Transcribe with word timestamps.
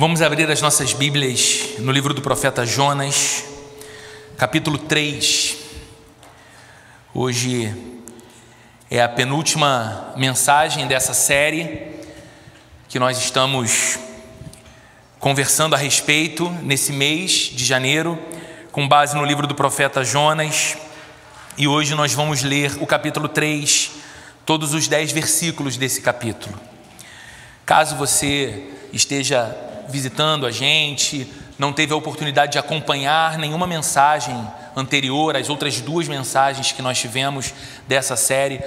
Vamos 0.00 0.22
abrir 0.22 0.50
as 0.50 0.62
nossas 0.62 0.94
Bíblias 0.94 1.74
no 1.78 1.92
livro 1.92 2.14
do 2.14 2.22
profeta 2.22 2.64
Jonas, 2.64 3.44
capítulo 4.34 4.78
3. 4.78 5.58
Hoje 7.12 7.70
é 8.90 9.02
a 9.02 9.08
penúltima 9.10 10.14
mensagem 10.16 10.86
dessa 10.86 11.12
série 11.12 11.82
que 12.88 12.98
nós 12.98 13.18
estamos 13.18 13.98
conversando 15.18 15.74
a 15.74 15.78
respeito 15.78 16.48
nesse 16.62 16.94
mês 16.94 17.50
de 17.52 17.62
janeiro, 17.62 18.18
com 18.72 18.88
base 18.88 19.14
no 19.14 19.22
livro 19.26 19.46
do 19.46 19.54
profeta 19.54 20.02
Jonas. 20.02 20.78
E 21.58 21.68
hoje 21.68 21.94
nós 21.94 22.14
vamos 22.14 22.42
ler 22.42 22.74
o 22.80 22.86
capítulo 22.86 23.28
3, 23.28 23.90
todos 24.46 24.72
os 24.72 24.88
dez 24.88 25.12
versículos 25.12 25.76
desse 25.76 26.00
capítulo. 26.00 26.58
Caso 27.66 27.96
você 27.96 28.64
esteja 28.94 29.68
visitando 29.90 30.46
a 30.46 30.50
gente, 30.50 31.26
não 31.58 31.72
teve 31.72 31.92
a 31.92 31.96
oportunidade 31.96 32.52
de 32.52 32.58
acompanhar 32.58 33.36
nenhuma 33.36 33.66
mensagem 33.66 34.34
anterior 34.76 35.36
às 35.36 35.50
outras 35.50 35.80
duas 35.80 36.08
mensagens 36.08 36.72
que 36.72 36.80
nós 36.80 36.98
tivemos 36.98 37.52
dessa 37.86 38.16
série, 38.16 38.60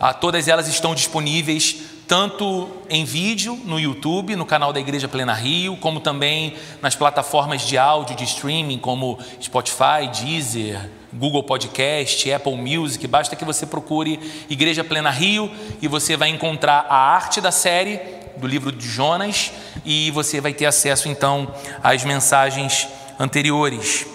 ah, 0.00 0.12
todas 0.12 0.48
elas 0.48 0.66
estão 0.66 0.94
disponíveis 0.94 1.90
tanto 2.10 2.68
em 2.88 3.04
vídeo 3.04 3.54
no 3.64 3.78
YouTube, 3.78 4.34
no 4.34 4.44
canal 4.44 4.72
da 4.72 4.80
Igreja 4.80 5.06
Plena 5.06 5.32
Rio, 5.32 5.76
como 5.76 6.00
também 6.00 6.56
nas 6.82 6.96
plataformas 6.96 7.62
de 7.62 7.78
áudio 7.78 8.16
de 8.16 8.24
streaming 8.24 8.78
como 8.78 9.16
Spotify, 9.40 10.10
Deezer, 10.12 10.90
Google 11.12 11.44
Podcast, 11.44 12.32
Apple 12.32 12.56
Music. 12.56 13.06
Basta 13.06 13.36
que 13.36 13.44
você 13.44 13.64
procure 13.64 14.18
Igreja 14.50 14.82
Plena 14.82 15.10
Rio 15.10 15.48
e 15.80 15.86
você 15.86 16.16
vai 16.16 16.30
encontrar 16.30 16.84
a 16.88 16.96
arte 16.96 17.40
da 17.40 17.52
série 17.52 18.00
do 18.40 18.46
livro 18.46 18.72
de 18.72 18.88
Jonas 18.88 19.52
e 19.84 20.10
você 20.10 20.40
vai 20.40 20.52
ter 20.52 20.66
acesso 20.66 21.08
então 21.08 21.54
às 21.82 22.02
mensagens 22.02 22.88
anteriores. 23.18 24.06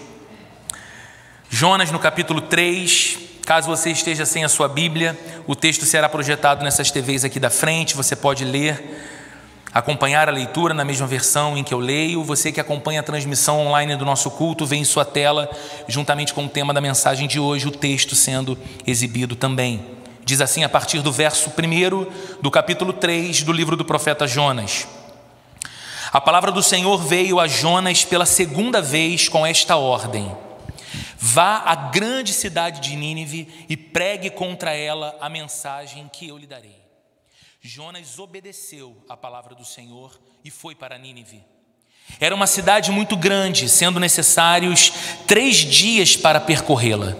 Jonas 1.49 1.91
no 1.91 1.99
capítulo 1.99 2.41
3, 2.41 3.17
caso 3.45 3.67
você 3.67 3.91
esteja 3.91 4.26
sem 4.26 4.43
a 4.43 4.49
sua 4.49 4.67
Bíblia, 4.67 5.17
o 5.48 5.55
texto 5.55 5.85
será 5.85 6.09
projetado 6.09 6.63
nessas 6.63 6.91
TVs 6.91 7.23
aqui 7.23 7.40
da 7.40 7.49
frente, 7.49 7.95
você 7.95 8.15
pode 8.15 8.43
ler, 8.43 8.84
acompanhar 9.71 10.27
a 10.27 10.32
leitura 10.32 10.73
na 10.73 10.84
mesma 10.84 11.05
versão 11.05 11.57
em 11.57 11.63
que 11.63 11.73
eu 11.73 11.79
leio. 11.79 12.23
Você 12.23 12.49
que 12.49 12.62
acompanha 12.62 13.01
a 13.01 13.04
transmissão 13.04 13.60
online 13.60 13.98
do 13.98 14.05
nosso 14.05 14.32
culto, 14.32 14.65
vê 14.65 14.77
em 14.77 14.85
sua 14.85 15.04
tela, 15.04 15.49
juntamente 15.87 16.34
com 16.34 16.45
o 16.45 16.49
tema 16.49 16.73
da 16.73 16.79
mensagem 16.79 17.27
de 17.27 17.39
hoje, 17.39 17.67
o 17.67 17.71
texto 17.71 18.15
sendo 18.15 18.57
exibido 18.87 19.35
também. 19.35 19.95
Diz 20.26 20.41
assim 20.41 20.63
a 20.63 20.70
partir 20.70 21.04
do 21.04 21.12
verso 21.12 21.51
1 21.51 22.41
do 22.41 22.49
capítulo 22.49 22.91
3 22.91 23.43
do 23.43 23.54
livro 23.54 23.77
do 23.77 23.85
profeta 23.85 24.27
Jonas. 24.27 24.87
A 26.12 26.20
palavra 26.20 26.51
do 26.51 26.63
Senhor 26.63 26.98
veio 26.98 27.40
a 27.40 27.48
Jonas 27.48 28.04
pela 28.04 28.26
segunda 28.26 28.82
vez 28.82 29.29
com 29.29 29.45
esta 29.45 29.76
ordem: 29.76 30.35
Vá 31.20 31.57
à 31.59 31.76
grande 31.76 32.34
cidade 32.34 32.82
de 32.82 32.95
Nínive 32.95 33.67
e 33.70 33.77
pregue 33.77 34.32
contra 34.32 34.73
ela 34.73 35.15
a 35.21 35.29
mensagem 35.29 36.09
que 36.12 36.27
eu 36.27 36.39
lhe 36.39 36.48
darei. 36.48 36.84
Jonas 37.62 38.17
obedeceu 38.17 38.98
à 39.07 39.15
palavra 39.15 39.54
do 39.54 39.63
Senhor 39.63 40.20
e 40.43 40.49
foi 40.49 40.73
para 40.73 40.98
Nínive. 40.98 41.43
Era 42.20 42.34
uma 42.34 42.48
cidade 42.48 42.91
muito 42.91 43.15
grande, 43.15 43.70
sendo 43.70 43.99
necessários 43.99 44.91
três 45.27 45.57
dias 45.57 46.15
para 46.15 46.39
percorrê-la. 46.39 47.15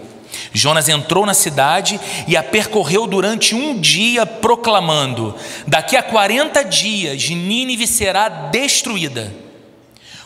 Jonas 0.56 0.88
entrou 0.88 1.26
na 1.26 1.34
cidade 1.34 2.00
e 2.26 2.34
a 2.34 2.42
percorreu 2.42 3.06
durante 3.06 3.54
um 3.54 3.78
dia, 3.78 4.24
proclamando: 4.24 5.34
Daqui 5.66 5.96
a 5.96 6.02
40 6.02 6.62
dias 6.64 7.28
Nínive 7.28 7.86
será 7.86 8.28
destruída. 8.28 9.34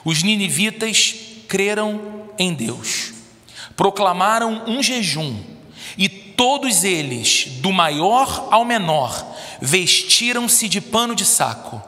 Os 0.05 0.23
ninivitas 0.23 1.17
creram 1.49 2.01
em 2.39 2.55
Deus, 2.55 3.13
proclamaram 3.75 4.63
um 4.69 4.81
jejum, 4.81 5.37
e 5.99 6.09
todos 6.09 6.85
eles, 6.85 7.47
do 7.59 7.73
maior 7.73 8.47
ao 8.53 8.65
menor, 8.65 9.27
vestiram-se 9.61 10.69
de 10.69 10.81
pano 10.81 11.17
de 11.17 11.25
saco. 11.25 11.83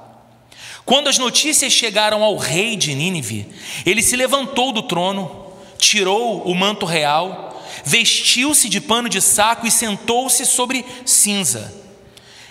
Quando 0.84 1.08
as 1.08 1.16
notícias 1.16 1.72
chegaram 1.72 2.24
ao 2.24 2.36
rei 2.36 2.74
de 2.74 2.92
Nínive, 2.92 3.46
ele 3.86 4.02
se 4.02 4.16
levantou 4.16 4.72
do 4.72 4.82
trono, 4.82 5.46
tirou 5.78 6.42
o 6.42 6.54
manto 6.56 6.84
real, 6.84 7.51
vestiu-se 7.84 8.68
de 8.68 8.80
pano 8.80 9.08
de 9.08 9.20
saco 9.20 9.66
e 9.66 9.70
sentou-se 9.70 10.44
sobre 10.46 10.84
cinza. 11.04 11.72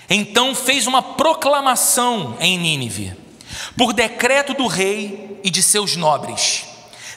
Então 0.09 0.53
fez 0.53 0.87
uma 0.87 1.01
proclamação 1.01 2.35
em 2.39 2.57
Nínive, 2.57 3.13
por 3.77 3.93
decreto 3.93 4.53
do 4.53 4.67
rei 4.67 5.39
e 5.43 5.49
de 5.49 5.63
seus 5.63 5.95
nobres. 5.95 6.65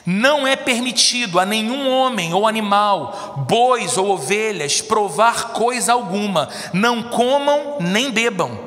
Não 0.05 0.45
é 0.45 0.55
permitido 0.55 1.39
a 1.39 1.45
nenhum 1.45 1.89
homem 1.89 2.33
ou 2.33 2.47
animal, 2.47 3.45
bois 3.49 3.97
ou 3.97 4.11
ovelhas, 4.11 4.79
provar 4.79 5.53
coisa 5.53 5.93
alguma, 5.93 6.47
não 6.71 7.03
comam 7.03 7.77
nem 7.79 8.11
bebam. 8.11 8.64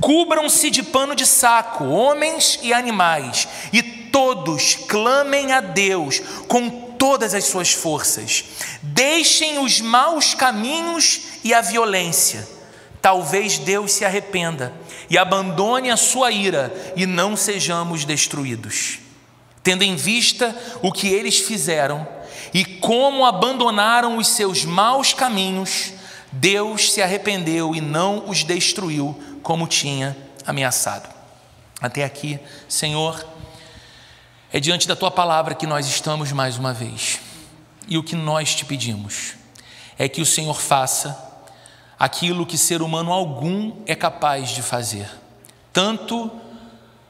Cubram-se 0.00 0.70
de 0.70 0.82
pano 0.82 1.14
de 1.14 1.26
saco, 1.26 1.84
homens 1.84 2.58
e 2.62 2.72
animais, 2.72 3.48
e 3.72 3.82
todos 3.82 4.74
clamem 4.74 5.52
a 5.52 5.60
Deus 5.60 6.20
com 6.48 6.68
todas 6.70 7.34
as 7.34 7.44
suas 7.44 7.72
forças. 7.72 8.44
Deixem 8.82 9.58
os 9.58 9.80
maus 9.80 10.34
caminhos 10.34 11.22
e 11.42 11.54
a 11.54 11.60
violência. 11.60 12.46
Talvez 13.00 13.58
Deus 13.58 13.92
se 13.92 14.04
arrependa 14.04 14.74
e 15.08 15.16
abandone 15.16 15.90
a 15.90 15.96
sua 15.96 16.30
ira 16.30 16.72
e 16.94 17.06
não 17.06 17.34
sejamos 17.34 18.04
destruídos. 18.04 18.98
Tendo 19.62 19.82
em 19.82 19.96
vista 19.96 20.54
o 20.82 20.92
que 20.92 21.08
eles 21.08 21.38
fizeram 21.38 22.06
e 22.52 22.64
como 22.64 23.24
abandonaram 23.24 24.18
os 24.18 24.28
seus 24.28 24.64
maus 24.64 25.14
caminhos, 25.14 25.92
Deus 26.32 26.92
se 26.92 27.02
arrependeu 27.02 27.74
e 27.74 27.80
não 27.80 28.28
os 28.28 28.44
destruiu 28.44 29.18
como 29.42 29.66
tinha 29.66 30.16
ameaçado. 30.46 31.08
Até 31.80 32.04
aqui, 32.04 32.38
Senhor, 32.68 33.26
é 34.52 34.60
diante 34.60 34.86
da 34.86 34.96
tua 34.96 35.10
palavra 35.10 35.54
que 35.54 35.66
nós 35.66 35.86
estamos 35.86 36.32
mais 36.32 36.58
uma 36.58 36.72
vez. 36.72 37.20
E 37.88 37.96
o 37.96 38.02
que 38.02 38.14
nós 38.14 38.54
te 38.54 38.64
pedimos 38.64 39.34
é 39.98 40.08
que 40.08 40.20
o 40.20 40.26
Senhor 40.26 40.60
faça 40.60 41.30
aquilo 41.98 42.46
que 42.46 42.56
ser 42.56 42.82
humano 42.82 43.12
algum 43.12 43.76
é 43.86 43.94
capaz 43.94 44.50
de 44.50 44.62
fazer, 44.62 45.10
tanto 45.72 46.30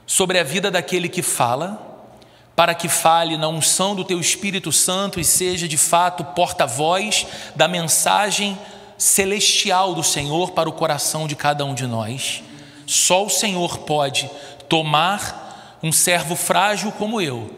sobre 0.05 0.39
a 0.39 0.43
vida 0.43 0.71
daquele 0.71 1.09
que 1.09 1.23
fala, 1.23 1.87
para 2.57 2.75
que 2.75 2.89
fale 2.89 3.37
na 3.37 3.47
unção 3.47 3.95
do 3.95 4.05
teu 4.05 4.21
Espírito 4.21 4.73
Santo 4.73 5.21
e 5.21 5.25
seja 5.25 5.69
de 5.69 5.79
fato 5.79 6.25
porta-voz 6.25 7.27
da 7.55 7.69
mensagem 7.69 8.59
celestial 9.01 9.95
do 9.95 10.05
Senhor 10.05 10.51
para 10.51 10.69
o 10.69 10.73
coração 10.75 11.27
de 11.27 11.35
cada 11.35 11.65
um 11.65 11.73
de 11.73 11.87
nós. 11.87 12.43
Só 12.87 13.25
o 13.25 13.31
Senhor 13.31 13.79
pode 13.79 14.31
tomar 14.69 15.79
um 15.83 15.91
servo 15.91 16.37
frágil 16.37 16.93
como 16.93 17.19
eu 17.19 17.51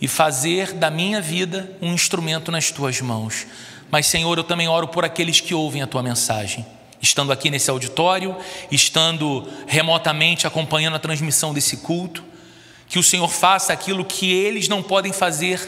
e 0.00 0.08
fazer 0.08 0.72
da 0.72 0.90
minha 0.90 1.20
vida 1.20 1.76
um 1.82 1.92
instrumento 1.92 2.50
nas 2.50 2.70
tuas 2.70 2.98
mãos. 3.02 3.46
Mas, 3.90 4.06
Senhor, 4.06 4.38
eu 4.38 4.44
também 4.44 4.68
oro 4.68 4.88
por 4.88 5.04
aqueles 5.04 5.38
que 5.38 5.54
ouvem 5.54 5.82
a 5.82 5.86
tua 5.86 6.02
mensagem, 6.02 6.64
estando 7.00 7.30
aqui 7.30 7.50
nesse 7.50 7.70
auditório, 7.70 8.34
estando 8.70 9.46
remotamente 9.66 10.46
acompanhando 10.46 10.96
a 10.96 10.98
transmissão 10.98 11.52
desse 11.52 11.76
culto, 11.76 12.24
que 12.88 12.98
o 12.98 13.02
Senhor 13.02 13.28
faça 13.28 13.70
aquilo 13.70 14.02
que 14.02 14.32
eles 14.32 14.66
não 14.66 14.82
podem 14.82 15.12
fazer 15.12 15.60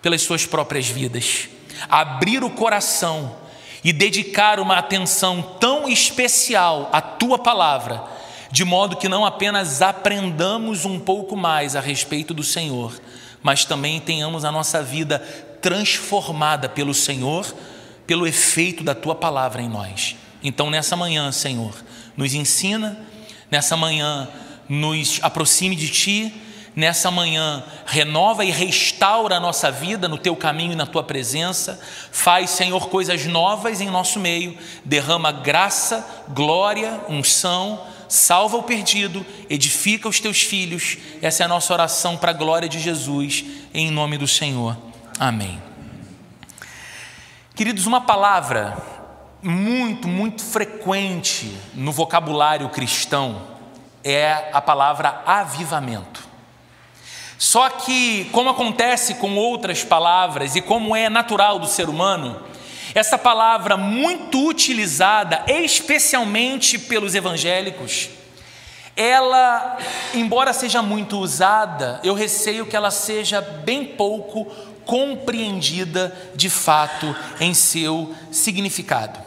pelas 0.00 0.22
suas 0.22 0.46
próprias 0.46 0.88
vidas, 0.88 1.50
abrir 1.90 2.42
o 2.42 2.48
coração 2.48 3.46
e 3.82 3.92
dedicar 3.92 4.60
uma 4.60 4.76
atenção 4.78 5.42
tão 5.60 5.88
especial 5.88 6.88
à 6.92 7.00
tua 7.00 7.38
palavra 7.38 8.18
de 8.50 8.64
modo 8.64 8.96
que 8.96 9.08
não 9.08 9.24
apenas 9.24 9.82
aprendamos 9.82 10.84
um 10.84 10.98
pouco 10.98 11.36
mais 11.36 11.76
a 11.76 11.80
respeito 11.80 12.32
do 12.32 12.42
Senhor, 12.42 12.98
mas 13.42 13.64
também 13.64 14.00
tenhamos 14.00 14.44
a 14.44 14.52
nossa 14.52 14.82
vida 14.82 15.18
transformada 15.60 16.68
pelo 16.68 16.94
Senhor, 16.94 17.46
pelo 18.06 18.26
efeito 18.26 18.82
da 18.82 18.94
tua 18.94 19.14
palavra 19.14 19.60
em 19.60 19.68
nós. 19.68 20.16
Então, 20.42 20.70
nessa 20.70 20.96
manhã, 20.96 21.30
Senhor, 21.30 21.74
nos 22.16 22.32
ensina, 22.32 22.98
nessa 23.50 23.76
manhã, 23.76 24.28
nos 24.68 25.18
aproxime 25.22 25.76
de 25.76 25.88
ti, 25.88 26.32
nessa 26.78 27.10
manhã, 27.10 27.64
renova 27.84 28.44
e 28.44 28.52
restaura 28.52 29.34
a 29.34 29.40
nossa 29.40 29.68
vida 29.68 30.06
no 30.06 30.16
teu 30.16 30.36
caminho 30.36 30.74
e 30.74 30.76
na 30.76 30.86
tua 30.86 31.02
presença. 31.02 31.80
Faz, 32.12 32.50
Senhor, 32.50 32.88
coisas 32.88 33.26
novas 33.26 33.80
em 33.80 33.90
nosso 33.90 34.20
meio, 34.20 34.56
derrama 34.84 35.32
graça, 35.32 36.06
glória, 36.28 37.00
unção 37.08 37.84
salva 38.08 38.56
o 38.56 38.62
perdido, 38.62 39.26
edifica 39.50 40.08
os 40.08 40.20
teus 40.20 40.40
filhos. 40.40 40.96
Essa 41.20 41.42
é 41.42 41.46
a 41.46 41.48
nossa 41.48 41.72
oração 41.72 42.16
para 42.16 42.30
a 42.30 42.34
glória 42.34 42.68
de 42.68 42.78
Jesus, 42.78 43.44
em 43.74 43.90
nome 43.90 44.16
do 44.16 44.28
Senhor. 44.28 44.78
Amém. 45.18 45.60
Queridos, 47.56 47.86
uma 47.86 48.00
palavra 48.00 48.78
muito, 49.42 50.06
muito 50.06 50.42
frequente 50.44 51.54
no 51.74 51.90
vocabulário 51.90 52.68
cristão 52.70 53.42
é 54.02 54.48
a 54.52 54.60
palavra 54.60 55.22
avivamento. 55.26 56.27
Só 57.38 57.70
que, 57.70 58.24
como 58.32 58.50
acontece 58.50 59.14
com 59.14 59.36
outras 59.36 59.84
palavras 59.84 60.56
e 60.56 60.60
como 60.60 60.96
é 60.96 61.08
natural 61.08 61.60
do 61.60 61.68
ser 61.68 61.88
humano, 61.88 62.42
essa 62.92 63.16
palavra 63.16 63.76
muito 63.76 64.44
utilizada, 64.48 65.44
especialmente 65.46 66.76
pelos 66.76 67.14
evangélicos, 67.14 68.10
ela, 68.96 69.78
embora 70.12 70.52
seja 70.52 70.82
muito 70.82 71.18
usada, 71.18 72.00
eu 72.02 72.12
receio 72.14 72.66
que 72.66 72.74
ela 72.74 72.90
seja 72.90 73.40
bem 73.40 73.84
pouco 73.84 74.46
compreendida 74.84 76.16
de 76.34 76.50
fato 76.50 77.14
em 77.38 77.54
seu 77.54 78.12
significado. 78.32 79.20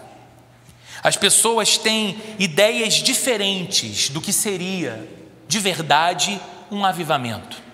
As 1.01 1.15
pessoas 1.15 1.77
têm 1.77 2.21
ideias 2.37 2.95
diferentes 2.95 4.09
do 4.09 4.19
que 4.19 4.33
seria 4.33 5.07
de 5.47 5.59
verdade 5.59 6.41
um 6.69 6.83
avivamento. 6.83 7.70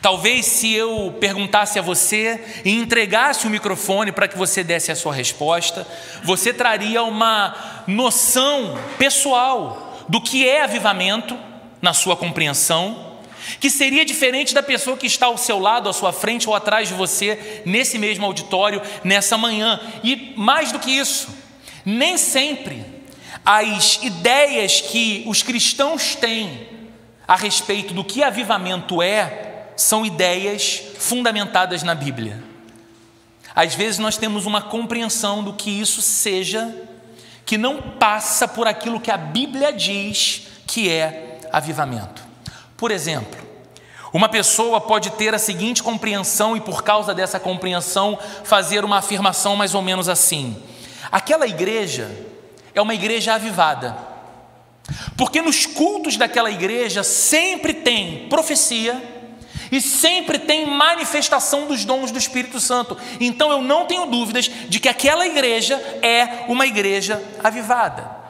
Talvez 0.00 0.46
se 0.46 0.72
eu 0.72 1.14
perguntasse 1.20 1.78
a 1.78 1.82
você 1.82 2.42
e 2.64 2.70
entregasse 2.70 3.46
o 3.46 3.50
microfone 3.50 4.12
para 4.12 4.28
que 4.28 4.38
você 4.38 4.64
desse 4.64 4.90
a 4.90 4.96
sua 4.96 5.14
resposta, 5.14 5.86
você 6.22 6.52
traria 6.52 7.02
uma 7.02 7.84
noção 7.86 8.78
pessoal 8.98 10.04
do 10.08 10.20
que 10.20 10.48
é 10.48 10.62
avivamento 10.62 11.38
na 11.80 11.92
sua 11.92 12.16
compreensão, 12.16 13.12
que 13.58 13.68
seria 13.68 14.04
diferente 14.04 14.54
da 14.54 14.62
pessoa 14.62 14.96
que 14.96 15.06
está 15.06 15.26
ao 15.26 15.36
seu 15.36 15.58
lado, 15.58 15.88
à 15.88 15.92
sua 15.92 16.12
frente 16.12 16.48
ou 16.48 16.54
atrás 16.54 16.88
de 16.88 16.94
você, 16.94 17.62
nesse 17.66 17.98
mesmo 17.98 18.24
auditório, 18.24 18.80
nessa 19.02 19.36
manhã. 19.36 19.80
E 20.02 20.32
mais 20.36 20.70
do 20.70 20.78
que 20.78 20.90
isso, 20.90 21.28
nem 21.84 22.16
sempre 22.16 22.84
as 23.44 24.00
ideias 24.02 24.80
que 24.80 25.24
os 25.26 25.42
cristãos 25.42 26.14
têm 26.14 26.68
a 27.26 27.34
respeito 27.34 27.92
do 27.92 28.04
que 28.04 28.22
avivamento 28.22 29.02
é 29.02 29.51
são 29.76 30.04
ideias 30.04 30.82
fundamentadas 30.98 31.82
na 31.82 31.94
Bíblia. 31.94 32.42
Às 33.54 33.74
vezes 33.74 33.98
nós 33.98 34.16
temos 34.16 34.46
uma 34.46 34.62
compreensão 34.62 35.42
do 35.42 35.52
que 35.52 35.70
isso 35.70 36.00
seja 36.00 36.74
que 37.44 37.58
não 37.58 37.82
passa 37.82 38.48
por 38.48 38.66
aquilo 38.66 39.00
que 39.00 39.10
a 39.10 39.16
Bíblia 39.16 39.72
diz 39.72 40.48
que 40.66 40.88
é 40.88 41.40
avivamento. 41.52 42.22
Por 42.76 42.90
exemplo, 42.90 43.40
uma 44.12 44.28
pessoa 44.28 44.80
pode 44.80 45.10
ter 45.10 45.34
a 45.34 45.38
seguinte 45.38 45.82
compreensão 45.82 46.56
e, 46.56 46.60
por 46.60 46.82
causa 46.82 47.14
dessa 47.14 47.40
compreensão, 47.40 48.18
fazer 48.44 48.84
uma 48.84 48.98
afirmação 48.98 49.56
mais 49.56 49.74
ou 49.74 49.82
menos 49.82 50.08
assim: 50.08 50.56
Aquela 51.10 51.46
igreja 51.46 52.10
é 52.74 52.80
uma 52.80 52.94
igreja 52.94 53.34
avivada. 53.34 53.96
Porque 55.16 55.40
nos 55.40 55.64
cultos 55.64 56.16
daquela 56.16 56.50
igreja 56.50 57.02
sempre 57.02 57.72
tem 57.74 58.28
profecia 58.28 59.11
e 59.72 59.80
sempre 59.80 60.38
tem 60.38 60.66
manifestação 60.66 61.66
dos 61.66 61.86
dons 61.86 62.10
do 62.10 62.18
Espírito 62.18 62.60
Santo. 62.60 62.94
Então 63.18 63.50
eu 63.50 63.62
não 63.62 63.86
tenho 63.86 64.04
dúvidas 64.04 64.50
de 64.68 64.78
que 64.78 64.88
aquela 64.88 65.26
igreja 65.26 65.76
é 66.02 66.44
uma 66.46 66.66
igreja 66.66 67.22
avivada. 67.42 68.22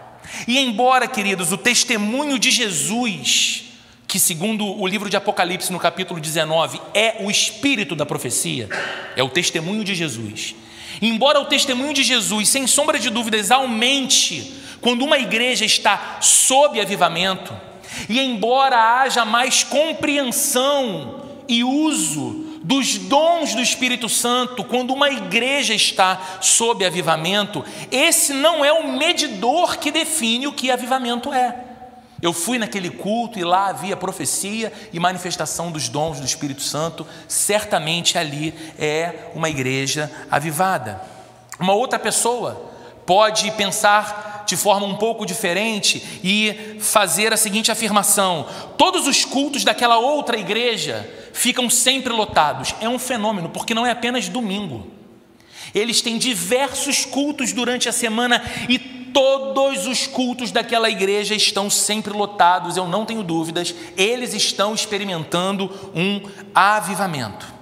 E 0.47 0.57
embora, 0.59 1.09
queridos, 1.09 1.51
o 1.51 1.59
testemunho 1.59 2.39
de 2.39 2.53
Jesus, 2.53 3.65
que 4.07 4.21
segundo 4.21 4.65
o 4.65 4.87
livro 4.87 5.11
de 5.11 5.17
Apocalipse 5.17 5.73
no 5.73 5.81
capítulo 5.81 6.21
19 6.21 6.81
é 6.95 7.17
o 7.21 7.31
espírito 7.31 7.97
da 7.97 8.07
profecia, 8.07 8.69
é 9.17 9.23
o 9.23 9.29
testemunho 9.29 9.83
de 9.83 9.97
Jesus. 9.97 10.55
Embora 11.01 11.41
o 11.41 11.47
testemunho 11.47 11.93
de 11.93 12.05
Jesus, 12.05 12.49
sem 12.49 12.69
sombra 12.69 13.01
de 13.01 13.11
dúvidas, 13.11 13.51
aumente 13.51 14.63
quando 14.81 15.03
uma 15.05 15.19
igreja 15.19 15.65
está 15.65 16.19
sob 16.21 16.81
avivamento, 16.81 17.53
e 18.09 18.21
embora 18.21 19.01
haja 19.01 19.25
mais 19.25 19.65
compreensão 19.65 21.22
e 21.49 21.65
uso 21.65 22.47
dos 22.63 22.97
dons 22.97 23.55
do 23.55 23.61
Espírito 23.61 24.09
Santo, 24.09 24.65
quando 24.65 24.93
uma 24.93 25.11
igreja 25.11 25.75
está 25.75 26.39
sob 26.41 26.85
avivamento, 26.85 27.65
esse 27.91 28.33
não 28.33 28.65
é 28.65 28.73
o 28.73 28.93
medidor 28.93 29.79
que 29.79 29.91
define 29.91 30.47
o 30.47 30.53
que 30.53 30.71
avivamento 30.71 31.33
é. 31.33 31.57
Eu 32.21 32.33
fui 32.33 32.57
naquele 32.57 32.89
culto 32.89 33.37
e 33.39 33.43
lá 33.43 33.67
havia 33.67 33.97
profecia 33.97 34.73
e 34.93 35.01
manifestação 35.01 35.73
dos 35.73 35.89
dons 35.89 36.21
do 36.21 36.27
Espírito 36.27 36.63
Santo, 36.63 37.05
certamente 37.27 38.17
ali 38.17 38.55
é 38.79 39.31
uma 39.35 39.51
igreja 39.51 40.11
avivada. 40.31 41.03
Uma 41.59 41.73
outra 41.73 41.99
pessoa 41.99 42.71
pode 43.05 43.51
pensar 43.53 44.45
de 44.47 44.57
forma 44.57 44.87
um 44.87 44.97
pouco 44.97 45.27
diferente 45.27 46.21
e 46.23 46.77
fazer 46.79 47.33
a 47.33 47.37
seguinte 47.37 47.73
afirmação: 47.73 48.47
todos 48.79 49.09
os 49.09 49.25
cultos 49.25 49.65
daquela 49.65 49.99
outra 49.99 50.39
igreja 50.39 51.09
ficam 51.33 51.69
sempre 51.71 52.13
lotados. 52.13 52.75
É 52.81 52.89
um 52.89 52.99
fenômeno, 52.99 53.49
porque 53.49 53.75
não 53.75 53.87
é 53.87 53.91
apenas 53.91 54.29
domingo. 54.29 54.87
Eles 55.75 56.01
têm 56.01 56.19
diversos 56.19 57.05
cultos 57.05 57.53
durante 57.53 57.89
a 57.89 57.93
semana 57.93 58.43
e 58.69 58.79
todos 58.79 59.87
os 59.87 60.07
cultos 60.07 60.51
daquela 60.51 60.89
igreja 60.91 61.35
estão 61.35 61.69
sempre 61.69 62.13
lotados, 62.13 62.77
eu 62.77 62.89
não 62.89 63.05
tenho 63.05 63.23
dúvidas, 63.23 63.75
eles 63.97 64.35
estão 64.35 64.75
experimentando 64.75 65.71
um 65.95 66.21
avivamento. 66.55 67.53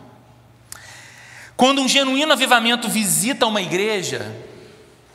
Quando 1.57 1.83
um 1.83 1.89
genuíno 1.89 2.33
avivamento 2.33 2.89
visita 2.89 3.47
uma 3.47 3.61
igreja, 3.61 4.35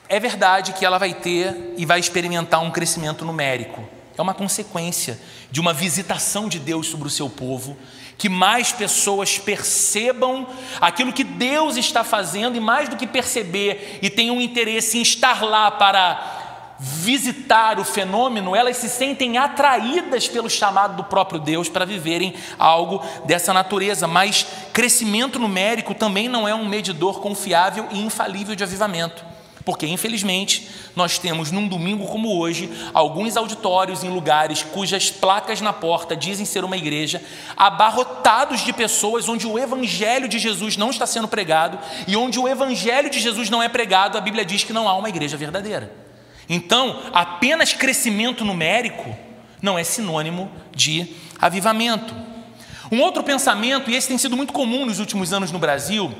é 0.08 0.20
verdade 0.20 0.74
que 0.74 0.86
ela 0.86 0.98
vai 0.98 1.14
ter 1.14 1.74
e 1.78 1.86
vai 1.86 2.00
experimentar 2.00 2.62
um 2.62 2.70
crescimento 2.70 3.26
numérico. 3.26 3.84
É 4.18 4.22
uma 4.22 4.34
consequência 4.34 5.20
de 5.50 5.60
uma 5.60 5.74
visitação 5.74 6.48
de 6.48 6.60
Deus 6.60 6.88
sobre 6.88 7.08
o 7.08 7.12
seu 7.12 7.30
povo, 7.30 7.76
que 8.18 8.30
mais 8.30 8.72
pessoas 8.72 9.38
percebam 9.38 10.48
aquilo 10.80 11.14
que 11.14 11.24
Deus 11.24 11.78
está 11.78 12.04
fazendo 12.04 12.56
e 12.56 12.60
mais 12.60 12.90
do 12.90 12.96
que 12.96 13.08
perceber 13.08 14.00
e 14.02 14.10
tenham 14.10 14.42
interesse 14.42 14.98
em 14.98 15.02
estar 15.02 15.44
lá 15.44 15.70
para 15.72 16.44
visitar 16.78 17.80
o 17.80 17.86
fenômeno, 17.86 18.56
elas 18.56 18.78
se 18.78 18.90
sentem 18.90 19.38
atraídas 19.38 20.28
pelo 20.28 20.50
chamado 20.50 20.98
do 20.98 21.04
próprio 21.04 21.40
Deus 21.40 21.70
para 21.70 21.86
viverem 21.86 22.34
algo 22.60 23.04
dessa 23.26 23.54
natureza. 23.54 24.08
Mas 24.08 24.46
crescimento 24.74 25.40
numérico 25.40 25.94
também 25.94 26.28
não 26.28 26.48
é 26.48 26.54
um 26.54 26.68
medidor 26.68 27.22
confiável 27.22 27.88
e 27.92 28.00
infalível 28.00 28.56
de 28.56 28.64
avivamento. 28.64 29.35
Porque, 29.66 29.88
infelizmente, 29.88 30.70
nós 30.96 31.18
temos 31.18 31.52
num 31.52 31.68
domingo 31.68 32.06
como 32.06 32.38
hoje, 32.38 32.70
alguns 32.94 33.36
auditórios 33.36 34.04
em 34.04 34.10
lugares 34.10 34.62
cujas 34.62 35.10
placas 35.10 35.60
na 35.60 35.74
porta 35.74 36.16
dizem 36.16 36.46
ser 36.46 36.64
uma 36.64 36.78
igreja, 36.78 37.20
abarrotados 37.58 38.64
de 38.64 38.72
pessoas 38.72 39.28
onde 39.28 39.48
o 39.48 39.58
evangelho 39.58 40.28
de 40.28 40.38
Jesus 40.38 40.78
não 40.78 40.92
está 40.92 41.08
sendo 41.08 41.28
pregado 41.28 41.80
e 42.08 42.16
onde 42.16 42.40
o 42.40 42.48
evangelho 42.48 43.10
de 43.10 43.20
Jesus 43.20 43.50
não 43.50 43.62
é 43.62 43.68
pregado, 43.68 44.20
a 44.20 44.22
Bíblia 44.22 44.46
diz 44.46 44.64
que 44.64 44.72
não 44.72 44.88
há 44.88 44.96
uma 44.96 45.10
igreja 45.10 45.36
verdadeira. 45.36 45.92
Então, 46.48 47.02
apenas 47.12 47.74
crescimento 47.74 48.46
numérico 48.46 49.18
não 49.60 49.80
é 49.80 49.84
sinônimo 49.84 50.52
de 50.76 51.08
avivamento. 51.42 52.14
Um 52.92 53.02
outro 53.02 53.24
pensamento, 53.24 53.90
e 53.90 53.96
esse 53.96 54.10
tem 54.10 54.18
sido 54.20 54.38
muito 54.38 54.54
comum 54.54 54.86
nos 54.86 55.00
últimos 55.00 55.34
anos 55.34 55.52
no 55.52 55.58
Brasil, 55.58 56.14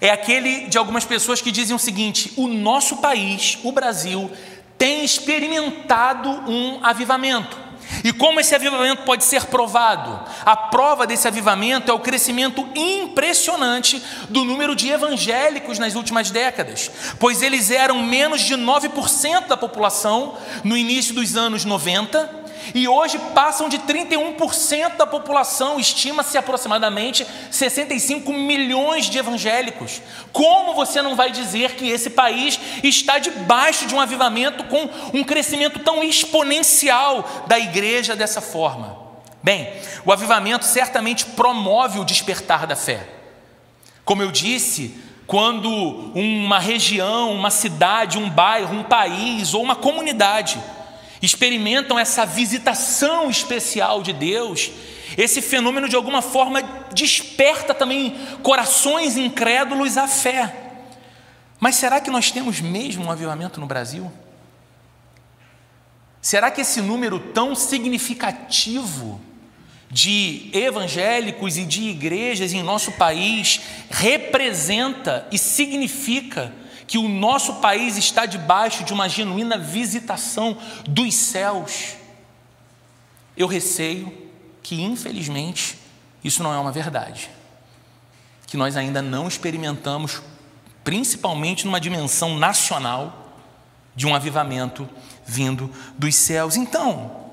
é 0.00 0.10
aquele 0.10 0.66
de 0.66 0.78
algumas 0.78 1.04
pessoas 1.04 1.40
que 1.40 1.52
dizem 1.52 1.74
o 1.74 1.78
seguinte: 1.78 2.32
o 2.36 2.46
nosso 2.48 2.98
país, 2.98 3.58
o 3.62 3.72
Brasil, 3.72 4.30
tem 4.78 5.04
experimentado 5.04 6.28
um 6.28 6.84
avivamento. 6.84 7.66
E 8.02 8.12
como 8.12 8.40
esse 8.40 8.54
avivamento 8.54 9.02
pode 9.02 9.24
ser 9.24 9.46
provado? 9.46 10.20
A 10.44 10.56
prova 10.56 11.06
desse 11.06 11.28
avivamento 11.28 11.90
é 11.90 11.94
o 11.94 12.00
crescimento 12.00 12.66
impressionante 12.74 14.02
do 14.28 14.44
número 14.44 14.74
de 14.74 14.88
evangélicos 14.90 15.78
nas 15.78 15.94
últimas 15.94 16.30
décadas, 16.30 16.90
pois 17.18 17.42
eles 17.42 17.70
eram 17.70 18.02
menos 18.02 18.40
de 18.40 18.54
9% 18.54 19.46
da 19.46 19.56
população 19.56 20.34
no 20.64 20.76
início 20.76 21.14
dos 21.14 21.36
anos 21.36 21.64
90 21.64 22.45
e 22.74 22.88
hoje 22.88 23.18
passam 23.34 23.68
de 23.68 23.78
31% 23.78 24.96
da 24.96 25.06
população, 25.06 25.78
estima-se 25.78 26.36
aproximadamente 26.36 27.26
65 27.50 28.32
milhões 28.32 29.06
de 29.06 29.18
evangélicos. 29.18 30.02
Como 30.32 30.74
você 30.74 31.02
não 31.02 31.14
vai 31.14 31.30
dizer 31.30 31.76
que 31.76 31.88
esse 31.88 32.10
país 32.10 32.58
está 32.82 33.18
debaixo 33.18 33.86
de 33.86 33.94
um 33.94 34.00
avivamento 34.00 34.64
com 34.64 34.88
um 35.12 35.24
crescimento 35.24 35.78
tão 35.80 36.02
exponencial 36.02 37.44
da 37.46 37.58
igreja 37.58 38.16
dessa 38.16 38.40
forma? 38.40 39.04
Bem, 39.42 39.72
o 40.04 40.12
avivamento 40.12 40.64
certamente 40.64 41.24
promove 41.24 41.98
o 41.98 42.04
despertar 42.04 42.66
da 42.66 42.74
fé. 42.74 43.06
Como 44.04 44.22
eu 44.22 44.32
disse, 44.32 45.00
quando 45.26 45.70
uma 46.14 46.58
região, 46.58 47.32
uma 47.32 47.50
cidade, 47.50 48.18
um 48.18 48.30
bairro, 48.30 48.76
um 48.76 48.82
país 48.82 49.54
ou 49.54 49.62
uma 49.62 49.74
comunidade 49.74 50.60
experimentam 51.26 51.98
essa 51.98 52.24
visitação 52.24 53.28
especial 53.28 54.02
de 54.02 54.12
Deus, 54.12 54.70
esse 55.18 55.42
fenômeno 55.42 55.88
de 55.88 55.96
alguma 55.96 56.22
forma 56.22 56.62
desperta 56.92 57.74
também 57.74 58.16
corações 58.42 59.16
incrédulos 59.16 59.96
à 59.96 60.06
fé. 60.06 60.54
Mas 61.58 61.76
será 61.76 62.00
que 62.00 62.10
nós 62.10 62.30
temos 62.30 62.60
mesmo 62.60 63.04
um 63.04 63.10
avivamento 63.10 63.60
no 63.60 63.66
Brasil? 63.66 64.10
Será 66.22 66.50
que 66.50 66.60
esse 66.60 66.80
número 66.80 67.18
tão 67.18 67.54
significativo 67.54 69.20
de 69.90 70.50
evangélicos 70.52 71.56
e 71.56 71.64
de 71.64 71.82
igrejas 71.82 72.52
em 72.52 72.62
nosso 72.62 72.92
país 72.92 73.60
representa 73.90 75.26
e 75.30 75.38
significa 75.38 76.52
que 76.86 76.98
o 76.98 77.08
nosso 77.08 77.54
país 77.54 77.96
está 77.96 78.26
debaixo 78.26 78.84
de 78.84 78.92
uma 78.92 79.08
genuína 79.08 79.58
visitação 79.58 80.56
dos 80.88 81.14
céus. 81.14 81.96
Eu 83.36 83.46
receio 83.46 84.12
que, 84.62 84.82
infelizmente, 84.82 85.78
isso 86.22 86.42
não 86.42 86.52
é 86.52 86.58
uma 86.58 86.72
verdade. 86.72 87.30
Que 88.46 88.56
nós 88.56 88.76
ainda 88.76 89.02
não 89.02 89.26
experimentamos, 89.26 90.22
principalmente 90.84 91.66
numa 91.66 91.80
dimensão 91.80 92.38
nacional, 92.38 93.24
de 93.94 94.06
um 94.06 94.14
avivamento 94.14 94.88
vindo 95.24 95.70
dos 95.98 96.14
céus. 96.14 96.56
Então, 96.56 97.26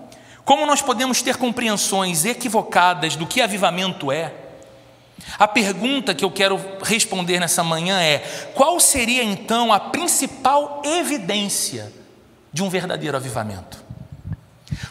como 0.45 0.65
nós 0.65 0.81
podemos 0.81 1.21
ter 1.21 1.37
compreensões 1.37 2.25
equivocadas 2.25 3.15
do 3.15 3.27
que 3.27 3.41
avivamento 3.41 4.11
é? 4.11 4.42
A 5.37 5.47
pergunta 5.47 6.13
que 6.13 6.23
eu 6.23 6.31
quero 6.31 6.59
responder 6.81 7.39
nessa 7.39 7.63
manhã 7.63 7.99
é: 8.01 8.19
qual 8.53 8.79
seria 8.79 9.23
então 9.23 9.71
a 9.71 9.79
principal 9.79 10.81
evidência 10.85 11.91
de 12.51 12.63
um 12.63 12.69
verdadeiro 12.69 13.17
avivamento? 13.17 13.83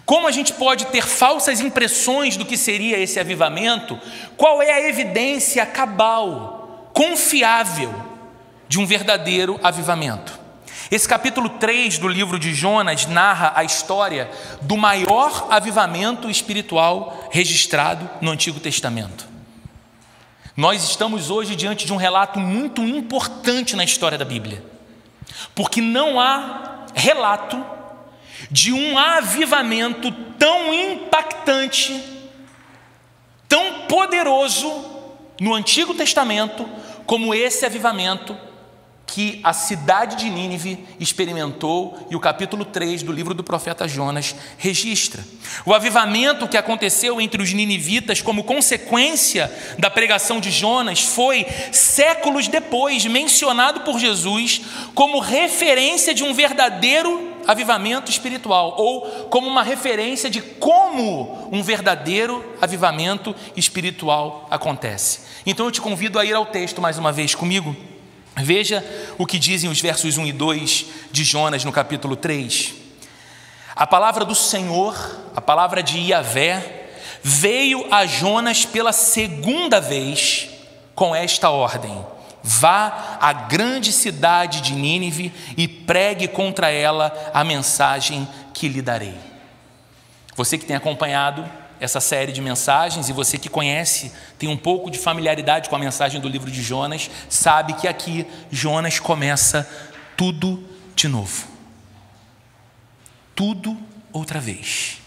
Como 0.04 0.26
a 0.26 0.32
gente 0.32 0.52
pode 0.52 0.86
ter 0.86 1.06
falsas 1.06 1.60
impressões 1.60 2.36
do 2.36 2.44
que 2.44 2.56
seria 2.56 2.98
esse 2.98 3.18
avivamento? 3.20 3.98
Qual 4.36 4.60
é 4.60 4.72
a 4.72 4.88
evidência 4.88 5.64
cabal, 5.64 6.90
confiável 6.92 7.94
de 8.68 8.78
um 8.78 8.86
verdadeiro 8.86 9.58
avivamento? 9.62 10.40
Esse 10.90 11.08
capítulo 11.08 11.48
3 11.48 11.98
do 11.98 12.08
livro 12.08 12.38
de 12.38 12.52
Jonas 12.52 13.06
narra 13.06 13.52
a 13.56 13.64
história 13.64 14.30
do 14.60 14.76
maior 14.76 15.46
avivamento 15.50 16.28
espiritual 16.28 17.28
registrado 17.30 18.10
no 18.20 18.30
Antigo 18.30 18.60
Testamento. 18.60 19.31
Nós 20.56 20.84
estamos 20.84 21.30
hoje 21.30 21.56
diante 21.56 21.86
de 21.86 21.92
um 21.94 21.96
relato 21.96 22.38
muito 22.38 22.82
importante 22.82 23.74
na 23.74 23.84
história 23.84 24.18
da 24.18 24.24
Bíblia, 24.24 24.62
porque 25.54 25.80
não 25.80 26.20
há 26.20 26.86
relato 26.94 27.64
de 28.50 28.70
um 28.70 28.98
avivamento 28.98 30.12
tão 30.38 30.74
impactante, 30.74 32.02
tão 33.48 33.86
poderoso 33.86 34.84
no 35.40 35.54
Antigo 35.54 35.94
Testamento 35.94 36.68
como 37.06 37.34
esse 37.34 37.64
avivamento 37.64 38.36
que 39.12 39.40
a 39.44 39.52
cidade 39.52 40.16
de 40.16 40.30
Nínive 40.30 40.86
experimentou 40.98 41.98
e 42.08 42.16
o 42.16 42.20
capítulo 42.20 42.64
3 42.64 43.02
do 43.02 43.12
livro 43.12 43.34
do 43.34 43.44
profeta 43.44 43.86
Jonas 43.86 44.34
registra. 44.56 45.22
O 45.66 45.74
avivamento 45.74 46.48
que 46.48 46.56
aconteceu 46.56 47.20
entre 47.20 47.42
os 47.42 47.52
ninivitas 47.52 48.22
como 48.22 48.42
consequência 48.42 49.54
da 49.78 49.90
pregação 49.90 50.40
de 50.40 50.50
Jonas 50.50 51.02
foi, 51.02 51.44
séculos 51.72 52.48
depois, 52.48 53.04
mencionado 53.04 53.80
por 53.80 53.98
Jesus 53.98 54.62
como 54.94 55.20
referência 55.20 56.14
de 56.14 56.24
um 56.24 56.32
verdadeiro 56.32 57.34
avivamento 57.46 58.10
espiritual, 58.10 58.76
ou 58.78 59.02
como 59.28 59.46
uma 59.46 59.62
referência 59.62 60.30
de 60.30 60.40
como 60.40 61.50
um 61.52 61.62
verdadeiro 61.62 62.42
avivamento 62.62 63.36
espiritual 63.54 64.48
acontece. 64.50 65.20
Então 65.44 65.66
eu 65.66 65.72
te 65.72 65.82
convido 65.82 66.18
a 66.18 66.24
ir 66.24 66.32
ao 66.32 66.46
texto 66.46 66.80
mais 66.80 66.96
uma 66.96 67.12
vez 67.12 67.34
comigo. 67.34 67.76
Veja 68.36 68.84
o 69.18 69.26
que 69.26 69.38
dizem 69.38 69.68
os 69.68 69.80
versos 69.80 70.16
1 70.16 70.26
e 70.26 70.32
2 70.32 70.86
de 71.10 71.24
Jonas 71.24 71.64
no 71.64 71.72
capítulo 71.72 72.16
3. 72.16 72.74
A 73.74 73.86
palavra 73.86 74.24
do 74.24 74.34
Senhor, 74.34 74.94
a 75.36 75.40
palavra 75.40 75.82
de 75.82 75.98
Iavé, 75.98 76.90
veio 77.22 77.86
a 77.92 78.06
Jonas 78.06 78.64
pela 78.64 78.92
segunda 78.92 79.80
vez 79.80 80.48
com 80.94 81.14
esta 81.14 81.50
ordem: 81.50 82.04
Vá 82.42 83.18
à 83.20 83.32
grande 83.32 83.92
cidade 83.92 84.60
de 84.60 84.72
Nínive 84.72 85.32
e 85.56 85.68
pregue 85.68 86.26
contra 86.26 86.70
ela 86.70 87.12
a 87.32 87.44
mensagem 87.44 88.26
que 88.54 88.68
lhe 88.68 88.82
darei. 88.82 89.14
Você 90.34 90.56
que 90.56 90.64
tem 90.64 90.76
acompanhado 90.76 91.48
essa 91.82 91.98
série 91.98 92.30
de 92.30 92.40
mensagens, 92.40 93.08
e 93.08 93.12
você 93.12 93.36
que 93.36 93.48
conhece, 93.48 94.12
tem 94.38 94.48
um 94.48 94.56
pouco 94.56 94.88
de 94.88 95.00
familiaridade 95.00 95.68
com 95.68 95.74
a 95.74 95.80
mensagem 95.80 96.20
do 96.20 96.28
livro 96.28 96.48
de 96.48 96.62
Jonas, 96.62 97.10
sabe 97.28 97.72
que 97.72 97.88
aqui 97.88 98.24
Jonas 98.52 99.00
começa 99.00 99.68
tudo 100.16 100.64
de 100.94 101.08
novo. 101.08 101.48
Tudo 103.34 103.76
outra 104.12 104.38
vez. 104.38 104.98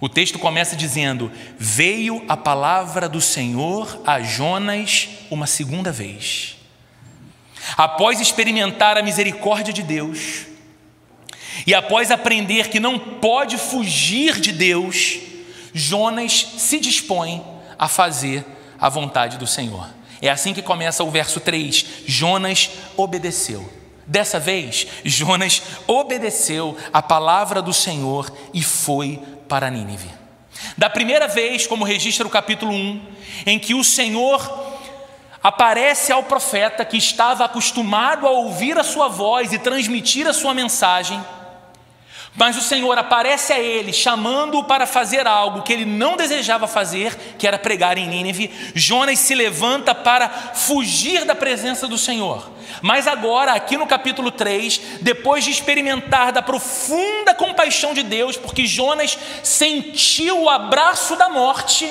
O 0.00 0.08
texto 0.08 0.36
começa 0.36 0.74
dizendo: 0.74 1.30
Veio 1.56 2.24
a 2.28 2.36
palavra 2.36 3.08
do 3.08 3.20
Senhor 3.20 4.02
a 4.04 4.20
Jonas 4.20 5.10
uma 5.30 5.46
segunda 5.46 5.92
vez. 5.92 6.56
Após 7.76 8.20
experimentar 8.20 8.98
a 8.98 9.02
misericórdia 9.02 9.72
de 9.72 9.84
Deus, 9.84 10.46
e 11.64 11.72
após 11.72 12.10
aprender 12.10 12.68
que 12.68 12.80
não 12.80 12.98
pode 12.98 13.56
fugir 13.56 14.40
de 14.40 14.50
Deus, 14.50 15.20
Jonas 15.74 16.46
se 16.56 16.78
dispõe 16.78 17.44
a 17.76 17.88
fazer 17.88 18.46
a 18.80 18.88
vontade 18.88 19.36
do 19.36 19.46
Senhor. 19.46 19.88
É 20.22 20.30
assim 20.30 20.54
que 20.54 20.62
começa 20.62 21.02
o 21.02 21.10
verso 21.10 21.40
3: 21.40 21.84
Jonas 22.06 22.70
obedeceu. 22.96 23.68
Dessa 24.06 24.38
vez, 24.38 24.86
Jonas 25.04 25.62
obedeceu 25.86 26.76
a 26.92 27.02
palavra 27.02 27.60
do 27.60 27.72
Senhor 27.72 28.30
e 28.52 28.62
foi 28.62 29.20
para 29.48 29.70
Nínive. 29.70 30.10
Da 30.76 30.88
primeira 30.88 31.26
vez, 31.26 31.66
como 31.66 31.84
registra 31.84 32.26
o 32.26 32.30
capítulo 32.30 32.72
1, 32.72 33.06
em 33.46 33.58
que 33.58 33.74
o 33.74 33.82
Senhor 33.82 34.40
aparece 35.42 36.12
ao 36.12 36.22
profeta 36.22 36.84
que 36.84 36.96
estava 36.96 37.44
acostumado 37.44 38.26
a 38.26 38.30
ouvir 38.30 38.78
a 38.78 38.84
sua 38.84 39.08
voz 39.08 39.52
e 39.52 39.58
transmitir 39.58 40.26
a 40.26 40.32
sua 40.32 40.54
mensagem, 40.54 41.22
mas 42.36 42.56
o 42.56 42.60
Senhor 42.60 42.98
aparece 42.98 43.52
a 43.52 43.60
ele, 43.60 43.92
chamando-o 43.92 44.64
para 44.64 44.86
fazer 44.86 45.26
algo 45.26 45.62
que 45.62 45.72
ele 45.72 45.84
não 45.84 46.16
desejava 46.16 46.66
fazer, 46.66 47.16
que 47.38 47.46
era 47.46 47.58
pregar 47.58 47.96
em 47.96 48.08
Nínive. 48.08 48.50
Jonas 48.74 49.20
se 49.20 49.34
levanta 49.34 49.94
para 49.94 50.28
fugir 50.28 51.24
da 51.24 51.34
presença 51.34 51.86
do 51.86 51.96
Senhor. 51.96 52.50
Mas 52.82 53.06
agora, 53.06 53.52
aqui 53.52 53.76
no 53.76 53.86
capítulo 53.86 54.32
3, 54.32 54.98
depois 55.00 55.44
de 55.44 55.50
experimentar 55.50 56.32
da 56.32 56.42
profunda 56.42 57.34
compaixão 57.34 57.94
de 57.94 58.02
Deus, 58.02 58.36
porque 58.36 58.66
Jonas 58.66 59.16
sentiu 59.42 60.42
o 60.42 60.50
abraço 60.50 61.14
da 61.14 61.28
morte, 61.28 61.88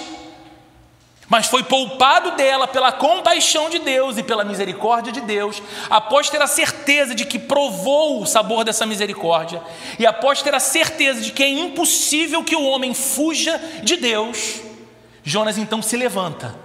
mas 1.34 1.48
foi 1.48 1.63
poupado 1.63 2.36
dela 2.36 2.68
pela 2.68 2.92
compaixão 2.92 3.68
de 3.68 3.80
Deus 3.80 4.20
e 4.20 4.24
pela 4.24 4.44
misericórdia 4.44 5.12
de 5.12 5.20
Deus, 5.20 5.63
após 5.90 6.30
ter 6.30 6.40
a 6.40 6.46
certeza 6.46 7.16
de 7.16 7.25
que 7.25 7.40
provou 7.40 8.22
o 8.22 8.25
sabor 8.28 8.63
dessa 8.63 8.86
misericórdia, 8.86 9.60
e 9.98 10.06
após 10.06 10.44
ter 10.44 10.54
a 10.54 10.60
certeza 10.60 11.22
de 11.22 11.32
que 11.32 11.42
é 11.42 11.50
impossível 11.50 12.44
que 12.44 12.56
o 12.56 12.62
homem 12.62 12.94
fuja 12.94 13.60
de 13.82 13.96
Deus, 13.96 14.62
Jonas 15.24 15.58
então 15.58 15.82
se 15.82 15.98
levanta, 15.98 16.56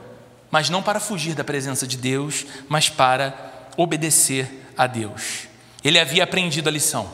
mas 0.51 0.69
não 0.69 0.83
para 0.83 1.01
fugir 1.01 1.35
da 1.35 1.43
presença 1.43 1.87
de 1.87 1.97
Deus, 1.97 2.45
mas 2.69 2.91
para 2.91 3.71
obedecer 3.75 4.67
a 4.77 4.87
Deus. 4.87 5.49
Ele 5.83 5.99
havia 5.99 6.25
aprendido 6.25 6.69
a 6.69 6.73
lição, 6.73 7.11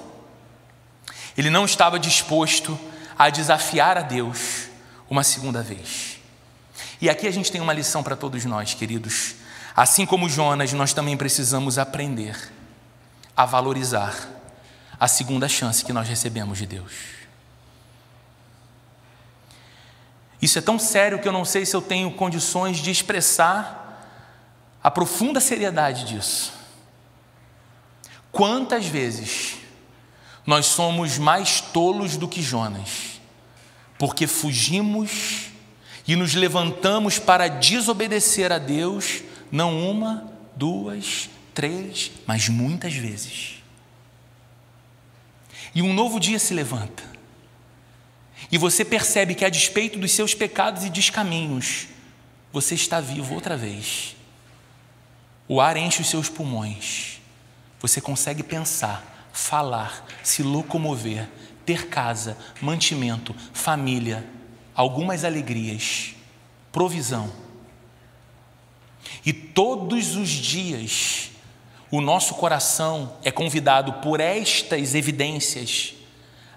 ele 1.38 1.50
não 1.50 1.64
estava 1.64 2.00
disposto 2.00 2.76
a 3.16 3.30
desafiar 3.30 3.96
a 3.96 4.02
Deus 4.02 4.64
uma 5.08 5.22
segunda 5.22 5.62
vez. 5.62 6.13
E 7.00 7.10
aqui 7.10 7.26
a 7.26 7.30
gente 7.30 7.50
tem 7.50 7.60
uma 7.60 7.72
lição 7.72 8.02
para 8.02 8.16
todos 8.16 8.44
nós, 8.44 8.74
queridos. 8.74 9.34
Assim 9.74 10.06
como 10.06 10.28
Jonas, 10.28 10.72
nós 10.72 10.92
também 10.92 11.16
precisamos 11.16 11.78
aprender 11.78 12.52
a 13.36 13.44
valorizar 13.44 14.14
a 14.98 15.08
segunda 15.08 15.48
chance 15.48 15.84
que 15.84 15.92
nós 15.92 16.08
recebemos 16.08 16.58
de 16.58 16.66
Deus. 16.66 16.92
Isso 20.40 20.58
é 20.58 20.62
tão 20.62 20.78
sério 20.78 21.18
que 21.18 21.26
eu 21.26 21.32
não 21.32 21.44
sei 21.44 21.64
se 21.64 21.74
eu 21.74 21.82
tenho 21.82 22.10
condições 22.12 22.76
de 22.76 22.90
expressar 22.90 23.80
a 24.82 24.90
profunda 24.90 25.40
seriedade 25.40 26.04
disso. 26.04 26.52
Quantas 28.30 28.86
vezes 28.86 29.56
nós 30.46 30.66
somos 30.66 31.16
mais 31.16 31.60
tolos 31.60 32.16
do 32.16 32.28
que 32.28 32.42
Jonas, 32.42 33.20
porque 33.98 34.26
fugimos 34.26 35.50
e 36.06 36.14
nos 36.16 36.34
levantamos 36.34 37.18
para 37.18 37.48
desobedecer 37.48 38.52
a 38.52 38.58
Deus, 38.58 39.22
não 39.50 39.90
uma, 39.90 40.30
duas, 40.54 41.30
três, 41.54 42.10
mas 42.26 42.48
muitas 42.48 42.94
vezes. 42.94 43.62
E 45.74 45.82
um 45.82 45.92
novo 45.92 46.20
dia 46.20 46.38
se 46.38 46.52
levanta, 46.52 47.02
e 48.52 48.58
você 48.58 48.84
percebe 48.84 49.34
que, 49.34 49.44
a 49.44 49.48
despeito 49.48 49.98
dos 49.98 50.12
seus 50.12 50.34
pecados 50.34 50.84
e 50.84 50.90
descaminhos, 50.90 51.88
você 52.52 52.74
está 52.74 53.00
vivo 53.00 53.34
outra 53.34 53.56
vez. 53.56 54.14
O 55.48 55.60
ar 55.60 55.76
enche 55.76 56.02
os 56.02 56.08
seus 56.08 56.28
pulmões, 56.28 57.20
você 57.80 58.00
consegue 58.00 58.42
pensar, 58.42 59.28
falar, 59.32 60.06
se 60.22 60.42
locomover, 60.42 61.28
ter 61.66 61.88
casa, 61.88 62.36
mantimento, 62.60 63.34
família 63.52 64.24
algumas 64.74 65.24
alegrias, 65.24 66.14
provisão. 66.72 67.30
E 69.24 69.32
todos 69.32 70.16
os 70.16 70.28
dias 70.28 71.30
o 71.90 72.00
nosso 72.00 72.34
coração 72.34 73.12
é 73.22 73.30
convidado 73.30 73.92
por 73.94 74.18
estas 74.18 74.96
evidências 74.96 75.94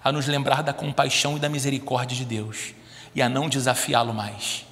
a 0.04 0.12
nos 0.12 0.26
lembrar 0.26 0.64
da 0.64 0.74
compaixão 0.74 1.38
e 1.38 1.40
da 1.40 1.48
misericórdia 1.48 2.18
de 2.18 2.26
Deus 2.26 2.74
e 3.14 3.22
a 3.22 3.30
não 3.30 3.48
desafiá-lo 3.48 4.16
mais. 4.16 4.66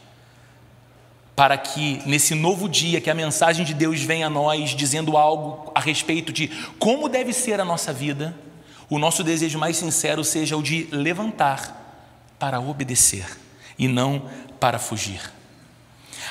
Para 1.36 1.56
que 1.58 2.02
nesse 2.06 2.34
novo 2.34 2.68
dia 2.68 3.00
que 3.00 3.12
a 3.12 3.14
mensagem 3.14 3.64
de 3.64 3.76
Deus 3.76 4.02
venha 4.02 4.26
a 4.26 4.30
nós 4.30 4.72
dizendo 4.72 5.18
algo 5.18 5.72
a 5.76 5.80
respeito 5.80 6.34
de 6.34 6.48
como 6.80 7.08
deve 7.08 7.32
ser 7.32 7.60
a 7.60 7.66
nossa 7.66 7.94
vida, 7.94 8.36
o 8.90 8.98
nosso 8.98 9.24
desejo 9.24 9.60
mais 9.60 9.78
sincero 9.78 10.24
seja 10.24 10.58
o 10.58 10.64
de 10.64 10.88
levantar 10.92 11.85
para 12.40 12.60
obedecer 12.60 13.26
e 13.78 13.88
não 13.88 14.30
para 14.60 14.80
fugir. 14.80 15.22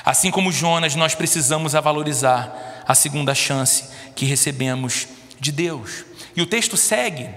Assim 0.03 0.29
como 0.29 0.51
Jonas, 0.51 0.95
nós 0.95 1.15
precisamos 1.15 1.73
a 1.75 1.81
valorizar 1.81 2.83
a 2.87 2.93
segunda 2.93 3.33
chance 3.33 3.89
que 4.15 4.25
recebemos 4.25 5.07
de 5.39 5.51
Deus. 5.51 6.05
E 6.35 6.41
o 6.41 6.45
texto 6.45 6.75
segue, 6.77 7.29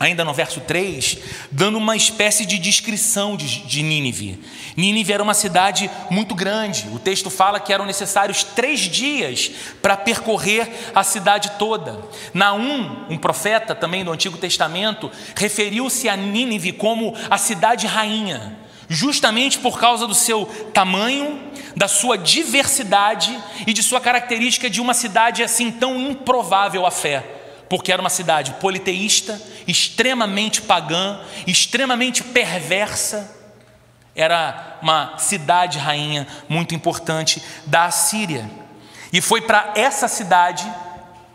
ainda 0.00 0.24
no 0.24 0.32
verso 0.32 0.60
3, 0.62 1.18
dando 1.50 1.76
uma 1.76 1.94
espécie 1.94 2.46
de 2.46 2.58
descrição 2.58 3.36
de, 3.36 3.66
de 3.66 3.82
Nínive. 3.82 4.42
Nínive 4.74 5.12
era 5.12 5.22
uma 5.22 5.34
cidade 5.34 5.90
muito 6.08 6.34
grande. 6.34 6.88
O 6.90 6.98
texto 6.98 7.28
fala 7.28 7.60
que 7.60 7.70
eram 7.70 7.84
necessários 7.84 8.42
três 8.42 8.80
dias 8.80 9.50
para 9.82 9.98
percorrer 9.98 10.66
a 10.94 11.04
cidade 11.04 11.52
toda. 11.58 12.00
Naum, 12.32 13.04
um 13.10 13.18
profeta 13.18 13.74
também 13.74 14.02
do 14.02 14.10
Antigo 14.10 14.38
Testamento, 14.38 15.10
referiu-se 15.36 16.08
a 16.08 16.16
Nínive 16.16 16.72
como 16.72 17.14
a 17.28 17.36
cidade 17.36 17.86
rainha 17.86 18.58
justamente 18.92 19.56
por 19.60 19.78
causa 19.78 20.04
do 20.04 20.16
seu 20.16 20.46
tamanho, 20.74 21.40
da 21.76 21.86
sua 21.86 22.18
diversidade 22.18 23.38
e 23.64 23.72
de 23.72 23.84
sua 23.84 24.00
característica 24.00 24.68
de 24.68 24.80
uma 24.80 24.94
cidade 24.94 25.44
assim 25.44 25.70
tão 25.70 25.96
improvável 25.96 26.84
à 26.84 26.90
fé, 26.90 27.39
porque 27.70 27.92
era 27.92 28.02
uma 28.02 28.10
cidade 28.10 28.54
politeísta, 28.54 29.40
extremamente 29.64 30.60
pagã, 30.60 31.20
extremamente 31.46 32.24
perversa. 32.24 33.30
Era 34.12 34.76
uma 34.82 35.16
cidade 35.18 35.78
rainha 35.78 36.26
muito 36.48 36.74
importante 36.74 37.40
da 37.64 37.84
Assíria. 37.84 38.50
E 39.12 39.20
foi 39.20 39.40
para 39.40 39.72
essa 39.76 40.08
cidade 40.08 40.68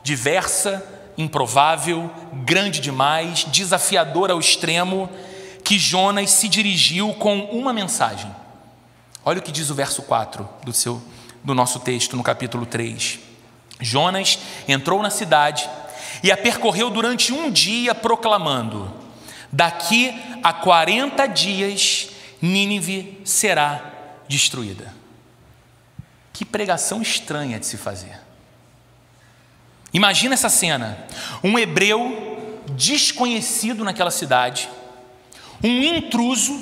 diversa, 0.03 0.85
improvável, 1.17 2.11
grande 2.43 2.81
demais, 2.81 3.45
desafiadora 3.45 4.33
ao 4.33 4.39
extremo, 4.39 5.09
que 5.63 5.79
Jonas 5.79 6.31
se 6.31 6.49
dirigiu 6.49 7.13
com 7.13 7.45
uma 7.45 7.71
mensagem. 7.71 8.29
Olha 9.23 9.39
o 9.39 9.41
que 9.41 9.53
diz 9.53 9.69
o 9.69 9.75
verso 9.75 10.03
4 10.03 10.47
do, 10.65 10.73
seu, 10.73 11.01
do 11.41 11.55
nosso 11.55 11.79
texto, 11.79 12.17
no 12.17 12.23
capítulo 12.23 12.65
3. 12.65 13.19
Jonas 13.79 14.37
entrou 14.67 15.01
na 15.01 15.09
cidade 15.09 15.67
e 16.25 16.31
a 16.31 16.35
percorreu 16.35 16.89
durante 16.89 17.31
um 17.31 17.51
dia, 17.51 17.93
proclamando: 17.93 18.91
Daqui 19.51 20.11
a 20.41 20.51
40 20.51 21.27
dias, 21.27 22.09
Nínive 22.41 23.21
será 23.23 23.93
destruída. 24.27 24.91
Que 26.33 26.43
pregação 26.43 26.99
estranha 26.99 27.59
de 27.59 27.67
se 27.67 27.77
fazer. 27.77 28.19
Imagina 29.93 30.33
essa 30.33 30.49
cena: 30.49 30.97
um 31.43 31.59
hebreu 31.59 32.59
desconhecido 32.71 33.83
naquela 33.83 34.09
cidade 34.09 34.67
um 35.63 35.83
intruso 35.83 36.59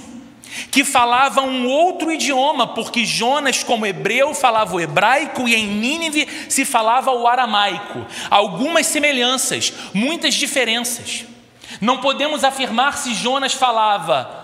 que 0.69 0.83
falava 0.83 1.41
um 1.41 1.67
outro 1.67 2.11
idioma, 2.11 2.67
porque 2.67 3.05
Jonas, 3.05 3.63
como 3.63 3.85
hebreu, 3.85 4.33
falava 4.33 4.75
o 4.75 4.81
hebraico 4.81 5.47
e 5.47 5.55
em 5.55 5.67
Nínive 5.67 6.27
se 6.49 6.65
falava 6.65 7.11
o 7.11 7.27
aramaico. 7.27 8.05
Algumas 8.29 8.87
semelhanças, 8.87 9.73
muitas 9.93 10.33
diferenças. 10.33 11.25
Não 11.81 11.97
podemos 11.99 12.43
afirmar 12.43 12.97
se 12.97 13.13
Jonas 13.13 13.53
falava 13.53 14.41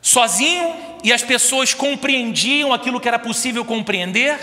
sozinho 0.00 0.74
e 1.04 1.12
as 1.12 1.22
pessoas 1.22 1.72
compreendiam 1.72 2.72
aquilo 2.72 3.00
que 3.00 3.08
era 3.08 3.18
possível 3.18 3.64
compreender, 3.64 4.38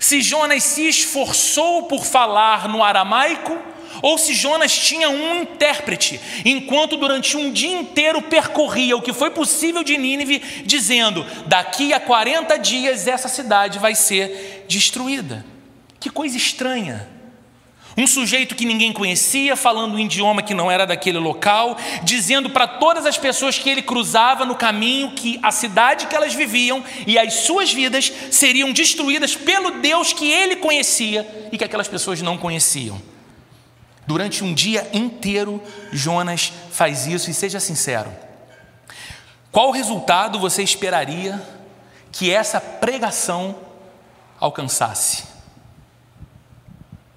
se 0.00 0.20
Jonas 0.20 0.64
se 0.64 0.88
esforçou 0.88 1.84
por 1.84 2.04
falar 2.04 2.68
no 2.68 2.82
aramaico 2.82 3.56
ou 4.02 4.18
se 4.18 4.34
Jonas 4.34 4.76
tinha 4.76 5.08
um 5.08 5.42
intérprete, 5.42 6.20
enquanto 6.44 6.96
durante 6.96 7.36
um 7.36 7.52
dia 7.52 7.78
inteiro 7.78 8.22
percorria 8.22 8.96
o 8.96 9.02
que 9.02 9.12
foi 9.12 9.30
possível 9.30 9.82
de 9.82 9.96
Nínive, 9.96 10.42
dizendo: 10.64 11.24
daqui 11.46 11.92
a 11.92 12.00
40 12.00 12.58
dias 12.58 13.06
essa 13.06 13.28
cidade 13.28 13.78
vai 13.78 13.94
ser 13.94 14.64
destruída. 14.68 15.44
Que 15.98 16.10
coisa 16.10 16.36
estranha. 16.36 17.16
Um 17.96 18.06
sujeito 18.06 18.54
que 18.54 18.66
ninguém 18.66 18.92
conhecia, 18.92 19.56
falando 19.56 19.94
um 19.94 19.98
idioma 19.98 20.42
que 20.42 20.52
não 20.52 20.70
era 20.70 20.86
daquele 20.86 21.18
local, 21.18 21.78
dizendo 22.02 22.50
para 22.50 22.66
todas 22.66 23.06
as 23.06 23.16
pessoas 23.16 23.58
que 23.58 23.70
ele 23.70 23.80
cruzava 23.80 24.44
no 24.44 24.54
caminho 24.54 25.12
que 25.12 25.40
a 25.42 25.50
cidade 25.50 26.06
que 26.06 26.14
elas 26.14 26.34
viviam 26.34 26.84
e 27.06 27.18
as 27.18 27.32
suas 27.32 27.72
vidas 27.72 28.12
seriam 28.30 28.70
destruídas 28.70 29.34
pelo 29.34 29.80
Deus 29.80 30.12
que 30.12 30.30
ele 30.30 30.56
conhecia 30.56 31.48
e 31.50 31.56
que 31.56 31.64
aquelas 31.64 31.88
pessoas 31.88 32.20
não 32.20 32.36
conheciam. 32.36 33.00
Durante 34.06 34.44
um 34.44 34.54
dia 34.54 34.88
inteiro, 34.92 35.60
Jonas 35.92 36.52
faz 36.70 37.06
isso, 37.06 37.30
e 37.30 37.34
seja 37.34 37.58
sincero: 37.58 38.10
qual 39.50 39.70
resultado 39.70 40.38
você 40.38 40.62
esperaria 40.62 41.42
que 42.12 42.30
essa 42.30 42.60
pregação 42.60 43.56
alcançasse? 44.38 45.24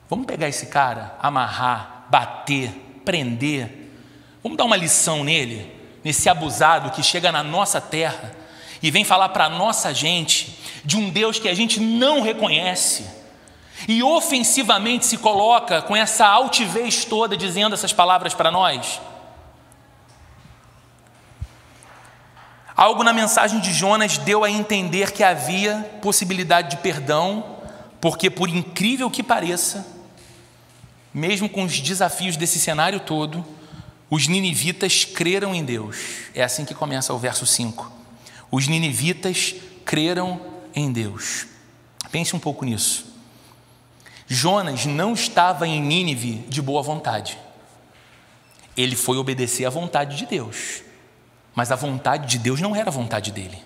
Vamos 0.09 0.25
pegar 0.25 0.47
esse 0.47 0.65
cara, 0.65 1.15
amarrar, 1.21 2.07
bater, 2.09 2.71
prender, 3.05 3.91
vamos 4.41 4.57
dar 4.57 4.63
uma 4.63 4.75
lição 4.75 5.23
nele, 5.23 5.71
nesse 6.03 6.27
abusado 6.27 6.89
que 6.89 7.03
chega 7.03 7.31
na 7.31 7.43
nossa 7.43 7.79
terra 7.79 8.35
e 8.81 8.89
vem 8.89 9.03
falar 9.03 9.29
para 9.29 9.45
a 9.45 9.49
nossa 9.49 9.93
gente 9.93 10.57
de 10.83 10.97
um 10.97 11.11
Deus 11.11 11.37
que 11.37 11.47
a 11.47 11.53
gente 11.53 11.79
não 11.79 12.21
reconhece 12.21 13.18
e 13.89 14.03
ofensivamente 14.03 15.07
se 15.07 15.17
coloca 15.17 15.81
com 15.81 15.95
essa 15.95 16.27
altivez 16.27 17.05
toda 17.05 17.35
dizendo 17.35 17.73
essas 17.73 17.91
palavras 17.91 18.35
para 18.35 18.51
nós? 18.51 19.01
Algo 22.75 23.03
na 23.03 23.11
mensagem 23.11 23.59
de 23.59 23.73
Jonas 23.73 24.19
deu 24.19 24.43
a 24.43 24.49
entender 24.49 25.11
que 25.11 25.23
havia 25.23 25.97
possibilidade 26.03 26.69
de 26.69 26.77
perdão, 26.83 27.57
porque, 27.99 28.29
por 28.29 28.47
incrível 28.47 29.09
que 29.09 29.23
pareça, 29.23 29.87
mesmo 31.11 31.49
com 31.49 31.63
os 31.63 31.79
desafios 31.79 32.37
desse 32.37 32.59
cenário 32.59 32.99
todo, 32.99 33.43
os 34.07 34.27
ninivitas 34.27 35.03
creram 35.03 35.55
em 35.55 35.65
Deus. 35.65 35.97
É 36.35 36.43
assim 36.43 36.63
que 36.63 36.75
começa 36.75 37.11
o 37.11 37.17
verso 37.17 37.43
5. 37.43 37.91
Os 38.51 38.67
ninivitas 38.67 39.55
creram 39.83 40.39
em 40.75 40.91
Deus. 40.91 41.47
Pense 42.11 42.35
um 42.35 42.39
pouco 42.39 42.63
nisso. 42.63 43.08
Jonas 44.31 44.85
não 44.85 45.13
estava 45.13 45.67
em 45.67 45.81
Nínive 45.81 46.45
de 46.47 46.61
boa 46.61 46.83
vontade. 46.83 47.35
Ele 48.77 48.95
foi 48.95 49.17
obedecer 49.17 49.65
à 49.65 49.71
vontade 49.71 50.15
de 50.15 50.27
Deus. 50.27 50.83
Mas 51.55 51.71
a 51.71 51.75
vontade 51.75 52.27
de 52.27 52.37
Deus 52.37 52.61
não 52.61 52.75
era 52.75 52.89
a 52.89 52.93
vontade 52.93 53.31
dele. 53.31 53.57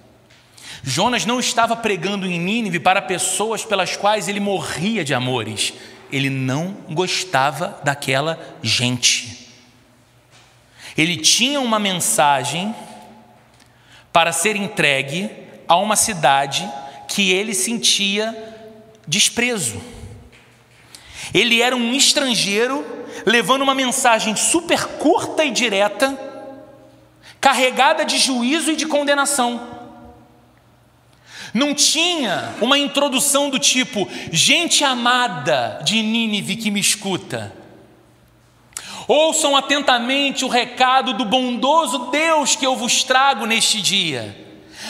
Jonas 0.81 1.25
não 1.25 1.37
estava 1.37 1.75
pregando 1.75 2.25
em 2.25 2.39
Nínive 2.39 2.79
para 2.79 3.01
pessoas 3.01 3.65
pelas 3.65 3.97
quais 3.97 4.29
ele 4.29 4.39
morria 4.39 5.03
de 5.03 5.13
amores. 5.13 5.73
Ele 6.09 6.29
não 6.29 6.77
gostava 6.89 7.81
daquela 7.83 8.39
gente. 8.63 9.49
Ele 10.97 11.17
tinha 11.17 11.59
uma 11.59 11.77
mensagem 11.77 12.73
para 14.13 14.31
ser 14.31 14.55
entregue 14.55 15.29
a 15.67 15.75
uma 15.75 15.97
cidade 15.97 16.69
que 17.09 17.31
ele 17.31 17.53
sentia 17.53 18.33
desprezo. 19.05 19.92
Ele 21.33 21.61
era 21.61 21.75
um 21.75 21.93
estrangeiro 21.93 22.85
levando 23.25 23.61
uma 23.61 23.75
mensagem 23.75 24.35
super 24.35 24.85
curta 24.85 25.43
e 25.43 25.51
direta, 25.51 26.17
carregada 27.39 28.05
de 28.05 28.17
juízo 28.17 28.71
e 28.71 28.75
de 28.75 28.85
condenação. 28.85 29.73
Não 31.53 31.73
tinha 31.73 32.55
uma 32.59 32.77
introdução 32.77 33.49
do 33.49 33.59
tipo, 33.59 34.07
gente 34.31 34.83
amada 34.83 35.79
de 35.83 36.01
Nínive 36.01 36.55
que 36.55 36.71
me 36.71 36.79
escuta. 36.79 37.53
Ouçam 39.07 39.55
atentamente 39.55 40.45
o 40.45 40.47
recado 40.47 41.13
do 41.13 41.25
bondoso 41.25 42.09
Deus 42.09 42.55
que 42.55 42.65
eu 42.65 42.75
vos 42.75 43.03
trago 43.03 43.45
neste 43.45 43.81
dia. 43.81 44.42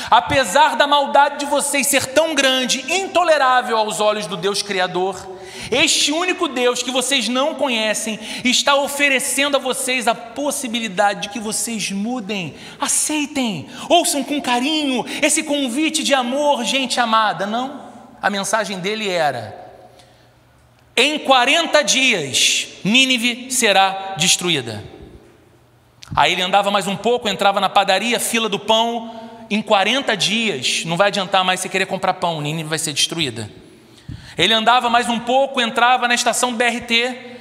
Apesar 0.10 0.76
da 0.76 0.88
maldade 0.88 1.40
de 1.40 1.46
vocês 1.46 1.88
ser 1.88 2.08
tão 2.08 2.36
grande, 2.36 2.84
intolerável 2.92 3.78
aos 3.78 4.00
olhos 4.00 4.28
do 4.28 4.38
Deus 4.38 4.62
Criador, 4.62 5.34
Este 5.72 6.12
único 6.12 6.48
Deus 6.48 6.84
que 6.84 6.92
vocês 6.92 7.28
não 7.28 7.56
conhecem 7.56 8.20
está 8.44 8.76
oferecendo 8.76 9.58
a 9.58 9.60
vocês 9.60 10.08
a 10.08 10.16
possibilidade 10.16 11.22
de 11.22 11.30
que 11.30 11.40
vocês 11.40 11.92
mudem, 11.92 12.56
aceitem, 12.80 13.68
ouçam 13.90 14.24
com 14.24 14.42
carinho 14.42 15.06
esse 15.22 15.44
convite 15.44 16.04
de 16.04 16.14
amor, 16.14 16.64
gente 16.64 17.00
amada. 17.00 17.46
Não, 17.46 17.82
a 18.22 18.30
mensagem 18.30 18.80
dele 18.80 19.10
era: 19.10 19.56
em 20.96 21.20
40 21.20 21.82
dias, 21.84 22.68
Nínive 22.84 23.52
será 23.52 24.16
destruída. 24.18 24.84
Aí 26.16 26.34
ele 26.34 26.42
andava 26.42 26.70
mais 26.70 26.86
um 26.86 26.96
pouco, 26.96 27.28
entrava 27.28 27.60
na 27.60 27.70
padaria, 27.70 28.20
fila 28.20 28.48
do 28.48 28.60
pão. 28.60 29.22
Em 29.50 29.62
40 29.62 30.16
dias, 30.16 30.84
não 30.86 30.98
vai 30.98 31.08
adiantar 31.08 31.44
mais 31.44 31.60
você 31.60 31.70
querer 31.70 31.86
comprar 31.86 32.14
pão, 32.16 32.42
Nínive 32.42 32.70
vai 32.70 32.80
ser 32.80 32.94
destruída. 32.94 33.50
Ele 34.38 34.54
andava 34.54 34.90
mais 34.90 35.10
um 35.10 35.20
pouco, 35.20 35.62
entrava 35.62 36.08
na 36.08 36.16
estação 36.16 36.54
BRT 36.56 37.34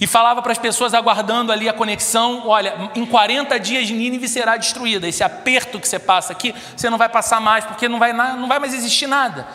e 0.00 0.06
falava 0.06 0.42
para 0.42 0.52
as 0.52 0.58
pessoas 0.58 0.92
aguardando 0.92 1.52
ali 1.52 1.68
a 1.68 1.72
conexão: 1.72 2.42
olha, 2.46 2.90
em 2.94 3.06
40 3.06 3.58
dias 3.58 3.88
Nínive 3.90 4.28
será 4.28 4.56
destruída. 4.56 5.08
Esse 5.08 5.22
aperto 5.22 5.80
que 5.80 5.88
você 5.88 5.98
passa 5.98 6.32
aqui, 6.32 6.54
você 6.76 6.90
não 6.90 6.98
vai 6.98 7.08
passar 7.08 7.40
mais, 7.40 7.64
porque 7.64 7.88
não 7.88 7.98
vai, 7.98 8.12
não 8.12 8.48
vai 8.48 8.58
mais 8.58 8.74
existir 8.74 9.06
nada. 9.06 9.46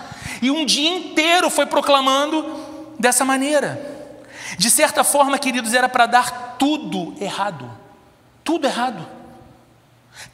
E 0.41 0.49
um 0.49 0.65
dia 0.65 0.89
inteiro 0.89 1.49
foi 1.49 1.65
proclamando 1.65 2.43
dessa 2.97 3.23
maneira. 3.25 3.79
De 4.57 4.71
certa 4.71 5.03
forma, 5.03 5.37
queridos, 5.37 5.73
era 5.73 5.87
para 5.87 6.05
dar 6.05 6.55
tudo 6.57 7.13
errado. 7.21 7.69
Tudo 8.43 8.65
errado. 8.65 9.18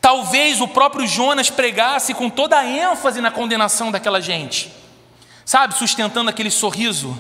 Talvez 0.02 0.62
o 0.62 0.68
próprio 0.68 1.08
Jonas 1.08 1.50
pregasse 1.50 2.14
com 2.14 2.30
toda 2.30 2.58
a 2.58 2.66
ênfase 2.66 3.22
na 3.22 3.32
condenação 3.32 3.92
daquela 3.92 4.22
gente 4.22 4.72
sabe, 5.46 5.78
sustentando 5.78 6.30
aquele 6.30 6.50
sorriso 6.50 7.16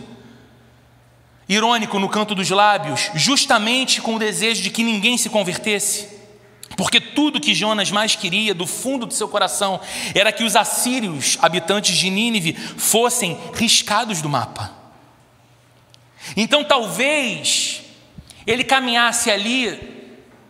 irônico 1.48 2.00
no 2.00 2.10
canto 2.10 2.34
dos 2.34 2.50
lábios, 2.50 3.12
justamente 3.14 4.02
com 4.02 4.16
o 4.16 4.20
desejo 4.20 4.64
de 4.64 4.72
que 4.72 4.84
ninguém 4.84 5.16
se 5.16 5.30
convertesse. 5.30 6.16
Porque 6.76 7.00
tudo 7.00 7.40
que 7.40 7.54
Jonas 7.54 7.92
mais 7.92 8.16
queria 8.16 8.54
do 8.54 8.66
fundo 8.66 9.06
do 9.06 9.14
seu 9.14 9.30
coração 9.30 9.80
era 10.16 10.32
que 10.32 10.44
os 10.44 10.56
assírios, 10.56 11.38
habitantes 11.40 11.96
de 11.96 12.10
Nínive, 12.10 12.54
fossem 12.54 13.40
riscados 13.54 14.22
do 14.22 14.28
mapa. 14.28 14.74
Então 16.36 16.64
talvez 16.64 17.84
ele 18.48 18.64
caminhasse 18.64 19.30
ali 19.30 20.05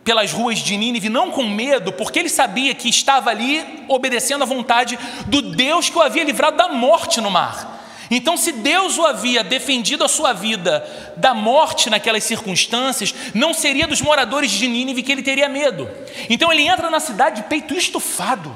pelas 0.06 0.32
ruas 0.32 0.60
de 0.60 0.76
Nínive, 0.76 1.08
não 1.08 1.32
com 1.32 1.42
medo, 1.42 1.92
porque 1.92 2.20
ele 2.20 2.28
sabia 2.28 2.72
que 2.76 2.88
estava 2.88 3.28
ali 3.28 3.84
obedecendo 3.88 4.42
à 4.42 4.46
vontade 4.46 4.96
do 5.26 5.42
Deus 5.42 5.90
que 5.90 5.98
o 5.98 6.00
havia 6.00 6.22
livrado 6.22 6.56
da 6.56 6.68
morte 6.68 7.20
no 7.20 7.28
mar. 7.28 7.76
Então, 8.08 8.36
se 8.36 8.52
Deus 8.52 8.98
o 8.98 9.04
havia 9.04 9.42
defendido 9.42 10.04
a 10.04 10.08
sua 10.08 10.32
vida 10.32 10.88
da 11.16 11.34
morte 11.34 11.90
naquelas 11.90 12.22
circunstâncias, 12.22 13.12
não 13.34 13.52
seria 13.52 13.88
dos 13.88 14.00
moradores 14.00 14.52
de 14.52 14.68
Nínive 14.68 15.02
que 15.02 15.10
ele 15.10 15.24
teria 15.24 15.48
medo. 15.48 15.90
Então, 16.30 16.52
ele 16.52 16.62
entra 16.62 16.88
na 16.88 17.00
cidade 17.00 17.42
de 17.42 17.48
peito 17.48 17.74
estufado 17.74 18.54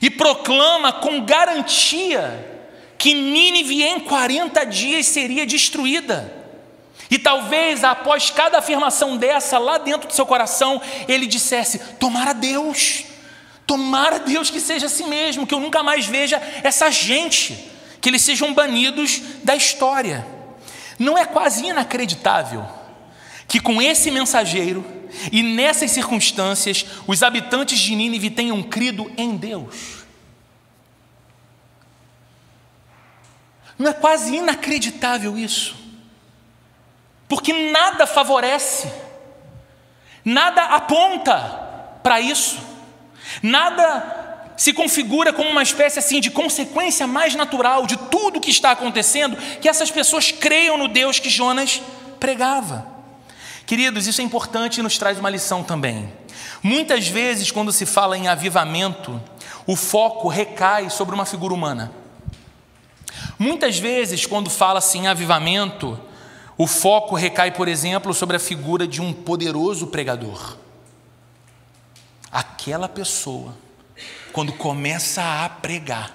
e 0.00 0.08
proclama 0.08 0.90
com 0.90 1.20
garantia 1.20 2.62
que 2.96 3.12
Nínive 3.12 3.82
em 3.82 4.00
40 4.00 4.64
dias 4.64 5.04
seria 5.04 5.44
destruída. 5.44 6.39
E 7.10 7.18
talvez 7.18 7.82
após 7.82 8.30
cada 8.30 8.58
afirmação 8.58 9.16
dessa, 9.16 9.58
lá 9.58 9.78
dentro 9.78 10.06
do 10.06 10.14
seu 10.14 10.24
coração, 10.24 10.80
ele 11.08 11.26
dissesse: 11.26 11.78
Tomara 11.98 12.32
Deus, 12.32 13.04
tomara 13.66 14.20
Deus 14.20 14.48
que 14.48 14.60
seja 14.60 14.86
assim 14.86 15.08
mesmo, 15.08 15.46
que 15.46 15.52
eu 15.52 15.60
nunca 15.60 15.82
mais 15.82 16.06
veja 16.06 16.40
essa 16.62 16.90
gente, 16.90 17.68
que 18.00 18.08
eles 18.08 18.22
sejam 18.22 18.54
banidos 18.54 19.20
da 19.42 19.56
história. 19.56 20.24
Não 20.98 21.18
é 21.18 21.24
quase 21.24 21.66
inacreditável 21.66 22.64
que 23.48 23.58
com 23.58 23.82
esse 23.82 24.12
mensageiro 24.12 24.84
e 25.32 25.42
nessas 25.42 25.90
circunstâncias 25.90 26.86
os 27.08 27.22
habitantes 27.24 27.80
de 27.80 27.96
Nínive 27.96 28.30
tenham 28.30 28.62
crido 28.62 29.10
em 29.16 29.36
Deus? 29.36 30.04
Não 33.76 33.90
é 33.90 33.94
quase 33.94 34.36
inacreditável 34.36 35.36
isso? 35.36 35.79
Porque 37.30 37.52
nada 37.70 38.08
favorece, 38.08 38.92
nada 40.24 40.64
aponta 40.64 41.38
para 42.02 42.20
isso, 42.20 42.58
nada 43.40 44.52
se 44.56 44.72
configura 44.72 45.32
como 45.32 45.48
uma 45.48 45.62
espécie 45.62 46.00
assim 46.00 46.20
de 46.20 46.28
consequência 46.28 47.06
mais 47.06 47.36
natural 47.36 47.86
de 47.86 47.96
tudo 47.96 48.40
que 48.40 48.50
está 48.50 48.72
acontecendo, 48.72 49.36
que 49.60 49.68
essas 49.68 49.92
pessoas 49.92 50.32
creiam 50.32 50.76
no 50.76 50.88
Deus 50.88 51.20
que 51.20 51.30
Jonas 51.30 51.80
pregava. 52.18 52.84
Queridos, 53.64 54.08
isso 54.08 54.20
é 54.20 54.24
importante 54.24 54.80
e 54.80 54.82
nos 54.82 54.98
traz 54.98 55.16
uma 55.16 55.30
lição 55.30 55.62
também. 55.62 56.12
Muitas 56.60 57.06
vezes, 57.06 57.52
quando 57.52 57.70
se 57.70 57.86
fala 57.86 58.18
em 58.18 58.26
avivamento, 58.26 59.22
o 59.68 59.76
foco 59.76 60.26
recai 60.26 60.90
sobre 60.90 61.14
uma 61.14 61.24
figura 61.24 61.54
humana. 61.54 61.92
Muitas 63.38 63.78
vezes, 63.78 64.26
quando 64.26 64.50
fala-se 64.50 64.98
em 64.98 65.06
avivamento, 65.06 66.09
o 66.60 66.66
foco 66.66 67.14
recai, 67.14 67.50
por 67.50 67.68
exemplo, 67.68 68.12
sobre 68.12 68.36
a 68.36 68.38
figura 68.38 68.86
de 68.86 69.00
um 69.00 69.14
poderoso 69.14 69.86
pregador. 69.86 70.58
Aquela 72.30 72.86
pessoa, 72.86 73.56
quando 74.30 74.52
começa 74.52 75.22
a 75.42 75.48
pregar, 75.48 76.14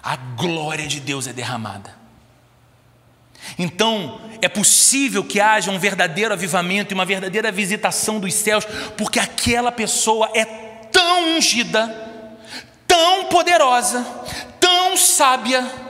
a 0.00 0.14
glória 0.14 0.86
de 0.86 1.00
Deus 1.00 1.26
é 1.26 1.32
derramada. 1.32 1.92
Então, 3.58 4.20
é 4.40 4.48
possível 4.48 5.24
que 5.24 5.40
haja 5.40 5.72
um 5.72 5.78
verdadeiro 5.80 6.32
avivamento 6.32 6.92
e 6.92 6.94
uma 6.94 7.04
verdadeira 7.04 7.50
visitação 7.50 8.20
dos 8.20 8.32
céus, 8.32 8.64
porque 8.96 9.18
aquela 9.18 9.72
pessoa 9.72 10.30
é 10.36 10.44
tão 10.44 11.36
ungida, 11.36 11.88
tão 12.86 13.24
poderosa, 13.24 14.06
tão 14.60 14.96
sábia, 14.96 15.89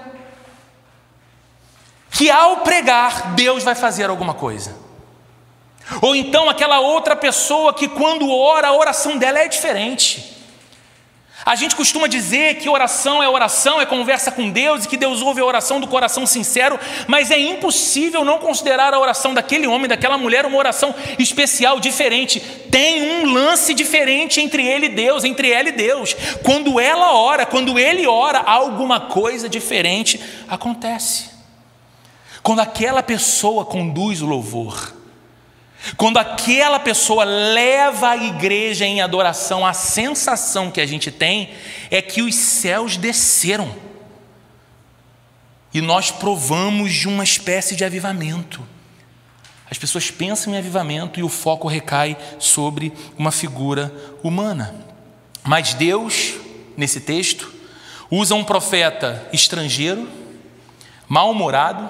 que 2.20 2.28
ao 2.28 2.58
pregar, 2.58 3.32
Deus 3.34 3.64
vai 3.64 3.74
fazer 3.74 4.10
alguma 4.10 4.34
coisa. 4.34 4.76
Ou 6.02 6.14
então 6.14 6.50
aquela 6.50 6.78
outra 6.78 7.16
pessoa 7.16 7.72
que 7.72 7.88
quando 7.88 8.30
ora, 8.30 8.68
a 8.68 8.76
oração 8.76 9.16
dela 9.16 9.38
é 9.38 9.48
diferente. 9.48 10.36
A 11.46 11.54
gente 11.54 11.74
costuma 11.74 12.06
dizer 12.06 12.56
que 12.56 12.68
oração 12.68 13.22
é 13.22 13.28
oração, 13.30 13.80
é 13.80 13.86
conversa 13.86 14.30
com 14.30 14.50
Deus 14.50 14.84
e 14.84 14.88
que 14.88 14.98
Deus 14.98 15.22
ouve 15.22 15.40
a 15.40 15.46
oração 15.46 15.80
do 15.80 15.86
coração 15.86 16.26
sincero, 16.26 16.78
mas 17.06 17.30
é 17.30 17.38
impossível 17.38 18.22
não 18.22 18.36
considerar 18.36 18.92
a 18.92 19.00
oração 19.00 19.32
daquele 19.32 19.66
homem, 19.66 19.88
daquela 19.88 20.18
mulher, 20.18 20.44
uma 20.44 20.58
oração 20.58 20.94
especial, 21.18 21.80
diferente. 21.80 22.38
Tem 22.70 23.00
um 23.00 23.32
lance 23.32 23.72
diferente 23.72 24.42
entre 24.42 24.62
ele 24.66 24.84
e 24.84 24.90
Deus, 24.90 25.24
entre 25.24 25.50
ela 25.50 25.70
e 25.70 25.72
Deus. 25.72 26.14
Quando 26.44 26.78
ela 26.78 27.14
ora, 27.14 27.46
quando 27.46 27.78
ele 27.78 28.06
ora, 28.06 28.40
alguma 28.40 29.00
coisa 29.00 29.48
diferente 29.48 30.20
acontece. 30.46 31.39
Quando 32.42 32.60
aquela 32.60 33.02
pessoa 33.02 33.64
conduz 33.64 34.22
o 34.22 34.26
louvor, 34.26 34.94
quando 35.96 36.18
aquela 36.18 36.78
pessoa 36.78 37.24
leva 37.24 38.10
a 38.10 38.16
igreja 38.16 38.84
em 38.84 39.00
adoração, 39.00 39.64
a 39.64 39.72
sensação 39.72 40.70
que 40.70 40.80
a 40.80 40.86
gente 40.86 41.10
tem 41.10 41.50
é 41.90 42.02
que 42.02 42.22
os 42.22 42.34
céus 42.34 42.96
desceram. 42.96 43.74
E 45.72 45.80
nós 45.80 46.10
provamos 46.10 46.92
de 46.92 47.08
uma 47.08 47.24
espécie 47.24 47.76
de 47.76 47.84
avivamento. 47.84 48.66
As 49.70 49.78
pessoas 49.78 50.10
pensam 50.10 50.52
em 50.52 50.58
avivamento 50.58 51.20
e 51.20 51.22
o 51.22 51.28
foco 51.28 51.68
recai 51.68 52.16
sobre 52.38 52.92
uma 53.16 53.30
figura 53.30 53.92
humana. 54.22 54.74
Mas 55.44 55.74
Deus, 55.74 56.34
nesse 56.76 57.00
texto, 57.00 57.50
usa 58.10 58.34
um 58.34 58.44
profeta 58.44 59.28
estrangeiro, 59.32 60.08
mal-humorado, 61.08 61.88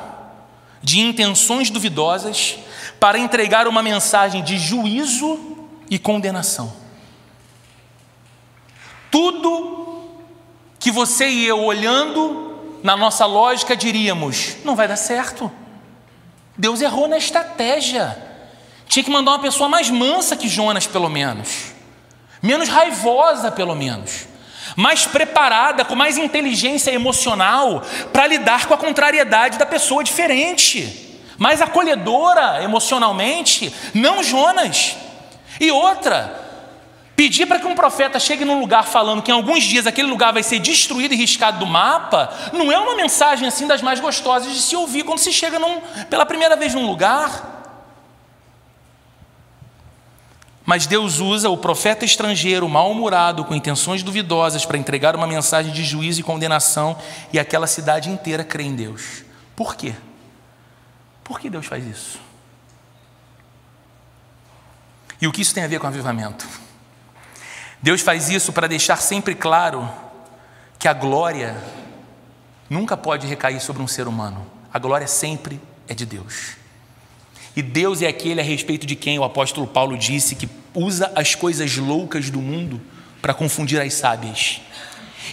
de 0.82 1.00
intenções 1.00 1.70
duvidosas 1.70 2.58
para 2.98 3.18
entregar 3.18 3.68
uma 3.68 3.82
mensagem 3.82 4.42
de 4.42 4.58
juízo 4.58 5.38
e 5.90 5.98
condenação. 5.98 6.72
Tudo 9.10 10.08
que 10.78 10.90
você 10.90 11.28
e 11.28 11.46
eu 11.46 11.62
olhando 11.62 12.78
na 12.82 12.96
nossa 12.96 13.26
lógica 13.26 13.76
diríamos: 13.76 14.56
não 14.64 14.76
vai 14.76 14.88
dar 14.88 14.96
certo. 14.96 15.50
Deus 16.56 16.80
errou 16.80 17.08
na 17.08 17.18
estratégia. 17.18 18.26
Tinha 18.86 19.04
que 19.04 19.10
mandar 19.10 19.32
uma 19.32 19.38
pessoa 19.38 19.68
mais 19.68 19.88
mansa 19.88 20.36
que 20.36 20.48
Jonas, 20.48 20.86
pelo 20.86 21.08
menos, 21.08 21.72
menos 22.42 22.68
raivosa, 22.68 23.50
pelo 23.50 23.74
menos 23.74 24.29
mais 24.76 25.06
preparada, 25.06 25.84
com 25.84 25.94
mais 25.94 26.18
inteligência 26.18 26.90
emocional 26.90 27.82
para 28.12 28.26
lidar 28.26 28.66
com 28.66 28.74
a 28.74 28.78
contrariedade 28.78 29.58
da 29.58 29.66
pessoa 29.66 30.04
diferente, 30.04 31.18
mais 31.38 31.60
acolhedora 31.60 32.62
emocionalmente, 32.62 33.72
não 33.94 34.22
Jonas. 34.22 34.96
E 35.60 35.70
outra, 35.70 36.48
Pedir 37.20 37.44
para 37.44 37.58
que 37.58 37.66
um 37.66 37.74
profeta 37.74 38.18
chegue 38.18 38.46
num 38.46 38.58
lugar 38.58 38.82
falando 38.82 39.20
que 39.20 39.30
em 39.30 39.34
alguns 39.34 39.62
dias 39.64 39.86
aquele 39.86 40.08
lugar 40.08 40.32
vai 40.32 40.42
ser 40.42 40.58
destruído 40.58 41.12
e 41.12 41.18
riscado 41.18 41.58
do 41.58 41.66
mapa, 41.66 42.32
não 42.50 42.72
é 42.72 42.78
uma 42.78 42.96
mensagem 42.96 43.46
assim 43.46 43.66
das 43.66 43.82
mais 43.82 44.00
gostosas 44.00 44.50
de 44.50 44.62
se 44.62 44.74
ouvir 44.74 45.02
quando 45.02 45.18
se 45.18 45.30
chega 45.30 45.58
num, 45.58 45.82
pela 46.08 46.24
primeira 46.24 46.56
vez 46.56 46.72
num 46.72 46.86
lugar. 46.86 47.59
Mas 50.70 50.86
Deus 50.86 51.18
usa 51.18 51.50
o 51.50 51.58
profeta 51.58 52.04
estrangeiro 52.04 52.68
mal-humorado, 52.68 53.44
com 53.44 53.56
intenções 53.56 54.04
duvidosas, 54.04 54.64
para 54.64 54.78
entregar 54.78 55.16
uma 55.16 55.26
mensagem 55.26 55.72
de 55.72 55.82
juízo 55.82 56.20
e 56.20 56.22
condenação, 56.22 56.96
e 57.32 57.40
aquela 57.40 57.66
cidade 57.66 58.08
inteira 58.08 58.44
crê 58.44 58.62
em 58.62 58.76
Deus. 58.76 59.24
Por 59.56 59.74
quê? 59.74 59.96
Por 61.24 61.40
que 61.40 61.50
Deus 61.50 61.66
faz 61.66 61.84
isso? 61.84 62.20
E 65.20 65.26
o 65.26 65.32
que 65.32 65.42
isso 65.42 65.52
tem 65.52 65.64
a 65.64 65.66
ver 65.66 65.80
com 65.80 65.88
avivamento? 65.88 66.46
Deus 67.82 68.00
faz 68.00 68.28
isso 68.28 68.52
para 68.52 68.68
deixar 68.68 68.98
sempre 68.98 69.34
claro 69.34 69.90
que 70.78 70.86
a 70.86 70.92
glória 70.92 71.56
nunca 72.68 72.96
pode 72.96 73.26
recair 73.26 73.60
sobre 73.60 73.82
um 73.82 73.88
ser 73.88 74.06
humano. 74.06 74.46
A 74.72 74.78
glória 74.78 75.08
sempre 75.08 75.60
é 75.88 75.94
de 75.94 76.06
Deus. 76.06 76.59
E 77.56 77.62
Deus 77.62 78.00
é 78.02 78.06
aquele 78.06 78.40
a 78.40 78.44
respeito 78.44 78.86
de 78.86 78.94
quem 78.94 79.18
o 79.18 79.24
apóstolo 79.24 79.66
Paulo 79.66 79.98
disse 79.98 80.34
que 80.34 80.48
usa 80.74 81.12
as 81.14 81.34
coisas 81.34 81.76
loucas 81.76 82.30
do 82.30 82.40
mundo 82.40 82.80
para 83.20 83.34
confundir 83.34 83.80
as 83.80 83.94
sábias. 83.94 84.60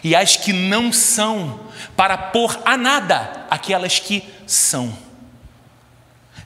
E 0.03 0.15
as 0.15 0.36
que 0.36 0.53
não 0.53 0.91
são, 0.91 1.60
para 1.95 2.17
pôr 2.17 2.60
a 2.65 2.77
nada 2.77 3.45
aquelas 3.49 3.99
que 3.99 4.23
são. 4.45 4.95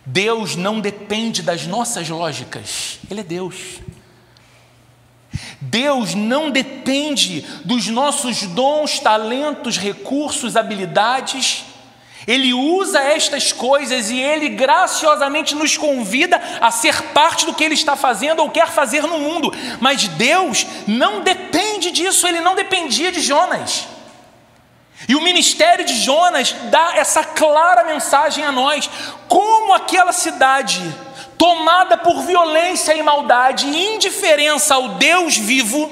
Deus 0.06 0.56
não 0.56 0.80
depende 0.80 1.42
das 1.42 1.68
nossas 1.68 2.10
lógicas, 2.10 3.00
Ele 3.10 3.22
é 3.22 3.24
Deus. 3.24 3.80
Deus 5.62 6.16
não 6.16 6.50
depende 6.50 7.46
dos 7.64 7.88
nossos 7.88 8.44
dons, 8.48 9.00
talentos, 9.00 9.78
recursos, 9.78 10.58
habilidades. 10.58 11.66
Ele 12.28 12.54
usa 12.54 13.00
estas 13.00 13.52
coisas 13.52 14.12
e 14.12 14.20
ele 14.20 14.50
graciosamente 14.50 15.56
nos 15.56 15.76
convida 15.76 16.40
a 16.62 16.70
ser 16.70 17.02
parte 17.14 17.46
do 17.46 17.54
que 17.54 17.64
ele 17.64 17.74
está 17.74 17.96
fazendo 17.96 18.42
ou 18.42 18.50
quer 18.50 18.68
fazer 18.68 19.02
no 19.04 19.18
mundo. 19.18 19.52
Mas 19.80 20.08
Deus 20.08 20.66
não 20.88 21.22
depende 21.22 21.90
disso, 21.92 22.28
ele 22.28 22.40
não 22.40 22.56
dependia 22.56 23.12
de 23.12 23.22
Jonas. 23.22 23.88
E 25.08 25.16
o 25.16 25.22
ministério 25.22 25.84
de 25.84 25.96
Jonas 25.96 26.56
dá 26.70 26.94
essa 26.96 27.24
clara 27.24 27.84
mensagem 27.84 28.46
a 28.46 28.52
nós: 28.52 28.90
como 29.28 29.74
aquela 29.74 30.12
cidade 30.12 30.82
tomada 31.38 31.98
por 31.98 32.22
violência 32.22 32.94
e 32.94 33.02
maldade 33.02 33.66
e 33.66 33.96
indiferença 33.96 34.76
ao 34.76 34.90
Deus 34.90 35.36
vivo, 35.36 35.92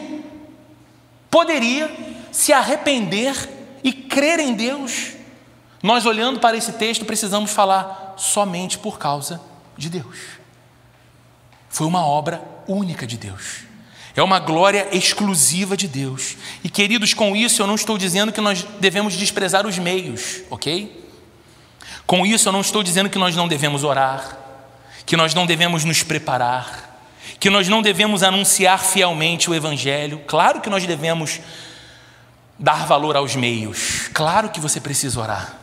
poderia 1.32 1.90
se 2.32 2.54
arrepender 2.54 3.34
e 3.84 3.92
crer 3.92 4.40
em 4.40 4.54
Deus. 4.54 5.19
Nós, 5.82 6.06
olhando 6.06 6.40
para 6.40 6.58
esse 6.58 6.74
texto, 6.74 7.06
precisamos 7.06 7.52
falar 7.52 8.16
somente 8.18 8.78
por 8.78 8.98
causa 9.00 9.42
de 9.78 9.90
Deus. 9.90 10.18
Foi 11.70 11.88
uma 11.88 12.06
obra 12.06 12.42
única 12.68 13.08
de 13.08 13.18
Deus. 13.18 13.70
É 14.16 14.24
uma 14.24 14.40
glória 14.40 14.90
exclusiva 14.92 15.78
de 15.78 15.88
Deus. 15.88 16.36
E 16.64 16.70
queridos, 16.70 17.14
com 17.14 17.36
isso 17.36 17.62
eu 17.62 17.68
não 17.68 17.76
estou 17.76 17.98
dizendo 17.98 18.32
que 18.32 18.42
nós 18.42 18.66
devemos 18.80 19.14
desprezar 19.16 19.66
os 19.66 19.78
meios, 19.78 20.42
ok? 20.50 21.08
Com 22.06 22.26
isso 22.26 22.50
eu 22.50 22.52
não 22.52 22.62
estou 22.62 22.84
dizendo 22.84 23.10
que 23.10 23.20
nós 23.20 23.36
não 23.36 23.48
devemos 23.48 23.84
orar, 23.84 24.38
que 25.06 25.16
nós 25.16 25.34
não 25.34 25.46
devemos 25.46 25.86
nos 25.86 26.04
preparar, 26.04 27.00
que 27.40 27.50
nós 27.50 27.68
não 27.70 27.82
devemos 27.82 28.24
anunciar 28.24 28.84
fielmente 28.84 29.50
o 29.50 29.56
Evangelho. 29.56 30.22
Claro 30.28 30.60
que 30.60 30.70
nós 30.70 30.86
devemos 30.86 31.40
dar 32.58 32.86
valor 32.88 33.16
aos 33.16 33.36
meios, 33.36 34.10
claro 34.14 34.50
que 34.50 34.60
você 34.60 34.82
precisa 34.82 35.22
orar, 35.22 35.59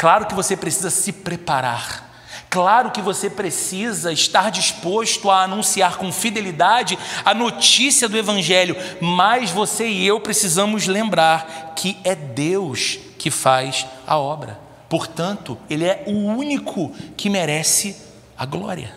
claro 0.00 0.24
que 0.24 0.34
você 0.34 0.56
precisa 0.56 0.88
se 0.88 1.12
preparar. 1.12 2.08
Claro 2.48 2.90
que 2.90 3.02
você 3.02 3.28
precisa 3.28 4.10
estar 4.10 4.50
disposto 4.50 5.30
a 5.30 5.42
anunciar 5.42 5.98
com 5.98 6.10
fidelidade 6.10 6.98
a 7.22 7.34
notícia 7.34 8.08
do 8.08 8.16
Evangelho, 8.16 8.74
mas 8.98 9.50
você 9.50 9.86
e 9.86 10.06
eu 10.06 10.18
precisamos 10.18 10.86
lembrar 10.86 11.74
que 11.76 11.98
é 12.02 12.14
Deus 12.14 12.98
que 13.18 13.30
faz 13.30 13.86
a 14.06 14.16
obra. 14.16 14.58
Portanto, 14.88 15.58
Ele 15.68 15.84
é 15.84 16.02
o 16.06 16.12
único 16.12 16.90
que 17.14 17.28
merece 17.28 17.94
a 18.38 18.46
glória. 18.46 18.92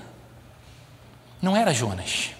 Não 1.41 1.55
era 1.55 1.73
Jonas. 1.73 2.31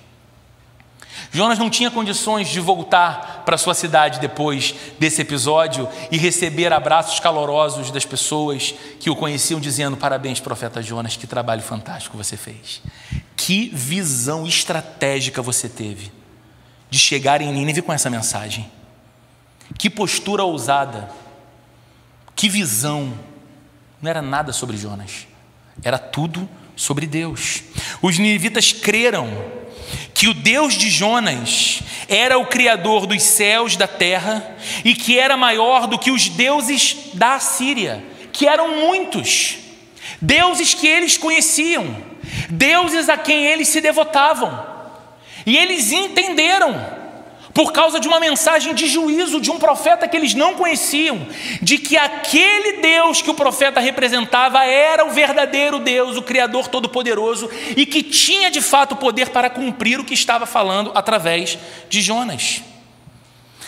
Jonas 1.34 1.58
não 1.58 1.68
tinha 1.68 1.90
condições 1.90 2.48
de 2.48 2.60
voltar 2.60 3.42
para 3.44 3.58
sua 3.58 3.74
cidade 3.74 4.20
depois 4.20 4.76
desse 5.00 5.20
episódio 5.20 5.90
e 6.12 6.18
receber 6.18 6.72
abraços 6.72 7.20
calorosos 7.20 7.90
das 7.90 8.06
pessoas 8.06 8.76
que 9.00 9.10
o 9.10 9.16
conheciam, 9.16 9.60
dizendo: 9.60 9.98
Parabéns, 9.98 10.40
profeta 10.40 10.80
Jonas, 10.80 11.18
que 11.18 11.26
trabalho 11.26 11.64
fantástico 11.64 12.16
você 12.16 12.38
fez. 12.38 12.84
Que 13.36 13.68
visão 13.74 14.46
estratégica 14.46 15.42
você 15.42 15.68
teve 15.68 16.12
de 16.88 17.00
chegar 17.00 17.42
em 17.42 17.52
Nínive 17.52 17.82
com 17.82 17.92
essa 17.92 18.12
mensagem. 18.12 18.72
Que 19.80 19.90
postura 19.90 20.44
ousada. 20.44 21.10
Que 22.36 22.48
visão. 22.48 23.12
Não 24.00 24.08
era 24.08 24.22
nada 24.22 24.54
sobre 24.54 24.78
Jonas, 24.78 25.26
era 25.82 25.98
tudo 25.98 26.48
sobre 26.76 27.08
Deus. 27.08 27.64
Os 28.04 28.20
ninivitas 28.20 28.72
creram 28.72 29.63
que 30.14 30.28
o 30.28 30.34
Deus 30.34 30.74
de 30.74 30.90
Jonas 30.90 31.82
era 32.08 32.38
o 32.38 32.46
Criador 32.46 33.06
dos 33.06 33.24
céus, 33.24 33.76
da 33.76 33.88
terra, 33.88 34.56
e 34.84 34.94
que 34.94 35.20
era 35.20 35.38
maior 35.38 35.88
do 35.88 35.98
que 35.98 36.12
os 36.12 36.30
deuses 36.30 36.96
da 37.14 37.40
Síria, 37.40 38.04
que 38.32 38.48
eram 38.48 38.80
muitos, 38.80 39.58
deuses 40.22 40.74
que 40.74 40.88
eles 40.88 41.18
conheciam, 41.18 41.96
deuses 42.50 43.10
a 43.10 43.18
quem 43.18 43.46
eles 43.46 43.68
se 43.68 43.82
devotavam, 43.82 44.66
e 45.46 45.58
eles 45.58 45.92
entenderam 45.92 47.03
por 47.54 47.72
causa 47.72 48.00
de 48.00 48.08
uma 48.08 48.20
mensagem 48.20 48.74
de 48.74 48.88
juízo 48.88 49.40
de 49.40 49.52
um 49.52 49.60
profeta 49.60 50.08
que 50.08 50.18
eles 50.18 50.34
não 50.34 50.56
conheciam, 50.56 51.28
de 51.62 51.78
que 51.78 51.96
aquele 51.96 52.82
Deus 52.82 53.22
que 53.22 53.30
o 53.30 53.36
profeta 53.36 53.80
representava 53.80 54.66
era 54.66 55.06
o 55.06 55.12
verdadeiro 55.12 55.80
Deus, 55.80 56.18
o 56.18 56.24
Criador 56.24 56.68
Todo-Poderoso, 56.68 57.50
e 57.78 57.86
que 57.86 58.02
tinha 58.02 58.50
de 58.50 58.60
fato 58.60 58.96
poder 58.96 59.30
para 59.30 59.50
cumprir 59.50 60.00
o 60.00 60.04
que 60.04 60.16
estava 60.16 60.48
falando 60.48 60.92
através 60.96 61.58
de 61.90 62.02
Jonas. 62.02 62.64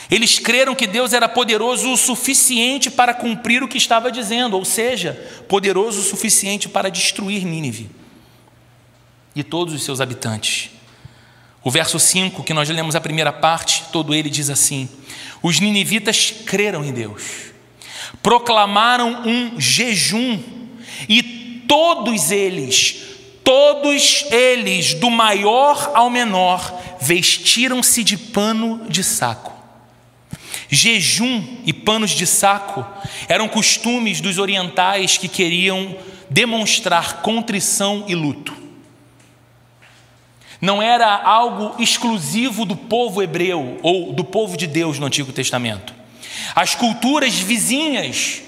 Eles 0.10 0.40
creram 0.40 0.76
que 0.76 0.88
Deus 0.88 1.14
era 1.14 1.28
poderoso 1.28 1.92
o 1.92 1.98
suficiente 1.98 2.92
para 2.92 3.14
cumprir 3.14 3.64
o 3.64 3.68
que 3.68 3.78
estava 3.78 4.12
dizendo, 4.12 4.56
ou 4.56 4.66
seja, 4.66 5.14
poderoso 5.48 6.00
o 6.00 6.04
suficiente 6.04 6.70
para 6.70 6.90
destruir 6.90 7.44
Nínive 7.44 7.90
e 9.36 9.44
todos 9.44 9.74
os 9.74 9.84
seus 9.84 10.00
habitantes. 10.00 10.75
O 11.66 11.72
verso 11.72 12.00
5, 12.00 12.44
que 12.44 12.54
nós 12.54 12.70
lemos 12.70 12.96
a 12.96 13.02
primeira 13.02 13.34
parte, 13.34 13.86
todo 13.92 14.14
ele 14.14 14.30
diz 14.30 14.52
assim: 14.52 14.88
Os 15.42 15.60
ninivitas 15.60 16.32
creram 16.46 16.86
em 16.86 16.94
Deus, 16.94 17.24
proclamaram 18.22 19.24
um 19.26 19.60
jejum, 19.60 20.40
e 21.10 21.24
todos 21.68 22.30
eles, 22.30 22.98
todos 23.44 24.26
eles, 24.30 24.94
do 24.94 25.10
maior 25.10 25.92
ao 25.96 26.08
menor, 26.08 26.80
vestiram-se 27.02 28.04
de 28.04 28.16
pano 28.16 28.86
de 28.88 29.04
saco. 29.04 29.52
Jejum 30.70 31.44
e 31.66 31.74
panos 31.74 32.12
de 32.12 32.28
saco 32.28 32.86
eram 33.28 33.48
costumes 33.48 34.22
dos 34.22 34.38
orientais 34.38 35.18
que 35.18 35.28
queriam 35.28 35.96
demonstrar 36.30 37.24
contrição 37.24 38.06
e 38.08 38.14
luto 38.14 38.65
não 40.62 40.82
era 40.82 41.08
algo 41.08 41.82
exclusivo 41.82 42.66
do 42.66 42.76
povo 42.76 43.22
hebreu 43.22 43.80
ou 43.82 44.14
do 44.14 44.24
povo 44.24 44.58
de 44.58 44.68
Deus 44.68 45.00
no 45.00 45.06
Antigo 45.06 45.32
Testamento. 45.32 45.94
As 46.56 46.76
culturas 46.76 47.34
vizinhas 47.36 48.42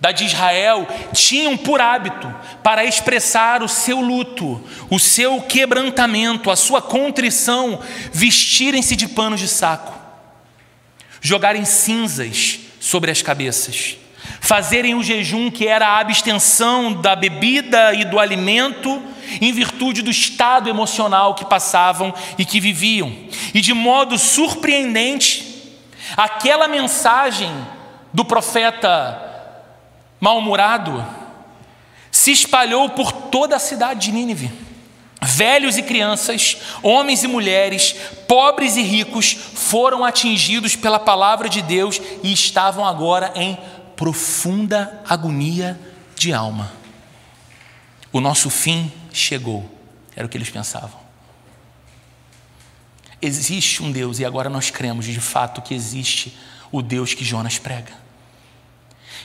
da 0.00 0.12
de 0.12 0.24
Israel 0.24 0.86
tinham 1.12 1.56
por 1.56 1.80
hábito, 1.80 2.32
para 2.62 2.84
expressar 2.84 3.62
o 3.62 3.68
seu 3.68 4.00
luto, 4.00 4.62
o 4.88 4.98
seu 4.98 5.40
quebrantamento, 5.42 6.50
a 6.50 6.56
sua 6.56 6.80
contrição, 6.80 7.80
vestirem-se 8.12 8.94
de 8.94 9.08
panos 9.08 9.40
de 9.40 9.48
saco, 9.48 9.92
jogarem 11.20 11.64
cinzas 11.64 12.60
sobre 12.78 13.10
as 13.10 13.22
cabeças, 13.22 13.96
fazerem 14.40 14.94
o 14.94 15.02
jejum 15.02 15.50
que 15.50 15.66
era 15.66 15.86
a 15.86 15.98
abstenção 15.98 16.92
da 16.92 17.14
bebida 17.14 17.94
e 17.94 18.04
do 18.04 18.18
alimento 18.18 19.02
em 19.40 19.52
virtude 19.52 20.02
do 20.02 20.10
estado 20.10 20.68
emocional 20.68 21.34
que 21.34 21.44
passavam 21.44 22.14
e 22.38 22.44
que 22.44 22.60
viviam. 22.60 23.12
E 23.52 23.60
de 23.60 23.74
modo 23.74 24.18
surpreendente, 24.18 25.78
aquela 26.16 26.66
mensagem 26.66 27.50
do 28.12 28.24
profeta 28.24 29.22
mal-humorado 30.20 31.04
se 32.10 32.32
espalhou 32.32 32.90
por 32.90 33.12
toda 33.12 33.56
a 33.56 33.60
cidade 33.60 34.06
de 34.06 34.12
Nínive. 34.12 34.50
Velhos 35.20 35.76
e 35.76 35.82
crianças, 35.82 36.56
homens 36.80 37.24
e 37.24 37.28
mulheres, 37.28 37.94
pobres 38.28 38.76
e 38.76 38.82
ricos 38.82 39.32
foram 39.32 40.04
atingidos 40.04 40.76
pela 40.76 40.98
palavra 40.98 41.48
de 41.48 41.60
Deus 41.60 42.00
e 42.22 42.32
estavam 42.32 42.84
agora 42.86 43.32
em 43.34 43.58
profunda 43.98 45.02
agonia 45.08 45.76
de 46.14 46.32
alma. 46.32 46.72
O 48.12 48.20
nosso 48.20 48.48
fim 48.48 48.92
chegou, 49.12 49.68
era 50.14 50.24
o 50.24 50.28
que 50.28 50.38
eles 50.38 50.48
pensavam. 50.48 51.00
Existe 53.20 53.82
um 53.82 53.90
Deus 53.90 54.20
e 54.20 54.24
agora 54.24 54.48
nós 54.48 54.70
cremos 54.70 55.04
de 55.04 55.20
fato 55.20 55.60
que 55.60 55.74
existe 55.74 56.38
o 56.70 56.80
Deus 56.80 57.12
que 57.12 57.24
Jonas 57.24 57.58
prega. 57.58 57.92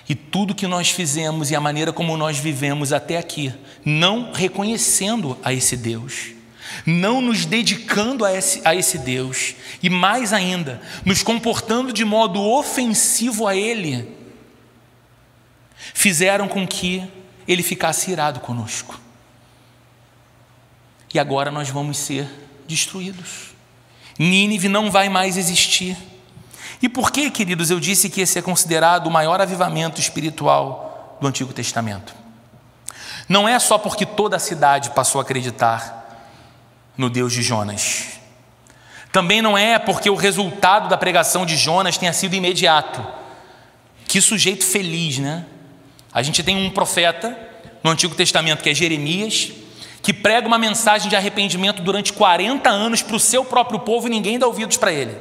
E 0.09 0.15
tudo 0.15 0.55
que 0.55 0.65
nós 0.65 0.89
fizemos 0.89 1.51
e 1.51 1.55
a 1.55 1.61
maneira 1.61 1.93
como 1.93 2.17
nós 2.17 2.39
vivemos 2.39 2.91
até 2.91 3.19
aqui, 3.19 3.53
não 3.85 4.33
reconhecendo 4.33 5.37
a 5.43 5.53
esse 5.53 5.77
Deus, 5.77 6.31
não 6.83 7.21
nos 7.21 7.45
dedicando 7.45 8.25
a 8.25 8.33
esse, 8.35 8.59
a 8.65 8.73
esse 8.73 8.97
Deus, 8.97 9.53
e 9.83 9.89
mais 9.89 10.33
ainda, 10.33 10.81
nos 11.05 11.21
comportando 11.21 11.93
de 11.93 12.03
modo 12.03 12.41
ofensivo 12.41 13.45
a 13.47 13.55
Ele, 13.55 14.22
fizeram 15.93 16.47
com 16.47 16.67
que 16.67 17.03
Ele 17.47 17.63
ficasse 17.63 18.11
irado 18.11 18.39
conosco. 18.39 18.99
E 21.13 21.19
agora 21.19 21.51
nós 21.51 21.69
vamos 21.69 21.97
ser 21.97 22.27
destruídos. 22.67 23.53
Nínive 24.17 24.67
não 24.67 24.89
vai 24.89 25.09
mais 25.09 25.37
existir. 25.37 25.95
E 26.81 26.89
por 26.89 27.11
que, 27.11 27.29
queridos, 27.29 27.69
eu 27.69 27.79
disse 27.79 28.09
que 28.09 28.21
esse 28.21 28.37
é 28.37 28.41
considerado 28.41 29.07
o 29.07 29.11
maior 29.11 29.39
avivamento 29.39 30.01
espiritual 30.01 31.17
do 31.21 31.27
Antigo 31.27 31.53
Testamento? 31.53 32.13
Não 33.29 33.47
é 33.47 33.57
só 33.59 33.77
porque 33.77 34.05
toda 34.05 34.35
a 34.35 34.39
cidade 34.39 34.89
passou 34.89 35.19
a 35.19 35.21
acreditar 35.21 36.03
no 36.97 37.09
Deus 37.09 37.31
de 37.31 37.41
Jonas. 37.41 38.19
Também 39.11 39.41
não 39.41 39.57
é 39.57 39.77
porque 39.77 40.09
o 40.09 40.15
resultado 40.15 40.89
da 40.89 40.97
pregação 40.97 41.45
de 41.45 41.55
Jonas 41.55 41.97
tenha 41.97 42.11
sido 42.11 42.35
imediato. 42.35 43.05
Que 44.07 44.19
sujeito 44.19 44.65
feliz, 44.65 45.19
né? 45.19 45.45
A 46.13 46.21
gente 46.21 46.43
tem 46.43 46.55
um 46.55 46.69
profeta 46.69 47.37
no 47.83 47.89
Antigo 47.89 48.15
Testamento 48.15 48.61
que 48.61 48.69
é 48.69 48.73
Jeremias, 48.73 49.51
que 50.01 50.13
prega 50.13 50.47
uma 50.47 50.57
mensagem 50.57 51.09
de 51.09 51.15
arrependimento 51.15 51.81
durante 51.81 52.13
40 52.13 52.69
anos 52.69 53.01
para 53.01 53.15
o 53.15 53.19
seu 53.19 53.43
próprio 53.43 53.79
povo 53.79 54.07
e 54.07 54.11
ninguém 54.11 54.37
dá 54.37 54.45
ouvidos 54.45 54.77
para 54.77 54.91
ele. 54.91 55.17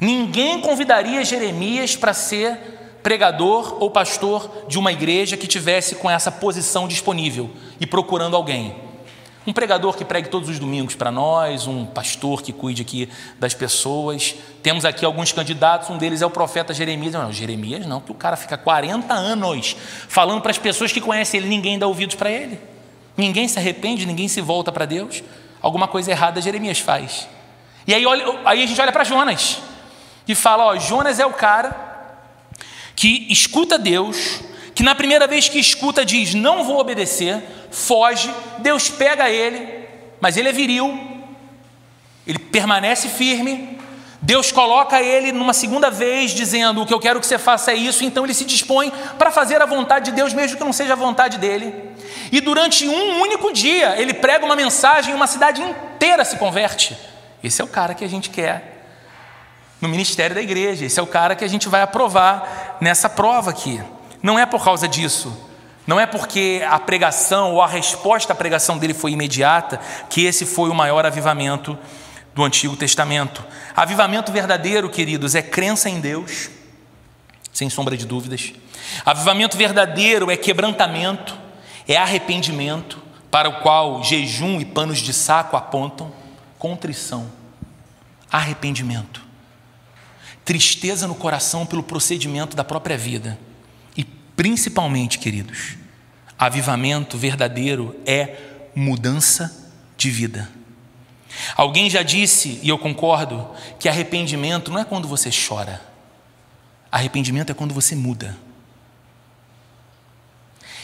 Ninguém 0.00 0.60
convidaria 0.60 1.24
Jeremias 1.24 1.94
para 1.94 2.14
ser 2.14 2.56
pregador 3.02 3.76
ou 3.80 3.90
pastor 3.90 4.66
de 4.68 4.78
uma 4.78 4.92
igreja 4.92 5.36
que 5.36 5.46
tivesse 5.46 5.96
com 5.96 6.10
essa 6.10 6.30
posição 6.30 6.88
disponível 6.88 7.50
e 7.80 7.86
procurando 7.86 8.36
alguém. 8.36 8.87
Um 9.48 9.52
pregador 9.54 9.96
que 9.96 10.04
pregue 10.04 10.28
todos 10.28 10.46
os 10.50 10.58
domingos 10.58 10.94
para 10.94 11.10
nós, 11.10 11.66
um 11.66 11.86
pastor 11.86 12.42
que 12.42 12.52
cuide 12.52 12.82
aqui 12.82 13.08
das 13.40 13.54
pessoas. 13.54 14.34
Temos 14.62 14.84
aqui 14.84 15.06
alguns 15.06 15.32
candidatos, 15.32 15.88
um 15.88 15.96
deles 15.96 16.20
é 16.20 16.26
o 16.26 16.28
profeta 16.28 16.74
Jeremias. 16.74 17.14
Não, 17.14 17.32
Jeremias 17.32 17.86
não, 17.86 17.98
que 17.98 18.12
o 18.12 18.14
cara 18.14 18.36
fica 18.36 18.58
40 18.58 19.14
anos 19.14 19.74
falando 20.06 20.42
para 20.42 20.50
as 20.50 20.58
pessoas 20.58 20.92
que 20.92 21.00
conhecem 21.00 21.40
ele, 21.40 21.48
ninguém 21.48 21.78
dá 21.78 21.86
ouvidos 21.86 22.14
para 22.14 22.30
ele. 22.30 22.60
Ninguém 23.16 23.48
se 23.48 23.58
arrepende, 23.58 24.04
ninguém 24.04 24.28
se 24.28 24.42
volta 24.42 24.70
para 24.70 24.84
Deus. 24.84 25.22
Alguma 25.62 25.88
coisa 25.88 26.10
errada 26.10 26.42
Jeremias 26.42 26.80
faz. 26.80 27.26
E 27.86 27.94
aí, 27.94 28.04
olha, 28.04 28.40
aí 28.44 28.62
a 28.62 28.66
gente 28.66 28.78
olha 28.78 28.92
para 28.92 29.02
Jonas 29.02 29.62
e 30.28 30.34
fala: 30.34 30.66
ó, 30.66 30.76
Jonas 30.76 31.18
é 31.18 31.24
o 31.24 31.32
cara 31.32 31.74
que 32.94 33.26
escuta 33.30 33.78
Deus, 33.78 34.42
que 34.74 34.82
na 34.82 34.94
primeira 34.94 35.26
vez 35.26 35.48
que 35.48 35.58
escuta 35.58 36.04
diz: 36.04 36.34
não 36.34 36.64
vou 36.64 36.78
obedecer, 36.78 37.42
foge, 37.70 38.32
Deus 38.58 38.88
pega 38.90 39.28
ele, 39.28 39.86
mas 40.20 40.36
ele 40.36 40.48
é 40.48 40.52
viril, 40.52 40.98
ele 42.26 42.38
permanece 42.38 43.08
firme, 43.08 43.78
Deus 44.20 44.50
coloca 44.50 45.00
ele 45.00 45.30
numa 45.30 45.52
segunda 45.52 45.90
vez, 45.90 46.32
dizendo: 46.32 46.82
O 46.82 46.86
que 46.86 46.92
eu 46.92 46.98
quero 46.98 47.20
que 47.20 47.26
você 47.26 47.38
faça 47.38 47.70
é 47.70 47.74
isso, 47.74 48.04
então 48.04 48.24
ele 48.24 48.34
se 48.34 48.44
dispõe 48.44 48.92
para 49.16 49.30
fazer 49.30 49.62
a 49.62 49.66
vontade 49.66 50.06
de 50.06 50.12
Deus, 50.12 50.32
mesmo 50.32 50.56
que 50.58 50.64
não 50.64 50.72
seja 50.72 50.94
a 50.94 50.96
vontade 50.96 51.38
dele. 51.38 51.72
E 52.32 52.40
durante 52.40 52.86
um 52.88 53.20
único 53.20 53.52
dia, 53.52 53.94
ele 54.00 54.12
prega 54.12 54.44
uma 54.44 54.56
mensagem 54.56 55.12
e 55.12 55.14
uma 55.14 55.26
cidade 55.26 55.62
inteira 55.62 56.24
se 56.24 56.36
converte. 56.36 56.98
Esse 57.42 57.62
é 57.62 57.64
o 57.64 57.68
cara 57.68 57.94
que 57.94 58.04
a 58.04 58.08
gente 58.08 58.30
quer 58.30 58.74
no 59.80 59.88
ministério 59.88 60.34
da 60.34 60.42
igreja, 60.42 60.84
esse 60.84 60.98
é 60.98 61.02
o 61.02 61.06
cara 61.06 61.36
que 61.36 61.44
a 61.44 61.48
gente 61.48 61.68
vai 61.68 61.82
aprovar 61.82 62.76
nessa 62.80 63.08
prova 63.08 63.50
aqui. 63.50 63.80
Não 64.20 64.36
é 64.36 64.44
por 64.44 64.64
causa 64.64 64.88
disso, 64.88 65.32
não 65.88 65.98
é 65.98 66.04
porque 66.04 66.62
a 66.68 66.78
pregação 66.78 67.54
ou 67.54 67.62
a 67.62 67.66
resposta 67.66 68.34
à 68.34 68.36
pregação 68.36 68.76
dele 68.76 68.92
foi 68.92 69.12
imediata 69.12 69.80
que 70.10 70.26
esse 70.26 70.44
foi 70.44 70.68
o 70.68 70.74
maior 70.74 71.06
avivamento 71.06 71.78
do 72.34 72.44
Antigo 72.44 72.76
Testamento. 72.76 73.42
Avivamento 73.74 74.30
verdadeiro, 74.30 74.90
queridos, 74.90 75.34
é 75.34 75.40
crença 75.40 75.88
em 75.88 75.98
Deus, 75.98 76.50
sem 77.54 77.70
sombra 77.70 77.96
de 77.96 78.04
dúvidas. 78.04 78.52
Avivamento 79.02 79.56
verdadeiro 79.56 80.30
é 80.30 80.36
quebrantamento, 80.36 81.34
é 81.88 81.96
arrependimento, 81.96 83.02
para 83.30 83.48
o 83.48 83.62
qual 83.62 84.04
jejum 84.04 84.60
e 84.60 84.66
panos 84.66 84.98
de 84.98 85.14
saco 85.14 85.56
apontam, 85.56 86.12
contrição, 86.58 87.30
arrependimento, 88.30 89.22
tristeza 90.44 91.06
no 91.06 91.14
coração 91.14 91.64
pelo 91.64 91.82
procedimento 91.82 92.54
da 92.54 92.62
própria 92.62 92.98
vida 92.98 93.38
principalmente, 94.38 95.18
queridos, 95.18 95.74
avivamento 96.38 97.18
verdadeiro 97.18 97.96
é 98.06 98.36
mudança 98.72 99.68
de 99.96 100.10
vida. 100.10 100.48
Alguém 101.56 101.90
já 101.90 102.04
disse, 102.04 102.60
e 102.62 102.68
eu 102.68 102.78
concordo, 102.78 103.50
que 103.80 103.88
arrependimento 103.88 104.70
não 104.70 104.78
é 104.78 104.84
quando 104.84 105.08
você 105.08 105.28
chora, 105.28 105.82
arrependimento 106.88 107.50
é 107.50 107.54
quando 107.54 107.74
você 107.74 107.96
muda. 107.96 108.38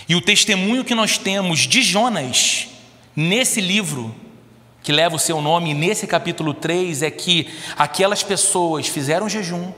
E 0.09 0.17
o 0.17 0.21
testemunho 0.21 0.85
que 0.85 0.93
nós 0.93 1.17
temos 1.17 1.61
de 1.61 1.81
Jonas, 1.81 2.67
nesse 3.15 3.61
livro, 3.61 4.13
que 4.83 4.91
leva 4.91 5.15
o 5.15 5.21
seu 5.21 5.41
nome, 5.41 5.75
nesse 5.75 6.09
capítulo 6.09 6.55
3, 6.55 7.03
é 7.03 7.11
que 7.11 7.47
aquelas 7.79 8.25
pessoas 8.25 8.89
fizeram 8.89 9.29
jejum, 9.29 9.73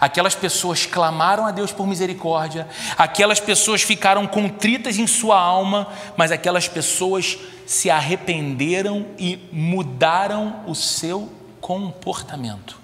aquelas 0.00 0.34
pessoas 0.34 0.86
clamaram 0.86 1.46
a 1.46 1.50
Deus 1.50 1.72
por 1.72 1.86
misericórdia, 1.86 2.68
aquelas 2.96 3.40
pessoas 3.40 3.82
ficaram 3.82 4.26
contritas 4.26 4.98
em 4.98 5.06
sua 5.06 5.38
alma, 5.38 5.88
mas 6.16 6.30
aquelas 6.30 6.68
pessoas 6.68 7.38
se 7.66 7.90
arrependeram 7.90 9.06
e 9.18 9.38
mudaram 9.52 10.62
o 10.66 10.74
seu 10.74 11.30
comportamento. 11.60 12.78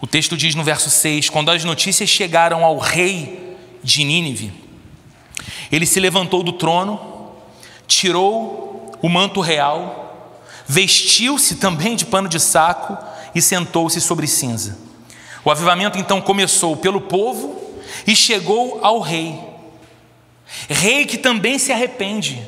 O 0.00 0.06
texto 0.06 0.36
diz 0.36 0.54
no 0.54 0.64
verso 0.64 0.88
6: 0.88 1.28
quando 1.28 1.50
as 1.50 1.64
notícias 1.64 2.08
chegaram 2.08 2.64
ao 2.64 2.78
rei 2.78 3.56
de 3.82 4.04
Nínive, 4.04 4.52
ele 5.70 5.86
se 5.86 6.00
levantou 6.00 6.42
do 6.42 6.52
trono, 6.52 7.34
tirou 7.86 8.98
o 9.02 9.08
manto 9.08 9.40
real, 9.40 10.38
vestiu-se 10.66 11.56
também 11.56 11.96
de 11.96 12.06
pano 12.06 12.28
de 12.28 12.38
saco 12.38 12.96
e 13.34 13.42
sentou-se 13.42 14.00
sobre 14.00 14.26
cinza. 14.26 14.89
O 15.44 15.50
avivamento 15.50 15.98
então 15.98 16.20
começou 16.20 16.76
pelo 16.76 17.00
povo 17.00 17.60
e 18.06 18.14
chegou 18.14 18.80
ao 18.82 19.00
rei. 19.00 19.38
Rei 20.68 21.06
que 21.06 21.16
também 21.16 21.58
se 21.58 21.72
arrepende 21.72 22.42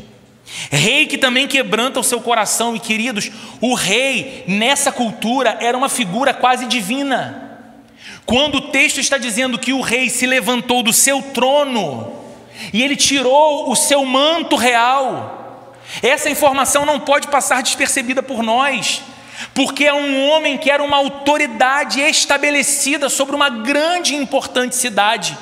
Rei 0.70 1.06
que 1.06 1.18
também 1.18 1.48
quebranta 1.48 2.00
o 2.00 2.04
seu 2.04 2.20
coração, 2.20 2.76
e 2.76 2.80
queridos, 2.80 3.30
o 3.60 3.74
rei 3.74 4.44
nessa 4.46 4.92
cultura 4.92 5.56
era 5.60 5.76
uma 5.76 5.88
figura 5.88 6.34
quase 6.34 6.66
divina. 6.66 7.58
Quando 8.24 8.56
o 8.56 8.60
texto 8.60 8.98
está 8.98 9.18
dizendo 9.18 9.58
que 9.58 9.72
o 9.72 9.80
rei 9.80 10.08
se 10.08 10.26
levantou 10.26 10.82
do 10.82 10.92
seu 10.92 11.20
trono 11.22 12.12
e 12.72 12.82
ele 12.82 12.96
tirou 12.96 13.70
o 13.70 13.74
seu 13.74 14.04
manto 14.04 14.54
real, 14.54 15.74
essa 16.02 16.30
informação 16.30 16.86
não 16.86 17.00
pode 17.00 17.28
passar 17.28 17.62
despercebida 17.62 18.22
por 18.22 18.42
nós, 18.42 19.02
porque 19.54 19.84
é 19.84 19.94
um 19.94 20.28
homem 20.28 20.58
que 20.58 20.70
era 20.70 20.82
uma 20.82 20.96
autoridade 20.96 22.00
estabelecida 22.00 23.08
sobre 23.08 23.34
uma 23.34 23.48
grande 23.48 24.14
e 24.14 24.16
importante 24.16 24.74
cidade. 24.74 25.36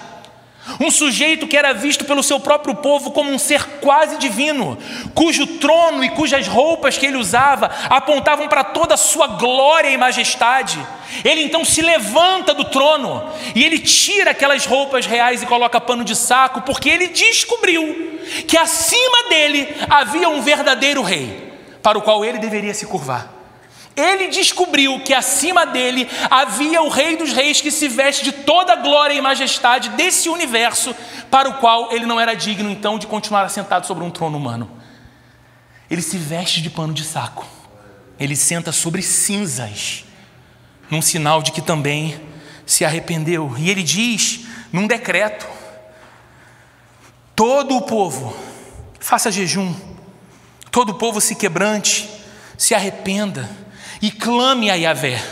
Um 0.78 0.90
sujeito 0.90 1.46
que 1.46 1.56
era 1.56 1.72
visto 1.72 2.04
pelo 2.04 2.22
seu 2.22 2.38
próprio 2.38 2.74
povo 2.76 3.10
como 3.10 3.30
um 3.30 3.38
ser 3.38 3.64
quase 3.80 4.18
divino, 4.18 4.78
cujo 5.14 5.46
trono 5.46 6.04
e 6.04 6.10
cujas 6.10 6.46
roupas 6.46 6.98
que 6.98 7.06
ele 7.06 7.16
usava 7.16 7.70
apontavam 7.88 8.46
para 8.46 8.62
toda 8.62 8.94
a 8.94 8.98
sua 8.98 9.26
glória 9.26 9.88
e 9.88 9.96
majestade. 9.96 10.78
Ele 11.24 11.42
então 11.42 11.64
se 11.64 11.80
levanta 11.80 12.54
do 12.54 12.64
trono 12.64 13.32
e 13.54 13.64
ele 13.64 13.78
tira 13.78 14.30
aquelas 14.30 14.66
roupas 14.66 15.06
reais 15.06 15.42
e 15.42 15.46
coloca 15.46 15.80
pano 15.80 16.04
de 16.04 16.14
saco, 16.14 16.60
porque 16.62 16.88
ele 16.88 17.08
descobriu 17.08 18.20
que 18.46 18.56
acima 18.56 19.28
dele 19.28 19.74
havia 19.88 20.28
um 20.28 20.42
verdadeiro 20.42 21.02
rei, 21.02 21.52
para 21.82 21.98
o 21.98 22.02
qual 22.02 22.24
ele 22.24 22.38
deveria 22.38 22.74
se 22.74 22.86
curvar. 22.86 23.39
Ele 24.00 24.28
descobriu 24.28 25.00
que 25.00 25.12
acima 25.12 25.66
dele 25.66 26.08
havia 26.30 26.80
o 26.80 26.88
Rei 26.88 27.16
dos 27.16 27.32
Reis 27.32 27.60
que 27.60 27.70
se 27.70 27.86
veste 27.86 28.24
de 28.24 28.32
toda 28.32 28.72
a 28.72 28.76
glória 28.76 29.12
e 29.12 29.20
majestade 29.20 29.90
desse 29.90 30.28
universo, 30.28 30.94
para 31.30 31.48
o 31.48 31.58
qual 31.58 31.92
ele 31.92 32.06
não 32.06 32.18
era 32.18 32.34
digno 32.34 32.70
então 32.70 32.98
de 32.98 33.06
continuar 33.06 33.44
assentado 33.44 33.86
sobre 33.86 34.02
um 34.02 34.10
trono 34.10 34.38
humano. 34.38 34.70
ele 35.90 36.02
se 36.02 36.16
veste 36.16 36.62
de 36.62 36.70
pano 36.70 36.94
de 36.94 37.04
saco, 37.04 37.46
ele 38.18 38.36
senta 38.36 38.72
sobre 38.72 39.02
cinzas, 39.02 40.04
num 40.90 41.02
sinal 41.02 41.42
de 41.42 41.52
que 41.52 41.60
também 41.60 42.20
se 42.64 42.84
arrependeu. 42.84 43.54
E 43.58 43.68
ele 43.68 43.82
diz, 43.82 44.46
num 44.72 44.86
decreto: 44.86 45.46
todo 47.34 47.76
o 47.76 47.82
povo 47.82 48.34
faça 48.98 49.30
jejum, 49.30 49.74
todo 50.70 50.90
o 50.90 50.94
povo 50.94 51.20
se 51.20 51.34
quebrante, 51.34 52.08
se 52.56 52.74
arrependa 52.74 53.48
e 54.00 54.10
clame 54.10 54.70
a 54.70 54.74
Yahvé. 54.74 55.22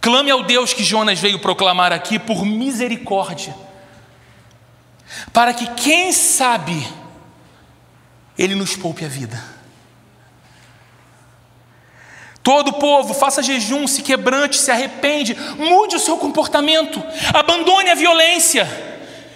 Clame 0.00 0.30
ao 0.30 0.42
Deus 0.42 0.72
que 0.72 0.84
Jonas 0.84 1.18
veio 1.18 1.38
proclamar 1.38 1.92
aqui 1.92 2.18
por 2.18 2.44
misericórdia, 2.44 3.54
para 5.32 5.52
que, 5.52 5.66
quem 5.74 6.12
sabe, 6.12 6.86
Ele 8.38 8.54
nos 8.54 8.76
poupe 8.76 9.04
a 9.04 9.08
vida. 9.08 9.56
Todo 12.42 12.68
o 12.68 12.74
povo, 12.74 13.12
faça 13.12 13.42
jejum, 13.42 13.88
se 13.88 14.02
quebrante, 14.02 14.56
se 14.56 14.70
arrepende, 14.70 15.34
mude 15.58 15.96
o 15.96 16.00
seu 16.00 16.16
comportamento, 16.16 17.02
abandone 17.34 17.90
a 17.90 17.96
violência, 17.96 18.64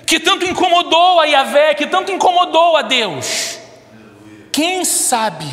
que 0.07 0.21
tanto 0.21 0.47
incomodou 0.47 1.19
a 1.19 1.25
Yahvé, 1.25 1.75
que 1.75 1.89
tanto 1.89 2.13
incomodou 2.13 2.77
a 2.77 2.83
Deus. 2.83 3.59
Quem 4.53 4.85
sabe 4.85 5.47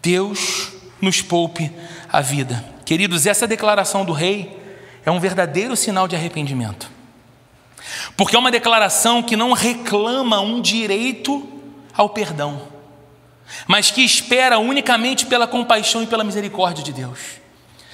Deus 0.00 0.72
nos 1.02 1.20
poupe 1.20 1.70
a 2.10 2.22
vida. 2.22 2.64
Queridos, 2.86 3.26
essa 3.26 3.46
declaração 3.46 4.04
do 4.04 4.12
rei 4.12 4.58
é 5.04 5.10
um 5.10 5.20
verdadeiro 5.20 5.76
sinal 5.76 6.08
de 6.08 6.16
arrependimento, 6.16 6.90
porque 8.16 8.36
é 8.36 8.38
uma 8.38 8.50
declaração 8.50 9.22
que 9.22 9.36
não 9.36 9.52
reclama 9.52 10.40
um 10.40 10.62
direito 10.62 11.46
ao 11.94 12.08
perdão 12.08 12.72
mas 13.66 13.90
que 13.90 14.02
espera 14.02 14.58
unicamente 14.58 15.26
pela 15.26 15.46
compaixão 15.46 16.02
e 16.02 16.06
pela 16.06 16.24
misericórdia 16.24 16.84
de 16.84 16.92
Deus. 16.92 17.18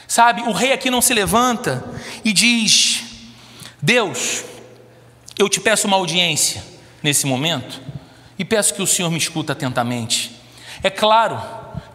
Sabe, 0.06 0.42
o 0.42 0.52
rei 0.52 0.72
aqui 0.72 0.90
não 0.90 1.02
se 1.02 1.12
levanta 1.12 1.84
e 2.24 2.32
diz: 2.32 3.04
Deus, 3.80 4.44
eu 5.38 5.48
te 5.48 5.60
peço 5.60 5.86
uma 5.86 5.96
audiência 5.96 6.64
nesse 7.02 7.26
momento 7.26 7.80
e 8.38 8.44
peço 8.44 8.74
que 8.74 8.82
o 8.82 8.86
Senhor 8.86 9.10
me 9.10 9.18
escuta 9.18 9.52
atentamente. 9.52 10.32
É 10.82 10.88
claro 10.88 11.40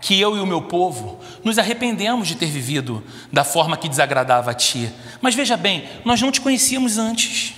que 0.01 0.19
eu 0.19 0.35
e 0.37 0.39
o 0.39 0.45
meu 0.45 0.61
povo 0.61 1.19
nos 1.43 1.57
arrependemos 1.57 2.27
de 2.27 2.35
ter 2.35 2.47
vivido 2.47 3.03
da 3.31 3.43
forma 3.43 3.77
que 3.77 3.89
desagradava 3.89 4.51
a 4.51 4.53
Ti, 4.53 4.91
mas 5.21 5.35
veja 5.35 5.57
bem, 5.57 5.87
nós 6.03 6.21
não 6.21 6.31
te 6.31 6.41
conhecíamos 6.41 6.97
antes. 6.97 7.55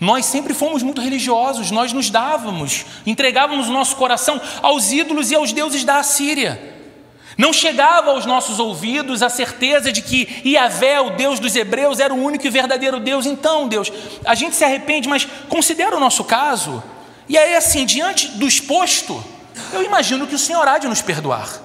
Nós 0.00 0.26
sempre 0.26 0.52
fomos 0.52 0.82
muito 0.82 1.00
religiosos, 1.00 1.70
nós 1.70 1.92
nos 1.92 2.10
dávamos, 2.10 2.84
entregávamos 3.06 3.68
o 3.68 3.72
nosso 3.72 3.96
coração 3.96 4.40
aos 4.60 4.92
ídolos 4.92 5.30
e 5.30 5.34
aos 5.34 5.52
deuses 5.52 5.84
da 5.84 5.98
Assíria. 5.98 6.74
Não 7.36 7.52
chegava 7.52 8.10
aos 8.10 8.26
nossos 8.26 8.58
ouvidos 8.58 9.22
a 9.22 9.28
certeza 9.28 9.90
de 9.90 10.02
que 10.02 10.42
Iavé, 10.44 11.00
o 11.00 11.10
Deus 11.10 11.40
dos 11.40 11.56
hebreus, 11.56 11.98
era 11.98 12.14
o 12.14 12.22
único 12.22 12.46
e 12.46 12.50
verdadeiro 12.50 13.00
Deus. 13.00 13.26
Então, 13.26 13.66
Deus, 13.66 13.92
a 14.24 14.34
gente 14.34 14.54
se 14.54 14.64
arrepende, 14.64 15.08
mas 15.08 15.26
considera 15.48 15.96
o 15.96 16.00
nosso 16.00 16.22
caso. 16.24 16.82
E 17.28 17.36
aí, 17.36 17.56
assim, 17.56 17.84
diante 17.84 18.28
do 18.28 18.46
exposto, 18.46 19.22
eu 19.74 19.82
imagino 19.82 20.26
que 20.26 20.34
o 20.34 20.38
Senhor 20.38 20.66
há 20.66 20.78
de 20.78 20.88
nos 20.88 21.02
perdoar. 21.02 21.60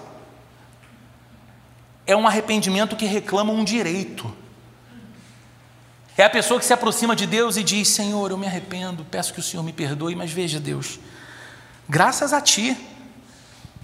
É 2.05 2.15
um 2.15 2.27
arrependimento 2.27 2.95
que 2.95 3.05
reclama 3.05 3.53
um 3.53 3.63
direito. 3.63 4.33
É 6.17 6.23
a 6.23 6.29
pessoa 6.29 6.59
que 6.59 6.65
se 6.65 6.73
aproxima 6.73 7.15
de 7.15 7.25
Deus 7.25 7.55
e 7.55 7.63
diz: 7.63 7.87
Senhor, 7.87 8.31
eu 8.31 8.37
me 8.37 8.45
arrependo, 8.45 9.05
peço 9.05 9.33
que 9.33 9.39
o 9.39 9.43
Senhor 9.43 9.63
me 9.63 9.71
perdoe, 9.71 10.15
mas 10.15 10.31
veja, 10.31 10.59
Deus, 10.59 10.99
graças 11.87 12.33
a 12.33 12.41
Ti, 12.41 12.75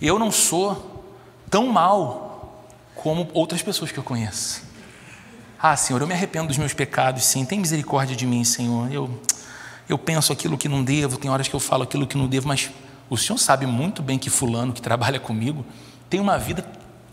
eu 0.01 0.19
não 0.19 0.31
sou 0.31 1.15
tão 1.49 1.67
mal 1.67 2.65
como 2.93 3.29
outras 3.33 3.61
pessoas 3.61 3.91
que 3.91 3.97
eu 3.97 4.03
conheço. 4.03 4.63
Ah, 5.57 5.77
Senhor, 5.77 6.01
eu 6.01 6.07
me 6.07 6.13
arrependo 6.13 6.47
dos 6.47 6.57
meus 6.57 6.73
pecados, 6.73 7.23
sim, 7.23 7.45
tem 7.45 7.59
misericórdia 7.59 8.15
de 8.15 8.25
mim, 8.25 8.43
Senhor. 8.43 8.91
Eu, 8.91 9.21
eu 9.87 9.97
penso 9.97 10.33
aquilo 10.33 10.57
que 10.57 10.67
não 10.67 10.83
devo, 10.83 11.17
tem 11.17 11.31
horas 11.31 11.47
que 11.47 11.53
eu 11.53 11.59
falo 11.59 11.83
aquilo 11.83 12.05
que 12.05 12.17
não 12.17 12.27
devo, 12.27 12.47
mas 12.47 12.69
o 13.09 13.17
Senhor 13.17 13.37
sabe 13.37 13.65
muito 13.65 14.01
bem 14.01 14.17
que 14.17 14.29
Fulano, 14.29 14.73
que 14.73 14.81
trabalha 14.81 15.19
comigo, 15.19 15.65
tem 16.09 16.19
uma 16.19 16.37
vida 16.37 16.65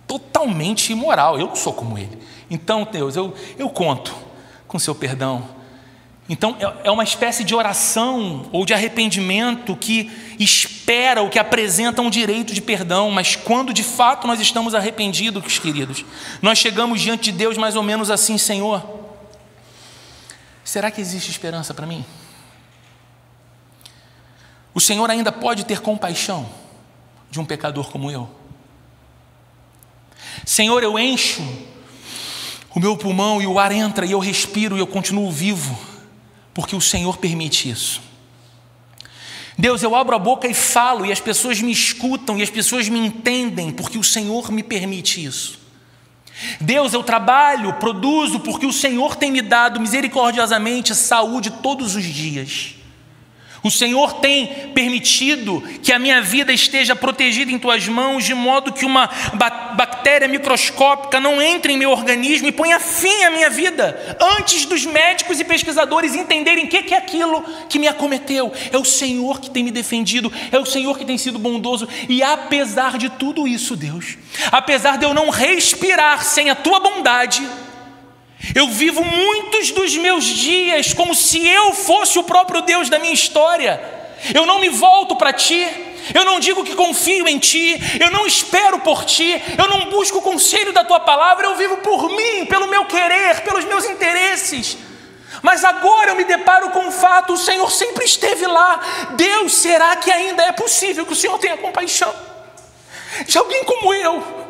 totalmente 0.06 0.92
imoral. 0.92 1.38
Eu 1.38 1.48
não 1.48 1.56
sou 1.56 1.72
como 1.72 1.98
ele. 1.98 2.18
Então, 2.50 2.86
Deus, 2.90 3.16
eu, 3.16 3.34
eu 3.58 3.68
conto 3.68 4.14
com 4.66 4.78
seu 4.78 4.94
perdão. 4.94 5.46
Então, 6.28 6.56
é, 6.60 6.88
é 6.88 6.90
uma 6.90 7.04
espécie 7.04 7.44
de 7.44 7.54
oração 7.54 8.46
ou 8.52 8.64
de 8.64 8.72
arrependimento 8.72 9.76
que 9.76 10.10
espera 10.38 11.20
ou 11.20 11.28
que 11.28 11.38
apresenta 11.38 12.00
um 12.00 12.08
direito 12.08 12.54
de 12.54 12.62
perdão, 12.62 13.10
mas 13.10 13.36
quando 13.36 13.72
de 13.72 13.82
fato 13.82 14.26
nós 14.26 14.40
estamos 14.40 14.74
arrependidos, 14.74 15.58
queridos, 15.58 16.04
nós 16.40 16.58
chegamos 16.58 17.00
diante 17.00 17.24
de 17.24 17.32
Deus 17.32 17.58
mais 17.58 17.76
ou 17.76 17.82
menos 17.82 18.10
assim: 18.10 18.38
Senhor, 18.38 18.82
será 20.64 20.90
que 20.90 21.00
existe 21.00 21.30
esperança 21.30 21.74
para 21.74 21.86
mim? 21.86 22.04
O 24.74 24.80
Senhor 24.80 25.10
ainda 25.10 25.30
pode 25.30 25.64
ter 25.64 25.80
compaixão 25.80 26.48
de 27.30 27.40
um 27.40 27.44
pecador 27.44 27.90
como 27.90 28.10
eu? 28.10 28.28
Senhor, 30.46 30.82
eu 30.82 30.98
encho 30.98 31.42
o 32.74 32.80
meu 32.80 32.96
pulmão 32.96 33.40
e 33.40 33.46
o 33.46 33.58
ar 33.58 33.70
entra 33.70 34.06
e 34.06 34.12
eu 34.12 34.18
respiro 34.18 34.76
e 34.76 34.80
eu 34.80 34.86
continuo 34.86 35.30
vivo, 35.30 35.78
porque 36.54 36.74
o 36.74 36.80
Senhor 36.80 37.18
permite 37.18 37.68
isso. 37.68 38.00
Deus, 39.58 39.82
eu 39.82 39.94
abro 39.94 40.16
a 40.16 40.18
boca 40.18 40.48
e 40.48 40.54
falo, 40.54 41.04
e 41.04 41.12
as 41.12 41.20
pessoas 41.20 41.60
me 41.60 41.70
escutam, 41.70 42.38
e 42.38 42.42
as 42.42 42.48
pessoas 42.50 42.88
me 42.88 42.98
entendem, 42.98 43.70
porque 43.70 43.98
o 43.98 44.02
Senhor 44.02 44.50
me 44.50 44.62
permite 44.62 45.22
isso. 45.22 45.60
Deus, 46.60 46.94
eu 46.94 47.02
trabalho, 47.02 47.74
produzo, 47.74 48.40
porque 48.40 48.64
o 48.64 48.72
Senhor 48.72 49.14
tem 49.14 49.30
me 49.30 49.42
dado 49.42 49.78
misericordiosamente 49.78 50.94
saúde 50.94 51.50
todos 51.62 51.94
os 51.94 52.04
dias. 52.04 52.74
O 53.62 53.70
Senhor 53.70 54.14
tem 54.14 54.70
permitido 54.74 55.62
que 55.82 55.92
a 55.92 55.98
minha 55.98 56.20
vida 56.20 56.52
esteja 56.52 56.96
protegida 56.96 57.52
em 57.52 57.58
tuas 57.58 57.86
mãos, 57.86 58.24
de 58.24 58.34
modo 58.34 58.72
que 58.72 58.84
uma 58.84 59.08
bactéria 59.76 60.26
microscópica 60.26 61.20
não 61.20 61.40
entre 61.40 61.72
em 61.72 61.76
meu 61.76 61.90
organismo 61.90 62.48
e 62.48 62.52
ponha 62.52 62.80
fim 62.80 63.22
à 63.22 63.30
minha 63.30 63.48
vida, 63.48 64.16
antes 64.38 64.66
dos 64.66 64.84
médicos 64.84 65.38
e 65.38 65.44
pesquisadores 65.44 66.14
entenderem 66.14 66.64
o 66.64 66.68
que 66.68 66.92
é 66.92 66.98
aquilo 66.98 67.44
que 67.68 67.78
me 67.78 67.86
acometeu. 67.86 68.52
É 68.72 68.76
o 68.76 68.84
Senhor 68.84 69.40
que 69.40 69.50
tem 69.50 69.62
me 69.62 69.70
defendido, 69.70 70.32
é 70.50 70.58
o 70.58 70.66
Senhor 70.66 70.98
que 70.98 71.04
tem 71.04 71.16
sido 71.16 71.38
bondoso, 71.38 71.88
e 72.08 72.22
apesar 72.22 72.98
de 72.98 73.10
tudo 73.10 73.46
isso, 73.46 73.76
Deus, 73.76 74.16
apesar 74.50 74.98
de 74.98 75.04
eu 75.04 75.14
não 75.14 75.30
respirar 75.30 76.24
sem 76.24 76.50
a 76.50 76.54
tua 76.54 76.80
bondade, 76.80 77.46
eu 78.54 78.68
vivo 78.68 79.04
muitos 79.04 79.70
dos 79.70 79.96
meus 79.96 80.24
dias 80.24 80.92
como 80.92 81.14
se 81.14 81.46
eu 81.46 81.72
fosse 81.72 82.18
o 82.18 82.24
próprio 82.24 82.62
Deus 82.62 82.88
da 82.88 82.98
minha 82.98 83.14
história. 83.14 83.80
Eu 84.34 84.46
não 84.46 84.60
me 84.60 84.68
volto 84.68 85.16
para 85.16 85.32
ti, 85.32 85.66
eu 86.14 86.24
não 86.24 86.40
digo 86.40 86.64
que 86.64 86.74
confio 86.74 87.26
em 87.28 87.38
ti, 87.38 87.80
eu 88.00 88.10
não 88.10 88.26
espero 88.26 88.78
por 88.80 89.04
ti, 89.04 89.42
eu 89.56 89.68
não 89.68 89.90
busco 89.90 90.18
o 90.18 90.22
conselho 90.22 90.72
da 90.72 90.84
tua 90.84 91.00
palavra, 91.00 91.46
eu 91.46 91.56
vivo 91.56 91.78
por 91.78 92.08
mim, 92.08 92.46
pelo 92.46 92.68
meu 92.68 92.84
querer, 92.84 93.40
pelos 93.42 93.64
meus 93.64 93.84
interesses. 93.84 94.76
Mas 95.40 95.64
agora 95.64 96.10
eu 96.10 96.16
me 96.16 96.24
deparo 96.24 96.70
com 96.70 96.88
o 96.88 96.92
fato: 96.92 97.32
o 97.32 97.38
Senhor 97.38 97.70
sempre 97.70 98.04
esteve 98.04 98.46
lá. 98.46 98.80
Deus, 99.16 99.54
será 99.54 99.96
que 99.96 100.10
ainda 100.10 100.42
é 100.42 100.52
possível 100.52 101.06
que 101.06 101.12
o 101.12 101.16
Senhor 101.16 101.38
tenha 101.38 101.56
compaixão 101.56 102.12
de 103.26 103.38
alguém 103.38 103.64
como 103.64 103.92
eu? 103.92 104.41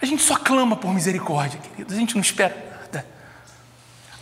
A 0.00 0.06
gente 0.06 0.22
só 0.22 0.36
clama 0.36 0.76
por 0.76 0.94
misericórdia, 0.94 1.60
queridos. 1.60 1.94
A 1.94 1.98
gente 1.98 2.14
não 2.14 2.22
espera 2.22 2.56
nada. 2.80 3.06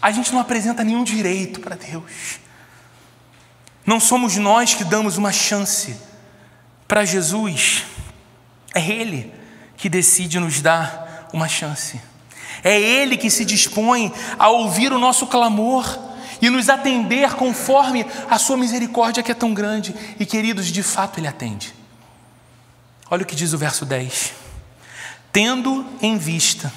A 0.03 0.11
gente 0.11 0.33
não 0.33 0.41
apresenta 0.41 0.83
nenhum 0.83 1.05
direito 1.05 1.61
para 1.61 1.77
Deus. 1.77 2.41
Não 3.87 4.01
somos 4.01 4.37
nós 4.37 4.75
que 4.75 4.85
damos 4.85 5.17
uma 5.17 5.31
chance 5.31 5.97
para 6.87 7.05
Jesus. 7.05 7.85
É 8.75 8.81
Ele 8.81 9.33
que 9.77 9.89
decide 9.89 10.41
nos 10.41 10.61
dar 10.61 11.29
uma 11.33 11.49
chance. 11.49 12.01
É 12.65 12.79
Ele 12.79 13.17
que 13.17 13.31
se 13.31 13.45
dispõe 13.45 14.13
a 14.37 14.49
ouvir 14.49 14.93
o 14.93 14.99
nosso 14.99 15.29
clamor 15.29 15.87
e 16.43 16.51
nos 16.51 16.69
atender 16.69 17.35
conforme 17.35 18.05
a 18.29 18.37
Sua 18.37 18.57
misericórdia 18.57 19.23
que 19.23 19.31
é 19.31 19.35
tão 19.35 19.55
grande. 19.55 19.95
E 20.19 20.27
queridos, 20.27 20.67
de 20.67 20.83
fato 20.83 21.21
Ele 21.21 21.29
atende. 21.29 21.73
Olha 23.09 23.23
o 23.23 23.27
que 23.27 23.37
diz 23.37 23.53
o 23.53 23.59
verso 23.59 23.87
10 23.87 24.48
tendo 25.39 25.87
em 26.03 26.19
vista 26.19 26.73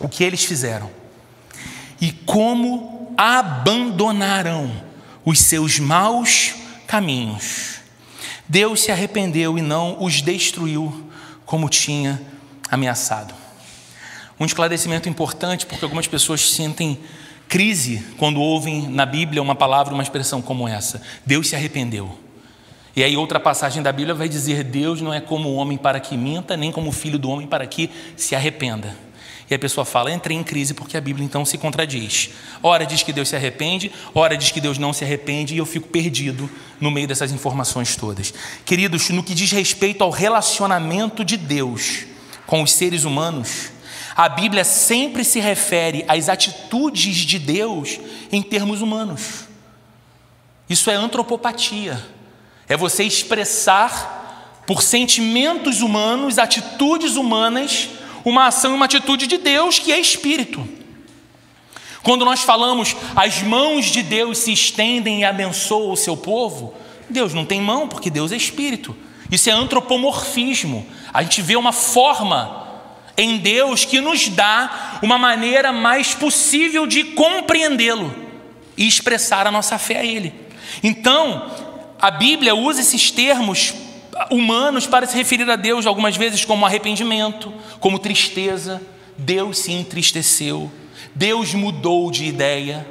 o 0.00 0.08
que 0.08 0.24
eles 0.24 0.44
fizeram 0.44 0.90
e 2.00 2.10
como 2.10 3.14
abandonaram 3.16 4.82
os 5.24 5.38
seus 5.38 5.78
maus 5.78 6.56
caminhos. 6.88 7.76
Deus 8.48 8.82
se 8.82 8.90
arrependeu 8.90 9.56
e 9.56 9.62
não 9.62 10.02
os 10.02 10.20
destruiu 10.20 11.08
como 11.46 11.68
tinha 11.68 12.20
ameaçado. 12.68 13.32
Um 14.40 14.44
esclarecimento 14.44 15.08
importante, 15.08 15.64
porque 15.64 15.84
algumas 15.84 16.08
pessoas 16.08 16.50
sentem 16.50 16.98
crise 17.48 18.04
quando 18.18 18.40
ouvem 18.40 18.88
na 18.88 19.06
Bíblia 19.06 19.40
uma 19.40 19.54
palavra, 19.54 19.94
uma 19.94 20.02
expressão 20.02 20.42
como 20.42 20.66
essa: 20.66 21.00
Deus 21.24 21.48
se 21.48 21.54
arrependeu. 21.54 22.23
E 22.96 23.02
aí, 23.02 23.16
outra 23.16 23.40
passagem 23.40 23.82
da 23.82 23.90
Bíblia 23.90 24.14
vai 24.14 24.28
dizer: 24.28 24.62
Deus 24.62 25.00
não 25.00 25.12
é 25.12 25.20
como 25.20 25.48
o 25.48 25.54
homem 25.56 25.76
para 25.76 25.98
que 25.98 26.16
minta, 26.16 26.56
nem 26.56 26.70
como 26.70 26.90
o 26.90 26.92
filho 26.92 27.18
do 27.18 27.28
homem 27.28 27.46
para 27.46 27.66
que 27.66 27.90
se 28.16 28.34
arrependa. 28.34 28.96
E 29.50 29.54
a 29.54 29.58
pessoa 29.58 29.84
fala: 29.84 30.12
entrei 30.12 30.36
em 30.36 30.42
crise 30.42 30.74
porque 30.74 30.96
a 30.96 31.00
Bíblia 31.00 31.24
então 31.24 31.44
se 31.44 31.58
contradiz. 31.58 32.30
Ora 32.62 32.86
diz 32.86 33.02
que 33.02 33.12
Deus 33.12 33.28
se 33.28 33.36
arrepende, 33.36 33.90
ora 34.14 34.36
diz 34.36 34.50
que 34.50 34.60
Deus 34.60 34.78
não 34.78 34.92
se 34.92 35.04
arrepende, 35.04 35.54
e 35.54 35.58
eu 35.58 35.66
fico 35.66 35.88
perdido 35.88 36.48
no 36.80 36.90
meio 36.90 37.08
dessas 37.08 37.32
informações 37.32 37.96
todas. 37.96 38.32
Queridos, 38.64 39.10
no 39.10 39.22
que 39.22 39.34
diz 39.34 39.50
respeito 39.50 40.02
ao 40.02 40.10
relacionamento 40.10 41.24
de 41.24 41.36
Deus 41.36 42.06
com 42.46 42.62
os 42.62 42.72
seres 42.72 43.04
humanos, 43.04 43.72
a 44.16 44.28
Bíblia 44.28 44.64
sempre 44.64 45.24
se 45.24 45.40
refere 45.40 46.04
às 46.06 46.28
atitudes 46.28 47.16
de 47.16 47.38
Deus 47.38 47.98
em 48.30 48.40
termos 48.40 48.80
humanos. 48.80 49.46
Isso 50.68 50.90
é 50.90 50.94
antropopatia. 50.94 52.13
É 52.68 52.76
você 52.76 53.04
expressar 53.04 54.62
por 54.66 54.82
sentimentos 54.82 55.80
humanos, 55.80 56.38
atitudes 56.38 57.16
humanas, 57.16 57.88
uma 58.24 58.46
ação 58.46 58.72
e 58.72 58.74
uma 58.74 58.86
atitude 58.86 59.26
de 59.26 59.36
Deus 59.36 59.78
que 59.78 59.92
é 59.92 59.98
espírito. 59.98 60.66
Quando 62.02 62.24
nós 62.24 62.40
falamos 62.40 62.94
as 63.16 63.42
mãos 63.42 63.86
de 63.86 64.02
Deus 64.02 64.38
se 64.38 64.52
estendem 64.52 65.20
e 65.20 65.24
abençoam 65.24 65.92
o 65.92 65.96
seu 65.96 66.16
povo, 66.16 66.74
Deus 67.08 67.34
não 67.34 67.44
tem 67.44 67.60
mão 67.60 67.88
porque 67.88 68.10
Deus 68.10 68.32
é 68.32 68.36
espírito. 68.36 68.96
Isso 69.30 69.48
é 69.48 69.52
antropomorfismo. 69.52 70.86
A 71.12 71.22
gente 71.22 71.42
vê 71.42 71.56
uma 71.56 71.72
forma 71.72 72.64
em 73.16 73.38
Deus 73.38 73.84
que 73.84 74.00
nos 74.00 74.28
dá 74.28 74.98
uma 75.02 75.18
maneira 75.18 75.72
mais 75.72 76.14
possível 76.14 76.86
de 76.86 77.04
compreendê-lo 77.04 78.14
e 78.76 78.86
expressar 78.86 79.46
a 79.46 79.50
nossa 79.50 79.78
fé 79.78 80.00
a 80.00 80.04
Ele. 80.04 80.34
Então, 80.82 81.50
a 82.04 82.10
Bíblia 82.10 82.54
usa 82.54 82.82
esses 82.82 83.10
termos 83.10 83.72
humanos 84.30 84.86
para 84.86 85.06
se 85.06 85.16
referir 85.16 85.48
a 85.50 85.56
Deus 85.56 85.86
algumas 85.86 86.18
vezes 86.18 86.44
como 86.44 86.66
arrependimento, 86.66 87.50
como 87.80 87.98
tristeza. 87.98 88.82
Deus 89.16 89.60
se 89.60 89.72
entristeceu, 89.72 90.70
Deus 91.14 91.54
mudou 91.54 92.10
de 92.10 92.26
ideia. 92.26 92.86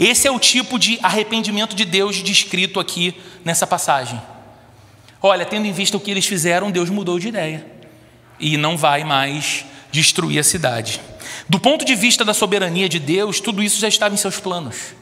Esse 0.00 0.26
é 0.26 0.30
o 0.32 0.40
tipo 0.40 0.76
de 0.76 0.98
arrependimento 1.04 1.76
de 1.76 1.84
Deus 1.84 2.20
descrito 2.20 2.80
aqui 2.80 3.14
nessa 3.44 3.64
passagem. 3.64 4.20
Olha, 5.22 5.46
tendo 5.46 5.68
em 5.68 5.72
vista 5.72 5.96
o 5.96 6.00
que 6.00 6.10
eles 6.10 6.26
fizeram, 6.26 6.72
Deus 6.72 6.90
mudou 6.90 7.20
de 7.20 7.28
ideia 7.28 7.64
e 8.40 8.56
não 8.56 8.76
vai 8.76 9.04
mais 9.04 9.64
destruir 9.92 10.40
a 10.40 10.42
cidade. 10.42 11.00
Do 11.48 11.60
ponto 11.60 11.84
de 11.84 11.94
vista 11.94 12.24
da 12.24 12.34
soberania 12.34 12.88
de 12.88 12.98
Deus, 12.98 13.38
tudo 13.38 13.62
isso 13.62 13.78
já 13.78 13.86
estava 13.86 14.16
em 14.16 14.18
seus 14.18 14.40
planos. 14.40 14.96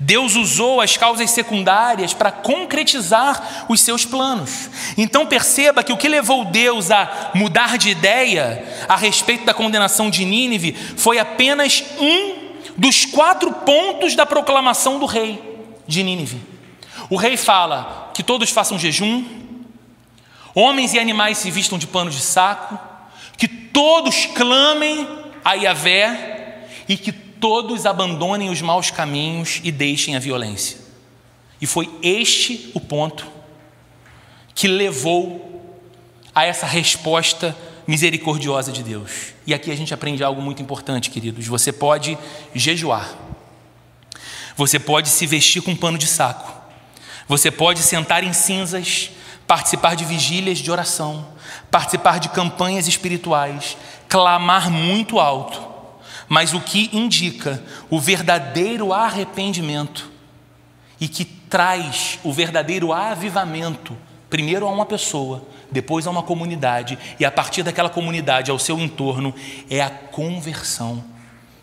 Deus 0.00 0.36
usou 0.36 0.80
as 0.80 0.96
causas 0.96 1.30
secundárias 1.30 2.14
para 2.14 2.30
concretizar 2.30 3.66
os 3.68 3.80
seus 3.80 4.04
planos. 4.04 4.70
Então 4.96 5.26
perceba 5.26 5.82
que 5.82 5.92
o 5.92 5.96
que 5.96 6.08
levou 6.08 6.44
Deus 6.44 6.90
a 6.90 7.30
mudar 7.34 7.76
de 7.76 7.90
ideia 7.90 8.64
a 8.88 8.96
respeito 8.96 9.44
da 9.44 9.52
condenação 9.52 10.08
de 10.08 10.24
Nínive 10.24 10.72
foi 10.96 11.18
apenas 11.18 11.82
um 11.98 12.48
dos 12.76 13.04
quatro 13.04 13.52
pontos 13.52 14.14
da 14.14 14.24
proclamação 14.24 15.00
do 15.00 15.06
rei 15.06 15.42
de 15.86 16.02
Nínive. 16.02 16.40
O 17.10 17.16
rei 17.16 17.36
fala 17.36 18.10
que 18.14 18.22
todos 18.22 18.50
façam 18.50 18.78
jejum, 18.78 19.24
homens 20.54 20.94
e 20.94 20.98
animais 20.98 21.38
se 21.38 21.50
vistam 21.50 21.78
de 21.78 21.86
pano 21.86 22.10
de 22.10 22.20
saco, 22.20 22.78
que 23.36 23.48
todos 23.48 24.26
clamem 24.26 25.08
a 25.44 25.54
Yahvé 25.54 26.66
e 26.88 26.96
que 26.96 27.27
todos 27.40 27.86
abandonem 27.86 28.50
os 28.50 28.60
maus 28.60 28.90
caminhos 28.90 29.60
e 29.62 29.72
deixem 29.72 30.16
a 30.16 30.18
violência. 30.18 30.78
E 31.60 31.66
foi 31.66 31.90
este 32.02 32.70
o 32.74 32.80
ponto 32.80 33.26
que 34.54 34.68
levou 34.68 35.48
a 36.34 36.44
essa 36.44 36.66
resposta 36.66 37.56
misericordiosa 37.86 38.70
de 38.70 38.82
Deus. 38.82 39.32
E 39.46 39.54
aqui 39.54 39.70
a 39.70 39.76
gente 39.76 39.94
aprende 39.94 40.22
algo 40.22 40.42
muito 40.42 40.62
importante, 40.62 41.10
queridos. 41.10 41.46
Você 41.46 41.72
pode 41.72 42.18
jejuar, 42.54 43.16
você 44.56 44.78
pode 44.78 45.08
se 45.08 45.26
vestir 45.26 45.62
com 45.62 45.72
um 45.72 45.76
pano 45.76 45.98
de 45.98 46.06
saco, 46.06 46.52
você 47.26 47.50
pode 47.50 47.80
sentar 47.80 48.22
em 48.22 48.32
cinzas, 48.32 49.10
participar 49.46 49.96
de 49.96 50.04
vigílias 50.04 50.58
de 50.58 50.70
oração, 50.70 51.26
participar 51.70 52.20
de 52.20 52.28
campanhas 52.28 52.86
espirituais, 52.86 53.76
clamar 54.08 54.70
muito 54.70 55.18
alto 55.18 55.67
mas 56.28 56.52
o 56.52 56.60
que 56.60 56.90
indica 56.92 57.62
o 57.88 57.98
verdadeiro 57.98 58.92
arrependimento 58.92 60.10
e 61.00 61.08
que 61.08 61.24
traz 61.24 62.18
o 62.22 62.32
verdadeiro 62.32 62.92
avivamento, 62.92 63.96
primeiro 64.28 64.66
a 64.66 64.70
uma 64.70 64.84
pessoa, 64.84 65.42
depois 65.70 66.06
a 66.06 66.10
uma 66.10 66.22
comunidade, 66.22 66.98
e 67.18 67.24
a 67.24 67.30
partir 67.30 67.62
daquela 67.62 67.88
comunidade 67.88 68.50
ao 68.50 68.58
seu 68.58 68.78
entorno, 68.78 69.34
é 69.70 69.80
a 69.80 69.90
conversão 69.90 71.02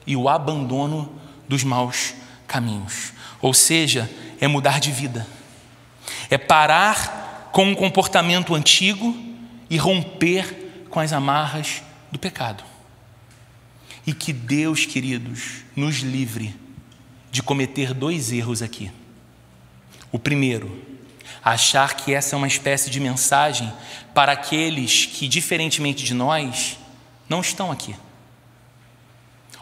e 0.08 0.16
o 0.16 0.30
abandono 0.30 1.12
dos 1.48 1.64
maus 1.64 2.14
caminhos. 2.48 3.14
Ou 3.42 3.54
seja, 3.54 4.10
é 4.40 4.48
mudar 4.48 4.80
de 4.80 4.92
vida, 4.92 5.28
é 6.30 6.38
parar 6.38 7.50
com 7.52 7.66
um 7.66 7.76
comportamento 7.76 8.56
antigo 8.56 9.16
e 9.70 9.78
romper 9.78 10.86
com 10.90 11.00
as 11.00 11.14
amarras 11.14 11.84
do 12.12 12.20
pecado. 12.20 12.64
E 14.06 14.14
que 14.14 14.32
Deus, 14.32 14.86
queridos, 14.86 15.64
nos 15.76 15.98
livre 15.98 16.56
de 17.32 17.42
cometer 17.42 17.94
dois 17.94 18.32
erros 18.32 18.62
aqui. 18.62 18.92
O 20.12 20.20
primeiro, 20.20 20.82
achar 21.44 21.96
que 21.96 22.14
essa 22.14 22.36
é 22.36 22.38
uma 22.38 22.48
espécie 22.48 22.90
de 22.90 23.00
mensagem 23.00 23.72
para 24.14 24.32
aqueles 24.32 25.06
que, 25.06 25.28
diferentemente 25.28 26.04
de 26.04 26.14
nós, 26.14 26.78
não 27.28 27.42
estão 27.42 27.72
aqui. 27.72 27.96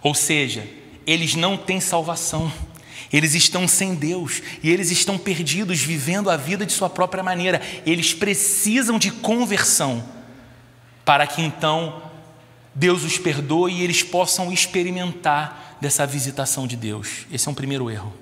Ou 0.02 0.14
seja, 0.14 0.68
eles 1.08 1.36
não 1.36 1.58
têm 1.58 1.80
salvação, 1.80 2.52
eles 3.12 3.34
estão 3.34 3.68
sem 3.68 3.96
Deus 3.96 4.42
e 4.62 4.70
eles 4.70 4.92
estão 4.92 5.18
perdidos, 5.18 5.80
vivendo 5.82 6.30
a 6.30 6.38
vida 6.38 6.66
de 6.66 6.74
sua 6.74 6.90
própria 6.90 7.24
maneira. 7.24 7.62
Eles 7.86 8.14
precisam 8.14 9.00
de 9.00 9.12
conversão 9.12 10.04
para 11.06 11.28
que 11.28 11.42
então 11.42 12.02
Deus 12.76 13.04
os 13.04 13.18
perdoe 13.18 13.74
e 13.74 13.82
eles 13.84 14.02
possam 14.02 14.52
experimentar 14.52 15.78
dessa 15.80 16.08
visitação 16.08 16.66
de 16.66 16.76
Deus. 16.76 17.26
Esse 17.32 17.48
é 17.48 17.52
um 17.52 17.56
primeiro 17.56 17.90
erro. 17.90 18.14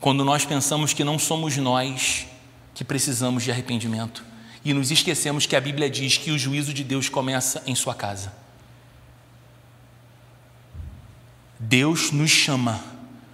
Quando 0.00 0.24
nós 0.24 0.44
pensamos 0.44 0.92
que 0.92 1.04
não 1.04 1.18
somos 1.18 1.56
nós 1.56 2.26
que 2.74 2.84
precisamos 2.84 3.42
de 3.42 3.50
arrependimento 3.50 4.24
e 4.64 4.72
nos 4.72 4.90
esquecemos 4.90 5.46
que 5.46 5.56
a 5.56 5.60
Bíblia 5.60 5.88
diz 5.90 6.16
que 6.16 6.30
o 6.30 6.38
juízo 6.38 6.72
de 6.72 6.84
Deus 6.84 7.08
começa 7.08 7.62
em 7.66 7.74
sua 7.74 7.94
casa. 7.94 8.32
Deus 11.58 12.10
nos 12.10 12.30
chama 12.30 12.80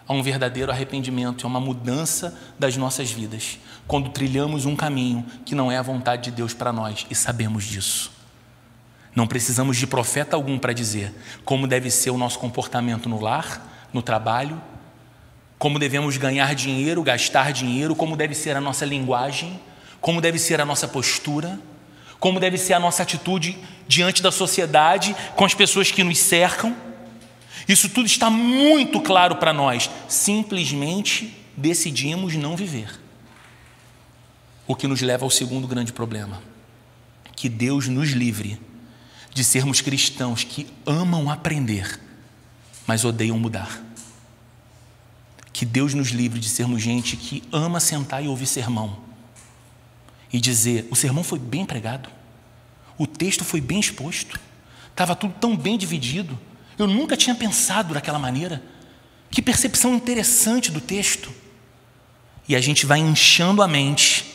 a 0.06 0.12
um 0.12 0.22
verdadeiro 0.22 0.70
arrependimento, 0.70 1.46
a 1.46 1.48
uma 1.48 1.60
mudança 1.60 2.38
das 2.58 2.76
nossas 2.76 3.10
vidas, 3.10 3.58
quando 3.86 4.10
trilhamos 4.10 4.64
um 4.64 4.76
caminho 4.76 5.24
que 5.44 5.54
não 5.54 5.70
é 5.70 5.76
a 5.76 5.82
vontade 5.82 6.24
de 6.24 6.30
Deus 6.30 6.54
para 6.54 6.72
nós 6.72 7.06
e 7.10 7.14
sabemos 7.14 7.64
disso. 7.64 8.21
Não 9.14 9.26
precisamos 9.26 9.76
de 9.76 9.86
profeta 9.86 10.36
algum 10.36 10.58
para 10.58 10.72
dizer 10.72 11.12
como 11.44 11.66
deve 11.66 11.90
ser 11.90 12.10
o 12.10 12.18
nosso 12.18 12.38
comportamento 12.38 13.08
no 13.08 13.20
lar, 13.20 13.88
no 13.92 14.00
trabalho, 14.00 14.60
como 15.58 15.78
devemos 15.78 16.16
ganhar 16.16 16.54
dinheiro, 16.54 17.02
gastar 17.02 17.52
dinheiro, 17.52 17.94
como 17.94 18.16
deve 18.16 18.34
ser 18.34 18.56
a 18.56 18.60
nossa 18.60 18.84
linguagem, 18.84 19.60
como 20.00 20.20
deve 20.20 20.38
ser 20.38 20.60
a 20.60 20.64
nossa 20.64 20.88
postura, 20.88 21.60
como 22.18 22.40
deve 22.40 22.56
ser 22.56 22.72
a 22.72 22.80
nossa 22.80 23.02
atitude 23.02 23.56
diante 23.86 24.22
da 24.22 24.32
sociedade, 24.32 25.14
com 25.36 25.44
as 25.44 25.54
pessoas 25.54 25.90
que 25.90 26.02
nos 26.02 26.18
cercam. 26.18 26.74
Isso 27.68 27.88
tudo 27.88 28.06
está 28.06 28.30
muito 28.30 29.00
claro 29.00 29.36
para 29.36 29.52
nós. 29.52 29.90
Simplesmente 30.08 31.36
decidimos 31.56 32.34
não 32.34 32.56
viver. 32.56 33.00
O 34.66 34.74
que 34.74 34.88
nos 34.88 35.00
leva 35.00 35.24
ao 35.24 35.30
segundo 35.30 35.68
grande 35.68 35.92
problema: 35.92 36.42
que 37.36 37.48
Deus 37.48 37.88
nos 37.88 38.10
livre 38.10 38.58
de 39.32 39.42
sermos 39.42 39.80
cristãos 39.80 40.44
que 40.44 40.66
amam 40.86 41.30
aprender, 41.30 41.98
mas 42.86 43.04
odeiam 43.04 43.38
mudar. 43.38 43.82
Que 45.52 45.64
Deus 45.64 45.94
nos 45.94 46.08
livre 46.08 46.40
de 46.40 46.48
sermos 46.48 46.82
gente 46.82 47.16
que 47.16 47.42
ama 47.52 47.80
sentar 47.80 48.24
e 48.24 48.28
ouvir 48.28 48.46
sermão 48.46 48.98
e 50.32 50.40
dizer: 50.40 50.86
o 50.90 50.96
sermão 50.96 51.22
foi 51.22 51.38
bem 51.38 51.64
pregado, 51.64 52.08
o 52.98 53.06
texto 53.06 53.44
foi 53.44 53.60
bem 53.60 53.80
exposto, 53.80 54.38
estava 54.90 55.14
tudo 55.14 55.34
tão 55.40 55.56
bem 55.56 55.76
dividido, 55.76 56.38
eu 56.78 56.86
nunca 56.86 57.16
tinha 57.16 57.34
pensado 57.34 57.94
daquela 57.94 58.18
maneira. 58.18 58.62
Que 59.30 59.40
percepção 59.40 59.94
interessante 59.94 60.70
do 60.70 60.80
texto. 60.80 61.32
E 62.46 62.54
a 62.54 62.60
gente 62.60 62.84
vai 62.84 62.98
inchando 62.98 63.62
a 63.62 63.68
mente 63.68 64.34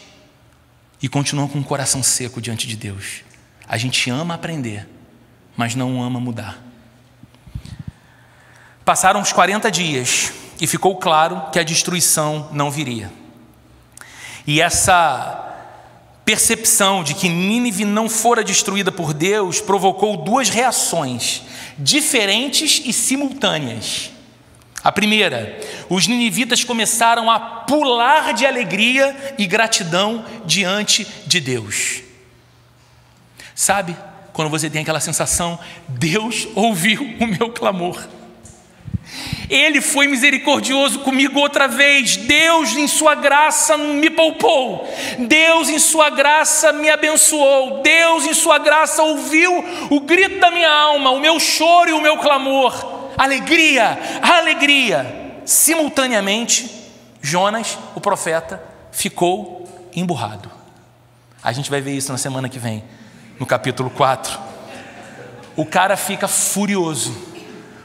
e 1.01 1.07
continua 1.07 1.47
com 1.47 1.59
o 1.59 1.63
coração 1.63 2.01
seco 2.01 2.41
diante 2.41 2.65
de 2.65 2.75
Deus. 2.75 3.26
A 3.67 3.77
gente 3.77 4.09
ama 4.09 4.35
aprender, 4.35 4.87
mas 5.55 5.75
não 5.75 6.01
ama 6.01 6.19
mudar. 6.19 6.57
Passaram 8.85 9.21
os 9.21 9.33
40 9.33 9.69
dias 9.69 10.31
e 10.61 10.65
ficou 10.65 10.95
claro 10.95 11.49
que 11.51 11.59
a 11.59 11.63
destruição 11.63 12.49
não 12.53 12.71
viria. 12.71 13.11
E 14.45 14.61
essa 14.61 15.43
percepção 16.23 17.03
de 17.03 17.13
que 17.13 17.27
Nínive 17.27 17.83
não 17.83 18.07
fora 18.09 18.43
destruída 18.43 18.91
por 18.91 19.13
Deus 19.13 19.59
provocou 19.59 20.17
duas 20.17 20.49
reações 20.49 21.43
diferentes 21.77 22.81
e 22.85 22.93
simultâneas. 22.93 24.11
A 24.83 24.91
primeira, 24.91 25.59
os 25.89 26.07
ninivitas 26.07 26.63
começaram 26.63 27.29
a 27.29 27.39
pular 27.39 28.33
de 28.33 28.45
alegria 28.45 29.35
e 29.37 29.45
gratidão 29.45 30.23
diante 30.45 31.05
de 31.25 31.41
Deus. 31.41 32.06
Sabe, 33.57 33.97
quando 34.33 34.51
você 34.51 34.69
tem 34.69 34.83
aquela 34.83 34.99
sensação, 34.99 35.57
Deus 35.87 36.47
ouviu 36.53 37.01
o 37.19 37.25
meu 37.25 37.49
clamor. 37.49 38.07
Ele 39.49 39.81
foi 39.81 40.05
misericordioso 40.05 40.99
comigo 40.99 41.39
outra 41.39 41.67
vez. 41.67 42.17
Deus, 42.17 42.73
em 42.73 42.87
Sua 42.87 43.15
graça, 43.15 43.75
me 43.75 44.11
poupou. 44.11 44.87
Deus, 45.17 45.69
em 45.69 45.79
Sua 45.79 46.11
graça, 46.11 46.71
me 46.71 46.87
abençoou. 46.87 47.81
Deus, 47.81 48.25
em 48.25 48.33
Sua 48.35 48.59
graça, 48.59 49.01
ouviu 49.01 49.65
o 49.89 50.01
grito 50.01 50.39
da 50.39 50.51
minha 50.51 50.71
alma, 50.71 51.09
o 51.09 51.19
meu 51.19 51.39
choro 51.39 51.89
e 51.89 51.93
o 51.93 52.01
meu 52.01 52.17
clamor. 52.17 53.09
Alegria, 53.17 53.97
alegria. 54.21 55.33
Simultaneamente, 55.45 56.69
Jonas, 57.23 57.75
o 57.95 57.99
profeta, 57.99 58.61
ficou 58.91 59.67
emburrado. 59.95 60.51
A 61.41 61.51
gente 61.51 61.71
vai 61.71 61.81
ver 61.81 61.93
isso 61.93 62.11
na 62.11 62.19
semana 62.19 62.47
que 62.47 62.59
vem, 62.59 62.83
no 63.39 63.45
capítulo 63.45 63.89
4. 63.89 64.39
O 65.55 65.65
cara 65.65 65.97
fica 65.97 66.27
furioso 66.27 67.15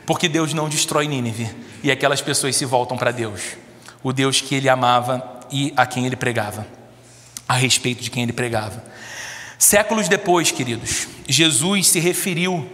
porque 0.06 0.28
Deus 0.28 0.52
não 0.52 0.68
destrói 0.68 1.06
Nínive 1.06 1.48
e 1.82 1.90
aquelas 1.90 2.20
pessoas 2.20 2.56
se 2.56 2.64
voltam 2.64 2.96
para 2.96 3.10
Deus, 3.10 3.56
o 4.02 4.12
Deus 4.12 4.40
que 4.40 4.54
ele 4.54 4.68
amava 4.68 5.40
e 5.50 5.72
a 5.76 5.86
quem 5.86 6.06
ele 6.06 6.16
pregava, 6.16 6.66
a 7.48 7.54
respeito 7.54 8.02
de 8.02 8.10
quem 8.10 8.22
ele 8.22 8.32
pregava. 8.32 8.84
Séculos 9.58 10.08
depois, 10.08 10.50
queridos, 10.50 11.06
Jesus 11.28 11.88
se 11.88 12.00
referiu 12.00 12.68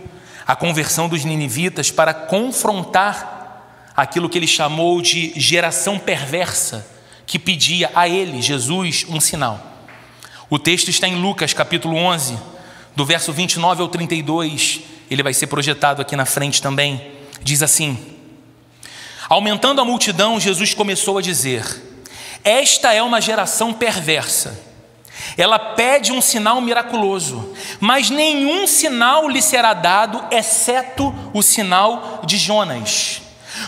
à 0.46 0.56
conversão 0.56 1.08
dos 1.08 1.24
ninivitas 1.24 1.90
para 1.90 2.14
confrontar 2.14 3.92
aquilo 3.94 4.28
que 4.28 4.38
ele 4.38 4.46
chamou 4.46 5.02
de 5.02 5.32
geração 5.38 5.98
perversa, 5.98 6.86
que 7.26 7.38
pedia 7.38 7.90
a 7.94 8.08
ele, 8.08 8.40
Jesus, 8.40 9.04
um 9.08 9.20
sinal. 9.20 9.60
O 10.48 10.58
texto 10.58 10.88
está 10.88 11.06
em 11.06 11.20
Lucas 11.20 11.52
capítulo 11.52 11.94
11, 11.96 12.38
do 12.98 13.04
verso 13.04 13.32
29 13.32 13.80
ao 13.80 13.86
32, 13.86 14.80
ele 15.08 15.22
vai 15.22 15.32
ser 15.32 15.46
projetado 15.46 16.02
aqui 16.02 16.16
na 16.16 16.26
frente 16.26 16.60
também. 16.60 17.12
Diz 17.40 17.62
assim: 17.62 17.96
Aumentando 19.28 19.80
a 19.80 19.84
multidão, 19.84 20.40
Jesus 20.40 20.74
começou 20.74 21.16
a 21.16 21.22
dizer: 21.22 21.64
Esta 22.42 22.92
é 22.92 23.00
uma 23.00 23.20
geração 23.20 23.72
perversa. 23.72 24.66
Ela 25.36 25.60
pede 25.60 26.10
um 26.10 26.20
sinal 26.20 26.60
miraculoso, 26.60 27.54
mas 27.78 28.10
nenhum 28.10 28.66
sinal 28.66 29.28
lhe 29.28 29.40
será 29.40 29.74
dado, 29.74 30.24
exceto 30.32 31.14
o 31.32 31.40
sinal 31.40 32.22
de 32.26 32.36
Jonas. 32.36 33.22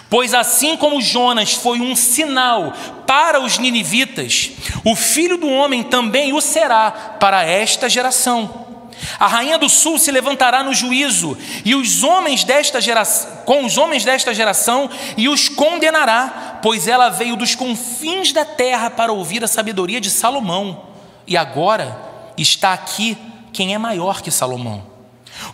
Pois 0.09 0.35
assim 0.35 0.77
como 0.77 1.01
Jonas 1.01 1.53
foi 1.53 1.81
um 1.81 1.95
sinal 1.95 2.73
para 3.07 3.41
os 3.41 3.59
ninivitas, 3.59 4.51
o 4.85 4.97
filho 4.97 5.39
do 5.39 5.49
homem 5.49 5.85
também 5.85 6.33
o 6.33 6.41
será 6.41 6.91
para 7.21 7.45
esta 7.45 7.89
geração. 7.89 8.70
A 9.19 9.27
rainha 9.27 9.59
do 9.59 9.69
sul 9.69 9.99
se 9.99 10.11
levantará 10.11 10.63
no 10.63 10.75
juízo, 10.75 11.37
e 11.65 11.75
os 11.75 12.03
homens 12.03 12.45
desta 12.45 12.81
geração, 12.81 13.31
com 13.45 13.65
os 13.65 13.79
homens 13.79 14.05
desta 14.05 14.35
geração, 14.35 14.91
e 15.17 15.29
os 15.29 15.49
condenará, 15.49 16.59
pois 16.63 16.87
ela 16.87 17.09
veio 17.09 17.37
dos 17.37 17.55
confins 17.55 18.33
da 18.33 18.45
terra 18.45 18.91
para 18.91 19.13
ouvir 19.13 19.43
a 19.43 19.49
sabedoria 19.49 20.01
de 20.01 20.11
Salomão, 20.11 20.87
e 21.27 21.37
agora 21.37 22.33
está 22.37 22.73
aqui 22.73 23.17
quem 23.53 23.75
é 23.75 23.79
maior 23.79 24.23
que 24.23 24.31
Salomão. 24.31 24.89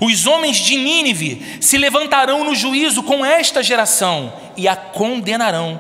Os 0.01 0.27
homens 0.27 0.57
de 0.57 0.77
Nínive 0.77 1.59
se 1.61 1.79
levantarão 1.79 2.45
no 2.45 2.55
juízo 2.55 3.03
com 3.03 3.25
esta 3.25 3.63
geração 3.63 4.33
e 4.57 4.67
a 4.67 4.75
condenarão, 4.75 5.79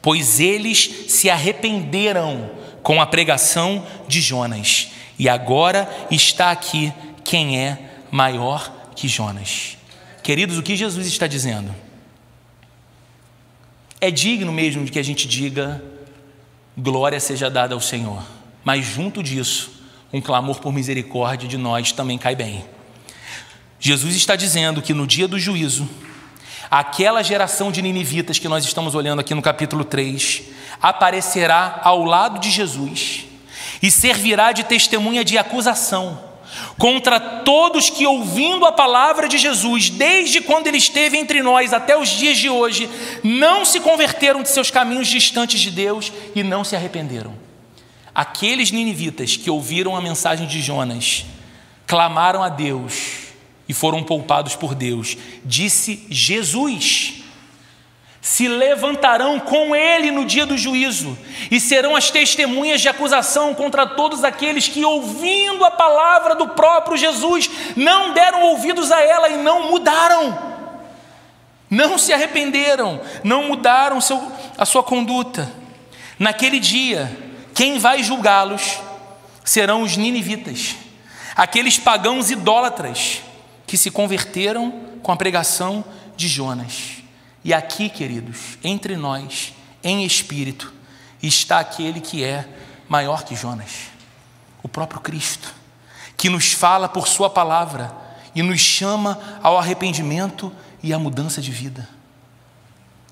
pois 0.00 0.38
eles 0.38 1.06
se 1.08 1.28
arrependeram 1.28 2.50
com 2.82 3.00
a 3.00 3.06
pregação 3.06 3.84
de 4.06 4.20
Jonas 4.20 4.90
e 5.18 5.28
agora 5.28 5.88
está 6.10 6.50
aqui 6.50 6.92
quem 7.24 7.58
é 7.58 7.78
maior 8.10 8.72
que 8.94 9.08
Jonas. 9.08 9.76
Queridos, 10.22 10.58
o 10.58 10.62
que 10.62 10.76
Jesus 10.76 11.06
está 11.06 11.26
dizendo? 11.26 11.74
É 14.00 14.10
digno 14.10 14.52
mesmo 14.52 14.84
de 14.84 14.92
que 14.92 14.98
a 14.98 15.04
gente 15.04 15.26
diga: 15.26 15.82
glória 16.76 17.18
seja 17.20 17.48
dada 17.48 17.74
ao 17.74 17.80
Senhor, 17.80 18.22
mas 18.64 18.84
junto 18.84 19.22
disso, 19.22 19.70
um 20.12 20.20
clamor 20.20 20.60
por 20.60 20.72
misericórdia 20.72 21.48
de 21.48 21.56
nós 21.56 21.92
também 21.92 22.18
cai 22.18 22.34
bem. 22.34 22.64
Jesus 23.78 24.16
está 24.16 24.36
dizendo 24.36 24.82
que 24.82 24.94
no 24.94 25.06
dia 25.06 25.28
do 25.28 25.38
juízo, 25.38 25.88
aquela 26.70 27.22
geração 27.22 27.70
de 27.70 27.80
ninivitas 27.82 28.38
que 28.38 28.48
nós 28.48 28.64
estamos 28.64 28.94
olhando 28.94 29.20
aqui 29.20 29.34
no 29.34 29.42
capítulo 29.42 29.84
3, 29.84 30.42
aparecerá 30.80 31.80
ao 31.82 32.04
lado 32.04 32.40
de 32.40 32.50
Jesus 32.50 33.25
e 33.86 33.90
servirá 33.90 34.50
de 34.50 34.64
testemunha 34.64 35.24
de 35.24 35.38
acusação 35.38 36.18
contra 36.76 37.20
todos 37.20 37.88
que, 37.88 38.04
ouvindo 38.04 38.66
a 38.66 38.72
palavra 38.72 39.28
de 39.28 39.38
Jesus, 39.38 39.90
desde 39.90 40.40
quando 40.40 40.66
ele 40.66 40.78
esteve 40.78 41.16
entre 41.16 41.40
nós 41.40 41.72
até 41.72 41.96
os 41.96 42.08
dias 42.08 42.36
de 42.36 42.48
hoje, 42.48 42.90
não 43.22 43.64
se 43.64 43.78
converteram 43.78 44.42
de 44.42 44.48
seus 44.48 44.72
caminhos 44.72 45.06
distantes 45.06 45.60
de 45.60 45.70
Deus 45.70 46.12
e 46.34 46.42
não 46.42 46.64
se 46.64 46.74
arrependeram. 46.74 47.34
Aqueles 48.12 48.72
ninivitas 48.72 49.36
que 49.36 49.50
ouviram 49.50 49.94
a 49.94 50.00
mensagem 50.00 50.48
de 50.48 50.60
Jonas, 50.60 51.24
clamaram 51.86 52.42
a 52.42 52.48
Deus 52.48 53.28
e 53.68 53.74
foram 53.74 54.02
poupados 54.02 54.56
por 54.56 54.74
Deus, 54.74 55.16
disse 55.44 56.04
Jesus 56.10 57.22
se 58.26 58.48
levantarão 58.48 59.38
com 59.38 59.72
ele 59.72 60.10
no 60.10 60.24
dia 60.24 60.44
do 60.44 60.58
juízo 60.58 61.16
e 61.48 61.60
serão 61.60 61.94
as 61.94 62.10
testemunhas 62.10 62.80
de 62.80 62.88
acusação 62.88 63.54
contra 63.54 63.86
todos 63.86 64.24
aqueles 64.24 64.66
que, 64.66 64.84
ouvindo 64.84 65.64
a 65.64 65.70
palavra 65.70 66.34
do 66.34 66.48
próprio 66.48 66.96
Jesus, 66.96 67.48
não 67.76 68.12
deram 68.12 68.42
ouvidos 68.42 68.90
a 68.90 69.00
ela 69.00 69.28
e 69.28 69.36
não 69.36 69.70
mudaram, 69.70 70.36
não 71.70 71.96
se 71.96 72.12
arrependeram, 72.12 73.00
não 73.22 73.44
mudaram 73.44 74.00
seu, 74.00 74.20
a 74.58 74.64
sua 74.64 74.82
conduta. 74.82 75.48
Naquele 76.18 76.58
dia, 76.58 77.16
quem 77.54 77.78
vai 77.78 78.02
julgá-los 78.02 78.80
serão 79.44 79.82
os 79.82 79.96
ninivitas, 79.96 80.74
aqueles 81.36 81.78
pagãos 81.78 82.28
idólatras 82.28 83.22
que 83.68 83.76
se 83.76 83.88
converteram 83.88 84.72
com 85.00 85.12
a 85.12 85.16
pregação 85.16 85.84
de 86.16 86.26
Jonas. 86.26 86.95
E 87.46 87.54
aqui, 87.54 87.88
queridos, 87.88 88.58
entre 88.64 88.96
nós, 88.96 89.54
em 89.80 90.04
espírito, 90.04 90.74
está 91.22 91.60
aquele 91.60 92.00
que 92.00 92.24
é 92.24 92.44
maior 92.88 93.22
que 93.22 93.36
Jonas, 93.36 93.82
o 94.64 94.68
próprio 94.68 95.00
Cristo, 95.00 95.54
que 96.16 96.28
nos 96.28 96.52
fala 96.52 96.88
por 96.88 97.06
Sua 97.06 97.30
palavra 97.30 97.94
e 98.34 98.42
nos 98.42 98.58
chama 98.58 99.38
ao 99.44 99.56
arrependimento 99.56 100.52
e 100.82 100.92
à 100.92 100.98
mudança 100.98 101.40
de 101.40 101.52
vida. 101.52 101.88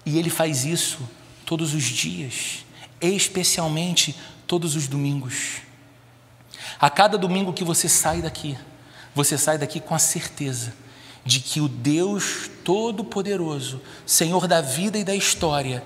E 0.04 0.18
Ele 0.18 0.30
faz 0.30 0.64
isso 0.64 1.08
todos 1.46 1.72
os 1.72 1.84
dias, 1.84 2.66
especialmente 3.00 4.18
todos 4.48 4.74
os 4.74 4.88
domingos. 4.88 5.58
A 6.80 6.90
cada 6.90 7.16
domingo 7.16 7.52
que 7.52 7.62
você 7.62 7.88
sai 7.88 8.20
daqui, 8.20 8.58
você 9.14 9.38
sai 9.38 9.58
daqui 9.58 9.78
com 9.78 9.94
a 9.94 9.98
certeza 10.00 10.74
de 11.24 11.40
que 11.40 11.60
o 11.60 11.68
Deus 11.68 12.50
Todo-Poderoso, 12.62 13.80
Senhor 14.04 14.46
da 14.46 14.60
vida 14.60 14.98
e 14.98 15.04
da 15.04 15.14
história, 15.14 15.82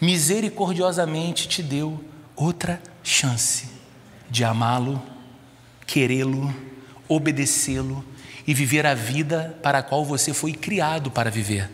misericordiosamente 0.00 1.48
te 1.48 1.62
deu 1.62 2.02
outra 2.34 2.82
chance 3.02 3.68
de 4.30 4.44
amá-lo, 4.44 5.02
querê-lo, 5.86 6.54
obedecê-lo 7.08 8.04
e 8.46 8.52
viver 8.52 8.86
a 8.86 8.94
vida 8.94 9.58
para 9.62 9.78
a 9.78 9.82
qual 9.82 10.04
você 10.04 10.34
foi 10.34 10.52
criado 10.52 11.10
para 11.10 11.30
viver. 11.30 11.70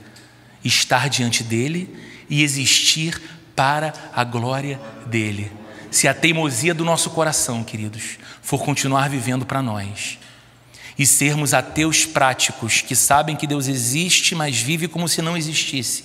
Estar 0.65 1.09
diante 1.09 1.43
dele 1.43 1.95
e 2.31 2.43
existir 2.43 3.21
para 3.57 3.93
a 4.15 4.23
glória 4.23 4.81
dele. 5.07 5.51
Se 5.91 6.09
a 6.09 6.15
teimosia 6.15 6.73
do 6.73 6.85
nosso 6.85 7.11
coração, 7.11 7.63
queridos, 7.65 8.19
for 8.41 8.63
continuar 8.63 9.11
vivendo 9.11 9.45
para 9.45 9.61
nós, 9.61 10.19
e 10.99 11.07
sermos 11.07 11.55
ateus 11.55 12.05
práticos 12.05 12.81
que 12.81 12.95
sabem 12.95 13.37
que 13.37 13.47
Deus 13.47 13.67
existe, 13.67 14.35
mas 14.35 14.61
vive 14.61 14.89
como 14.89 15.09
se 15.09 15.23
não 15.23 15.37
existisse. 15.37 16.05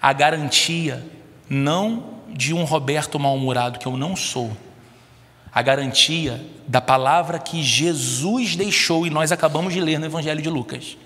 A 0.00 0.12
garantia 0.12 1.04
não 1.48 2.20
de 2.28 2.54
um 2.54 2.64
Roberto 2.64 3.18
mal-humorado 3.18 3.78
que 3.78 3.86
eu 3.86 3.96
não 3.96 4.16
sou. 4.16 4.56
A 5.52 5.60
garantia 5.60 6.44
da 6.66 6.80
palavra 6.80 7.38
que 7.38 7.62
Jesus 7.62 8.56
deixou 8.56 9.06
e 9.06 9.10
nós 9.10 9.32
acabamos 9.32 9.74
de 9.74 9.80
ler 9.80 9.98
no 9.98 10.06
Evangelho 10.06 10.40
de 10.40 10.48
Lucas 10.48 10.96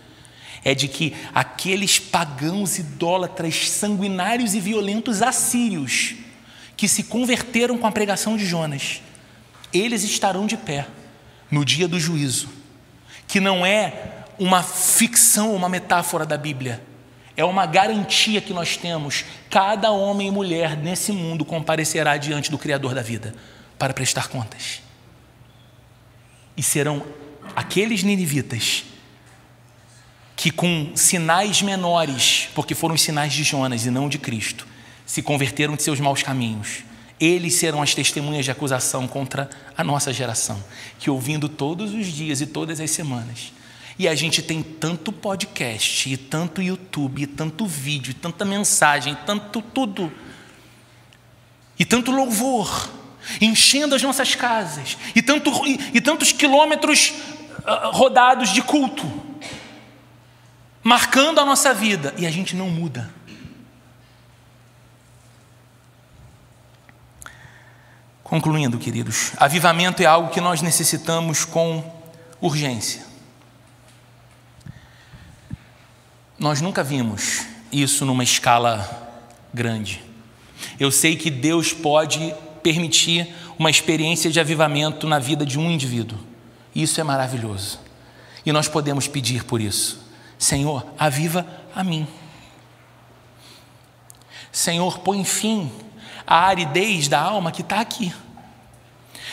é 0.64 0.74
de 0.74 0.88
que 0.88 1.14
aqueles 1.32 1.98
pagãos 1.98 2.76
idólatras 2.76 3.70
sanguinários 3.70 4.52
e 4.52 4.60
violentos 4.60 5.22
assírios 5.22 6.16
que 6.76 6.88
se 6.88 7.04
converteram 7.04 7.78
com 7.78 7.86
a 7.86 7.92
pregação 7.92 8.36
de 8.36 8.44
Jonas, 8.44 9.00
eles 9.72 10.02
estarão 10.02 10.44
de 10.44 10.56
pé 10.56 10.86
no 11.50 11.64
dia 11.64 11.86
do 11.86 12.00
juízo, 12.00 12.48
que 13.26 13.40
não 13.40 13.64
é 13.64 14.24
uma 14.38 14.62
ficção, 14.62 15.54
uma 15.54 15.68
metáfora 15.68 16.26
da 16.26 16.36
Bíblia, 16.36 16.82
é 17.36 17.44
uma 17.44 17.66
garantia 17.66 18.40
que 18.40 18.52
nós 18.52 18.76
temos. 18.76 19.24
Cada 19.50 19.90
homem 19.90 20.28
e 20.28 20.30
mulher 20.30 20.76
nesse 20.76 21.12
mundo 21.12 21.44
comparecerá 21.44 22.16
diante 22.16 22.50
do 22.50 22.58
Criador 22.58 22.94
da 22.94 23.02
vida 23.02 23.34
para 23.78 23.92
prestar 23.92 24.28
contas. 24.28 24.80
E 26.56 26.62
serão 26.62 27.04
aqueles 27.54 28.02
ninivitas 28.02 28.84
que, 30.34 30.50
com 30.50 30.92
sinais 30.94 31.60
menores, 31.60 32.48
porque 32.54 32.74
foram 32.74 32.94
os 32.94 33.02
sinais 33.02 33.32
de 33.32 33.42
Jonas 33.42 33.84
e 33.84 33.90
não 33.90 34.08
de 34.08 34.18
Cristo, 34.18 34.66
se 35.04 35.22
converteram 35.22 35.76
de 35.76 35.82
seus 35.82 36.00
maus 36.00 36.22
caminhos 36.22 36.84
eles 37.18 37.54
serão 37.54 37.82
as 37.82 37.94
testemunhas 37.94 38.44
de 38.44 38.50
acusação 38.50 39.08
contra 39.08 39.48
a 39.76 39.82
nossa 39.82 40.12
geração, 40.12 40.62
que 40.98 41.08
ouvindo 41.08 41.48
todos 41.48 41.94
os 41.94 42.06
dias 42.06 42.40
e 42.40 42.46
todas 42.46 42.78
as 42.80 42.90
semanas. 42.90 43.52
E 43.98 44.06
a 44.06 44.14
gente 44.14 44.42
tem 44.42 44.62
tanto 44.62 45.10
podcast, 45.10 46.12
e 46.12 46.16
tanto 46.18 46.60
YouTube, 46.60 47.22
e 47.22 47.26
tanto 47.26 47.66
vídeo, 47.66 48.10
e 48.10 48.14
tanta 48.14 48.44
mensagem, 48.44 49.14
e 49.14 49.16
tanto 49.24 49.62
tudo, 49.62 50.12
e 51.78 51.84
tanto 51.84 52.10
louvor, 52.10 52.90
enchendo 53.40 53.94
as 53.94 54.02
nossas 54.02 54.34
casas, 54.34 54.98
e, 55.14 55.22
tanto, 55.22 55.50
e, 55.66 55.92
e 55.94 56.00
tantos 56.02 56.30
quilômetros 56.32 57.14
uh, 57.60 57.90
rodados 57.92 58.50
de 58.50 58.60
culto, 58.60 59.10
marcando 60.82 61.40
a 61.40 61.46
nossa 61.46 61.72
vida, 61.72 62.14
e 62.18 62.26
a 62.26 62.30
gente 62.30 62.54
não 62.54 62.68
muda. 62.68 63.15
Concluindo, 68.26 68.76
queridos, 68.76 69.30
avivamento 69.36 70.02
é 70.02 70.06
algo 70.06 70.30
que 70.30 70.40
nós 70.40 70.60
necessitamos 70.60 71.44
com 71.44 71.84
urgência. 72.40 73.06
Nós 76.36 76.60
nunca 76.60 76.82
vimos 76.82 77.46
isso 77.70 78.04
numa 78.04 78.24
escala 78.24 79.22
grande. 79.54 80.02
Eu 80.78 80.90
sei 80.90 81.14
que 81.14 81.30
Deus 81.30 81.72
pode 81.72 82.34
permitir 82.64 83.32
uma 83.56 83.70
experiência 83.70 84.28
de 84.28 84.40
avivamento 84.40 85.06
na 85.06 85.20
vida 85.20 85.46
de 85.46 85.56
um 85.56 85.70
indivíduo. 85.70 86.18
Isso 86.74 87.00
é 87.00 87.04
maravilhoso. 87.04 87.78
E 88.44 88.50
nós 88.50 88.66
podemos 88.66 89.06
pedir 89.06 89.44
por 89.44 89.60
isso. 89.60 90.04
Senhor, 90.36 90.84
aviva 90.98 91.46
a 91.72 91.84
mim. 91.84 92.08
Senhor, 94.50 94.98
põe 94.98 95.22
fim 95.22 95.70
a 96.26 96.46
aridez 96.46 97.08
da 97.08 97.20
alma 97.20 97.52
que 97.52 97.62
está 97.62 97.80
aqui. 97.80 98.12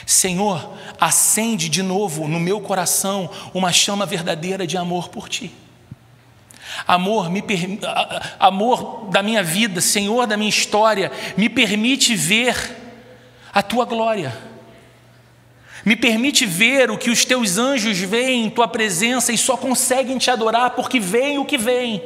Senhor, 0.06 0.74
acende 1.00 1.70
de 1.70 1.82
novo 1.82 2.28
no 2.28 2.40
meu 2.40 2.60
coração 2.62 3.30
uma 3.54 3.72
chama 3.72 4.06
verdadeira 4.06 4.68
de 4.68 4.78
amor 4.78 5.10
por 5.10 5.30
Ti. 5.30 5.52
Amor, 6.88 7.30
me 7.30 7.44
amor 8.40 9.08
da 9.12 9.22
minha 9.22 9.44
vida, 9.44 9.80
Senhor 9.80 10.26
da 10.26 10.36
minha 10.36 10.50
história, 10.50 11.12
me 11.38 11.50
permite 11.50 12.16
ver 12.16 12.56
a 13.54 13.62
Tua 13.62 13.86
glória. 13.86 14.36
Me 15.86 15.96
permite 15.96 16.46
ver 16.46 16.90
o 16.90 16.98
que 16.98 17.10
os 17.10 17.26
Teus 17.26 17.58
anjos 17.58 18.00
veem 18.00 18.46
em 18.46 18.50
Tua 18.50 18.68
presença 18.68 19.32
e 19.32 19.38
só 19.38 19.56
conseguem 19.56 20.18
Te 20.18 20.32
adorar 20.32 20.72
porque 20.72 21.00
vem 21.00 21.38
o 21.38 21.46
que 21.46 21.58
vem. 21.58 22.02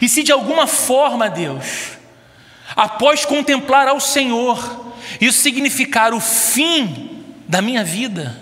E 0.00 0.08
se 0.08 0.22
de 0.22 0.32
alguma 0.32 0.66
forma, 0.66 1.30
Deus, 1.30 1.92
após 2.76 3.24
contemplar 3.24 3.88
ao 3.88 4.00
Senhor, 4.00 4.94
isso 5.20 5.40
significar 5.40 6.12
o 6.12 6.20
fim 6.20 7.24
da 7.48 7.60
minha 7.60 7.84
vida, 7.84 8.40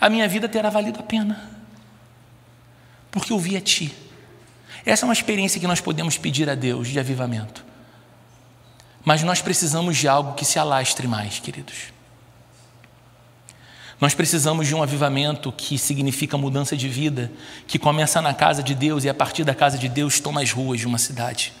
a 0.00 0.08
minha 0.08 0.26
vida 0.28 0.48
terá 0.48 0.70
valido 0.70 1.00
a 1.00 1.02
pena, 1.02 1.50
porque 3.10 3.32
eu 3.32 3.38
vi 3.38 3.56
a 3.56 3.60
Ti. 3.60 3.92
Essa 4.84 5.04
é 5.04 5.06
uma 5.06 5.12
experiência 5.12 5.60
que 5.60 5.66
nós 5.66 5.80
podemos 5.80 6.18
pedir 6.18 6.48
a 6.50 6.54
Deus 6.54 6.88
de 6.88 6.98
avivamento. 6.98 7.64
Mas 9.04 9.22
nós 9.22 9.40
precisamos 9.40 9.96
de 9.96 10.08
algo 10.08 10.34
que 10.34 10.44
se 10.44 10.58
alastre 10.58 11.06
mais, 11.06 11.38
queridos. 11.38 11.91
Nós 14.02 14.14
precisamos 14.14 14.66
de 14.66 14.74
um 14.74 14.82
avivamento 14.82 15.50
que 15.50 15.78
significa 15.78 16.36
mudança 16.36 16.76
de 16.76 16.88
vida, 16.88 17.32
que 17.66 17.78
começa 17.78 18.20
na 18.20 18.34
casa 18.34 18.62
de 18.62 18.74
Deus 18.74 19.04
e 19.04 19.08
a 19.08 19.14
partir 19.14 19.44
da 19.44 19.54
casa 19.54 19.78
de 19.78 19.88
Deus 19.88 20.20
toma 20.20 20.42
as 20.42 20.52
ruas 20.52 20.80
de 20.80 20.86
uma 20.86 20.98
cidade 20.98 21.54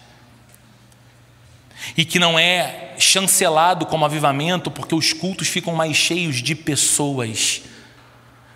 e 1.96 2.04
que 2.04 2.18
não 2.18 2.36
é 2.38 2.94
chancelado 2.98 3.86
como 3.86 4.04
avivamento 4.04 4.72
porque 4.72 4.94
os 4.94 5.12
cultos 5.12 5.46
ficam 5.46 5.74
mais 5.74 5.96
cheios 5.96 6.42
de 6.42 6.54
pessoas, 6.54 7.62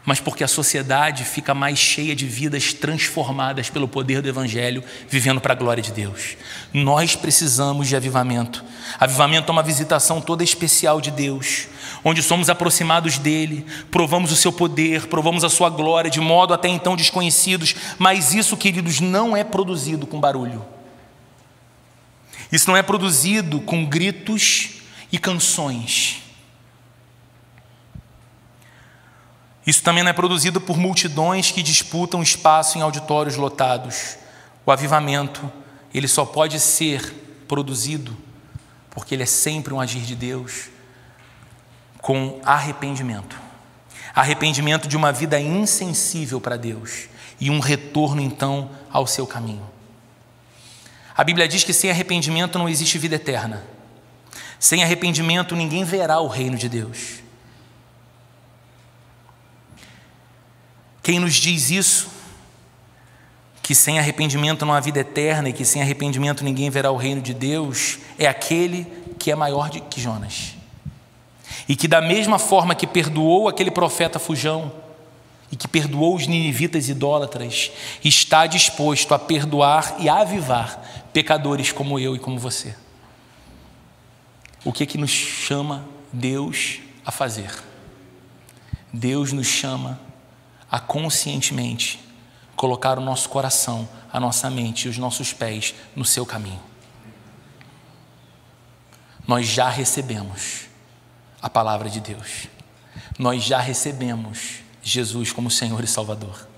mas 0.05 0.20
porque 0.20 0.45
a 0.45 0.49
sociedade 0.49 1.24
fica 1.24 1.55
mais 1.55 1.78
cheia 1.78 2.14
de 2.14 2.26
vidas 2.26 2.72
transformadas 2.72 3.70
pelo 3.70 3.89
poder 3.89 4.20
do 4.20 4.28
Evangelho, 4.28 4.82
vivendo 5.09 5.41
para 5.41 5.53
a 5.53 5.57
glória 5.57 5.82
de 5.82 5.93
Deus. 5.93 6.37
Nós 6.72 7.16
precisamos 7.16 7.89
de 7.89 7.97
avivamento. 7.97 8.64
Avivamento 8.99 9.51
é 9.51 9.53
uma 9.53 9.62
visitação 9.62 10.20
toda 10.20 10.45
especial 10.45 11.01
de 11.01 11.11
Deus, 11.11 11.68
onde 12.05 12.22
somos 12.22 12.49
aproximados 12.49 13.18
dele, 13.18 13.66
provamos 13.91 14.32
o 14.32 14.37
seu 14.37 14.53
poder, 14.53 15.07
provamos 15.07 15.45
a 15.45 15.51
sua 15.51 15.68
glória 15.68 16.11
de 16.11 16.20
modo 16.20 16.55
até 16.55 16.68
então 16.68 16.97
desconhecidos, 16.97 17.74
mas 17.99 18.32
isso, 18.32 18.57
queridos, 18.57 19.01
não 19.01 19.37
é 19.37 19.45
produzido 19.45 20.07
com 20.07 20.20
barulho. 20.20 20.64
Isso 22.51 22.68
não 22.68 22.76
é 22.76 22.82
produzido 22.82 23.61
com 23.61 23.84
gritos 23.84 24.82
e 25.11 25.18
canções. 25.18 26.22
Isso 29.66 29.82
também 29.82 30.05
não 30.05 30.11
é 30.11 30.14
produzido 30.14 30.61
por 30.61 30.78
multidões 30.78 31.51
que 31.51 31.62
disputam 31.62 32.22
espaço 32.22 32.78
em 32.78 32.82
auditórios 32.82 33.37
lotados. 33.37 34.16
O 34.64 34.70
avivamento, 34.70 35.51
ele 35.93 36.07
só 36.07 36.24
pode 36.24 36.61
ser 36.61 37.12
produzido 37.49 38.16
porque 38.97 39.14
ele 39.14 39.24
é 39.24 39.26
sempre 39.26 39.74
um 39.74 39.80
agir 39.80 40.01
de 40.01 40.16
Deus 40.16 40.70
com 42.01 42.40
arrependimento. 42.42 43.38
Arrependimento 44.14 44.88
de 44.88 44.97
uma 44.97 45.12
vida 45.12 45.38
insensível 45.38 46.40
para 46.40 46.57
Deus 46.57 47.07
e 47.38 47.51
um 47.51 47.61
retorno 47.61 48.22
então 48.22 48.70
ao 48.90 49.07
seu 49.07 49.26
caminho. 49.26 49.70
A 51.14 51.22
Bíblia 51.22 51.47
diz 51.47 51.62
que 51.62 51.74
sem 51.74 51.90
arrependimento 51.90 52.59
não 52.59 52.66
existe 52.66 52.97
vida 52.97 53.16
eterna. 53.16 53.62
Sem 54.59 54.82
arrependimento 54.82 55.55
ninguém 55.55 55.84
verá 55.84 56.18
o 56.20 56.26
reino 56.26 56.57
de 56.57 56.66
Deus. 56.66 57.16
Quem 61.03 61.18
nos 61.18 61.34
diz 61.34 61.70
isso? 61.70 62.15
Que 63.66 63.74
sem 63.74 63.98
arrependimento 63.98 64.64
não 64.64 64.72
há 64.72 64.78
vida 64.78 65.00
eterna 65.00 65.48
e 65.48 65.52
que 65.52 65.64
sem 65.64 65.82
arrependimento 65.82 66.44
ninguém 66.44 66.70
verá 66.70 66.92
o 66.92 66.96
reino 66.96 67.20
de 67.20 67.34
Deus, 67.34 67.98
é 68.16 68.28
aquele 68.28 68.86
que 69.18 69.28
é 69.28 69.34
maior 69.34 69.70
que 69.70 70.00
Jonas. 70.00 70.54
E 71.68 71.74
que, 71.74 71.88
da 71.88 72.00
mesma 72.00 72.38
forma 72.38 72.76
que 72.76 72.86
perdoou 72.86 73.48
aquele 73.48 73.72
profeta 73.72 74.20
fujão, 74.20 74.70
e 75.50 75.56
que 75.56 75.66
perdoou 75.66 76.14
os 76.14 76.28
ninivitas 76.28 76.88
idólatras, 76.88 77.72
está 78.04 78.46
disposto 78.46 79.12
a 79.12 79.18
perdoar 79.18 79.96
e 79.98 80.08
a 80.08 80.20
avivar 80.20 80.80
pecadores 81.12 81.72
como 81.72 81.98
eu 81.98 82.14
e 82.14 82.20
como 82.20 82.38
você. 82.38 82.72
O 84.64 84.72
que 84.72 84.84
é 84.84 84.86
que 84.86 84.96
nos 84.96 85.10
chama 85.10 85.84
Deus 86.12 86.78
a 87.04 87.10
fazer? 87.10 87.50
Deus 88.92 89.32
nos 89.32 89.48
chama 89.48 89.98
a 90.70 90.78
conscientemente 90.78 92.05
colocar 92.57 92.98
o 92.98 93.02
nosso 93.02 93.28
coração, 93.28 93.88
a 94.11 94.18
nossa 94.18 94.50
mente 94.50 94.86
e 94.86 94.88
os 94.88 94.98
nossos 94.98 95.32
pés 95.32 95.74
no 95.94 96.04
seu 96.04 96.24
caminho. 96.26 96.61
Nós 99.26 99.46
já 99.46 99.68
recebemos 99.68 100.66
a 101.42 101.50
palavra 101.50 101.90
de 101.90 102.00
Deus. 102.00 102.48
Nós 103.18 103.42
já 103.44 103.61
recebemos 103.61 104.61
Jesus 104.82 105.32
como 105.32 105.50
Senhor 105.50 105.82
e 105.84 105.86
Salvador. 105.86 106.48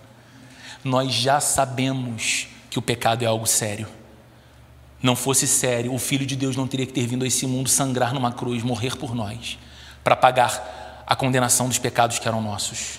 Nós 0.85 1.13
já 1.13 1.41
sabemos 1.41 2.49
que 2.71 2.79
o 2.79 2.83
pecado 2.83 3.25
é 3.25 3.27
algo 3.27 3.47
sério. 3.47 3.89
Não 5.03 5.17
fosse 5.17 5.47
sério, 5.47 5.95
o 5.95 5.99
Filho 5.99 6.27
de 6.27 6.37
Deus 6.37 6.57
não 6.57 6.67
teria 6.67 6.87
que 6.87 6.93
ter 6.93 7.07
vindo 7.07 7.25
a 7.25 7.29
esse 7.29 7.47
mundo 7.47 7.69
sangrar 7.69 8.13
numa 8.13 8.33
cruz, 8.33 8.63
morrer 8.63 8.97
por 8.97 9.15
nós, 9.15 9.59
para 10.05 10.17
pagar 10.17 11.05
a 11.07 11.17
condenação 11.17 11.69
dos 11.69 11.79
pecados 11.79 12.19
que 12.19 12.29
eram 12.29 12.43
nossos. 12.43 12.99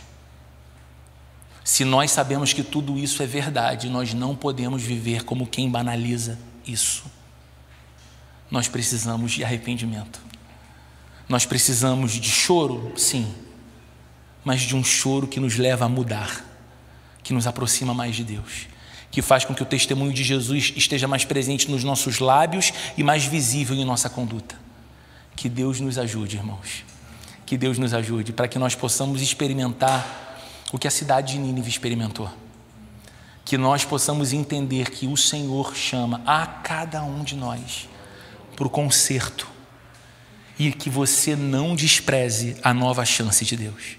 Se 1.69 1.85
nós 1.85 2.09
sabemos 2.09 2.51
que 2.51 2.63
tudo 2.63 2.97
isso 2.97 3.21
é 3.21 3.27
verdade, 3.27 3.89
nós 3.89 4.11
não 4.11 4.35
podemos 4.35 4.81
viver 4.81 5.23
como 5.23 5.45
quem 5.45 5.69
banaliza 5.69 6.35
isso. 6.65 7.03
Nós 8.49 8.67
precisamos 8.67 9.33
de 9.33 9.43
arrependimento. 9.43 10.19
Nós 11.29 11.45
precisamos 11.45 12.13
de 12.13 12.27
choro, 12.27 12.91
sim, 12.97 13.31
mas 14.43 14.61
de 14.61 14.75
um 14.75 14.83
choro 14.83 15.27
que 15.27 15.39
nos 15.39 15.57
leva 15.57 15.85
a 15.85 15.87
mudar, 15.87 16.43
que 17.21 17.33
nos 17.33 17.45
aproxima 17.45 17.93
mais 17.93 18.15
de 18.15 18.23
Deus, 18.23 18.67
que 19.11 19.21
faz 19.21 19.45
com 19.45 19.53
que 19.53 19.61
o 19.61 19.65
testemunho 19.65 20.11
de 20.11 20.23
Jesus 20.23 20.73
esteja 20.75 21.07
mais 21.07 21.23
presente 21.23 21.69
nos 21.69 21.83
nossos 21.83 22.17
lábios 22.17 22.73
e 22.97 23.03
mais 23.03 23.25
visível 23.25 23.75
em 23.75 23.85
nossa 23.85 24.09
conduta, 24.09 24.55
Que 25.35 25.47
Deus 25.47 25.79
nos 25.79 25.99
ajude, 25.99 26.35
irmãos. 26.35 26.83
Que 27.45 27.55
Deus 27.59 27.77
nos 27.77 27.93
ajude 27.93 28.33
para 28.33 28.47
que 28.47 28.57
nós 28.57 28.73
possamos 28.73 29.21
experimentar 29.21 30.28
o 30.71 30.77
que 30.77 30.87
a 30.87 30.91
cidade 30.91 31.33
de 31.33 31.39
Nínive 31.39 31.69
experimentou. 31.69 32.29
Que 33.43 33.57
nós 33.57 33.83
possamos 33.83 34.31
entender 34.33 34.89
que 34.89 35.07
o 35.07 35.17
Senhor 35.17 35.75
chama 35.75 36.21
a 36.25 36.45
cada 36.45 37.03
um 37.03 37.23
de 37.23 37.35
nós 37.35 37.89
para 38.55 38.67
o 38.67 38.69
conserto 38.69 39.47
e 40.57 40.71
que 40.71 40.89
você 40.89 41.35
não 41.35 41.75
despreze 41.75 42.57
a 42.61 42.73
nova 42.73 43.05
chance 43.05 43.43
de 43.43 43.55
Deus. 43.55 43.97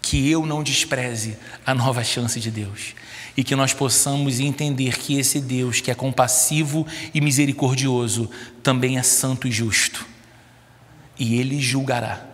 Que 0.00 0.30
eu 0.30 0.46
não 0.46 0.62
despreze 0.62 1.36
a 1.66 1.74
nova 1.74 2.02
chance 2.02 2.40
de 2.40 2.50
Deus. 2.50 2.94
E 3.36 3.44
que 3.44 3.54
nós 3.54 3.74
possamos 3.74 4.40
entender 4.40 4.98
que 4.98 5.18
esse 5.18 5.40
Deus, 5.40 5.80
que 5.80 5.90
é 5.90 5.94
compassivo 5.94 6.86
e 7.12 7.20
misericordioso, 7.20 8.30
também 8.62 8.98
é 8.98 9.02
santo 9.02 9.46
e 9.46 9.52
justo 9.52 10.06
e 11.20 11.38
ele 11.38 11.60
julgará. 11.60 12.26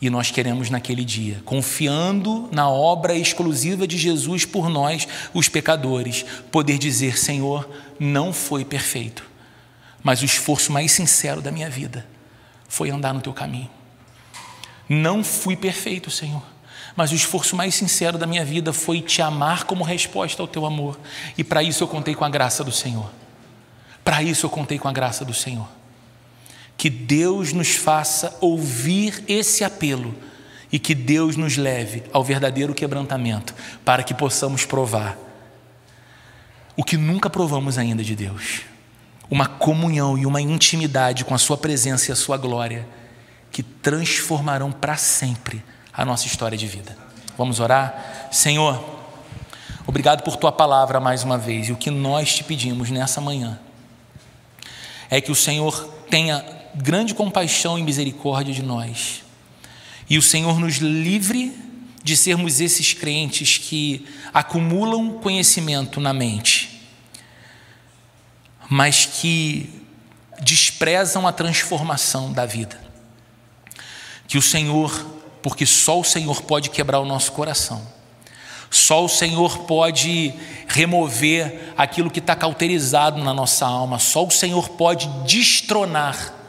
E 0.00 0.08
nós 0.08 0.30
queremos 0.30 0.70
naquele 0.70 1.04
dia, 1.04 1.42
confiando 1.44 2.48
na 2.50 2.68
obra 2.70 3.14
exclusiva 3.14 3.86
de 3.86 3.98
Jesus 3.98 4.46
por 4.46 4.70
nós, 4.70 5.06
os 5.34 5.46
pecadores, 5.46 6.24
poder 6.50 6.78
dizer: 6.78 7.18
Senhor, 7.18 7.68
não 7.98 8.32
foi 8.32 8.64
perfeito, 8.64 9.22
mas 10.02 10.22
o 10.22 10.24
esforço 10.24 10.72
mais 10.72 10.92
sincero 10.92 11.42
da 11.42 11.50
minha 11.50 11.68
vida 11.68 12.06
foi 12.66 12.88
andar 12.88 13.12
no 13.12 13.20
teu 13.20 13.34
caminho. 13.34 13.68
Não 14.88 15.22
fui 15.22 15.54
perfeito, 15.54 16.10
Senhor, 16.10 16.42
mas 16.96 17.12
o 17.12 17.14
esforço 17.14 17.54
mais 17.54 17.74
sincero 17.74 18.16
da 18.16 18.26
minha 18.26 18.44
vida 18.44 18.72
foi 18.72 19.02
te 19.02 19.20
amar 19.20 19.64
como 19.64 19.84
resposta 19.84 20.42
ao 20.42 20.48
teu 20.48 20.64
amor, 20.64 20.98
e 21.36 21.44
para 21.44 21.62
isso 21.62 21.84
eu 21.84 21.88
contei 21.88 22.14
com 22.14 22.24
a 22.24 22.30
graça 22.30 22.64
do 22.64 22.72
Senhor. 22.72 23.10
Para 24.02 24.22
isso 24.22 24.46
eu 24.46 24.50
contei 24.50 24.78
com 24.78 24.88
a 24.88 24.92
graça 24.92 25.26
do 25.26 25.34
Senhor 25.34 25.79
que 26.80 26.88
Deus 26.88 27.52
nos 27.52 27.72
faça 27.72 28.34
ouvir 28.40 29.22
esse 29.28 29.62
apelo 29.62 30.14
e 30.72 30.78
que 30.78 30.94
Deus 30.94 31.36
nos 31.36 31.58
leve 31.58 32.02
ao 32.10 32.24
verdadeiro 32.24 32.72
quebrantamento, 32.72 33.54
para 33.84 34.02
que 34.02 34.14
possamos 34.14 34.64
provar 34.64 35.18
o 36.74 36.82
que 36.82 36.96
nunca 36.96 37.28
provamos 37.28 37.76
ainda 37.76 38.02
de 38.02 38.16
Deus 38.16 38.62
uma 39.30 39.44
comunhão 39.44 40.16
e 40.16 40.24
uma 40.24 40.40
intimidade 40.40 41.22
com 41.22 41.34
a 41.34 41.38
Sua 41.38 41.58
presença 41.58 42.10
e 42.10 42.12
a 42.12 42.16
Sua 42.16 42.38
glória 42.38 42.88
que 43.52 43.62
transformarão 43.62 44.72
para 44.72 44.96
sempre 44.96 45.62
a 45.92 46.02
nossa 46.02 46.26
história 46.26 46.56
de 46.56 46.66
vida. 46.66 46.96
Vamos 47.36 47.60
orar? 47.60 48.30
Senhor, 48.32 48.82
obrigado 49.86 50.22
por 50.22 50.34
Tua 50.36 50.50
palavra 50.50 50.98
mais 50.98 51.24
uma 51.24 51.36
vez 51.36 51.68
e 51.68 51.72
o 51.72 51.76
que 51.76 51.90
nós 51.90 52.36
te 52.36 52.42
pedimos 52.42 52.90
nessa 52.90 53.20
manhã 53.20 53.60
é 55.10 55.20
que 55.20 55.30
o 55.30 55.34
Senhor 55.34 55.78
tenha 56.08 56.58
grande 56.74 57.14
compaixão 57.14 57.78
e 57.78 57.82
misericórdia 57.82 58.54
de 58.54 58.62
nós. 58.62 59.22
E 60.08 60.18
o 60.18 60.22
Senhor 60.22 60.58
nos 60.58 60.76
livre 60.76 61.52
de 62.02 62.16
sermos 62.16 62.60
esses 62.60 62.92
crentes 62.92 63.58
que 63.58 64.06
acumulam 64.32 65.12
conhecimento 65.20 66.00
na 66.00 66.12
mente, 66.12 66.80
mas 68.68 69.06
que 69.06 69.68
desprezam 70.40 71.26
a 71.26 71.32
transformação 71.32 72.32
da 72.32 72.46
vida. 72.46 72.80
Que 74.26 74.38
o 74.38 74.42
Senhor, 74.42 75.06
porque 75.42 75.66
só 75.66 76.00
o 76.00 76.04
Senhor 76.04 76.42
pode 76.42 76.70
quebrar 76.70 77.00
o 77.00 77.04
nosso 77.04 77.32
coração, 77.32 77.86
só 78.70 79.04
o 79.04 79.08
Senhor 79.08 79.58
pode 79.60 80.32
remover 80.68 81.72
aquilo 81.76 82.10
que 82.10 82.20
está 82.20 82.36
cauterizado 82.36 83.22
na 83.22 83.34
nossa 83.34 83.66
alma, 83.66 83.98
só 83.98 84.24
o 84.24 84.30
Senhor 84.30 84.70
pode 84.70 85.08
destronar 85.26 86.39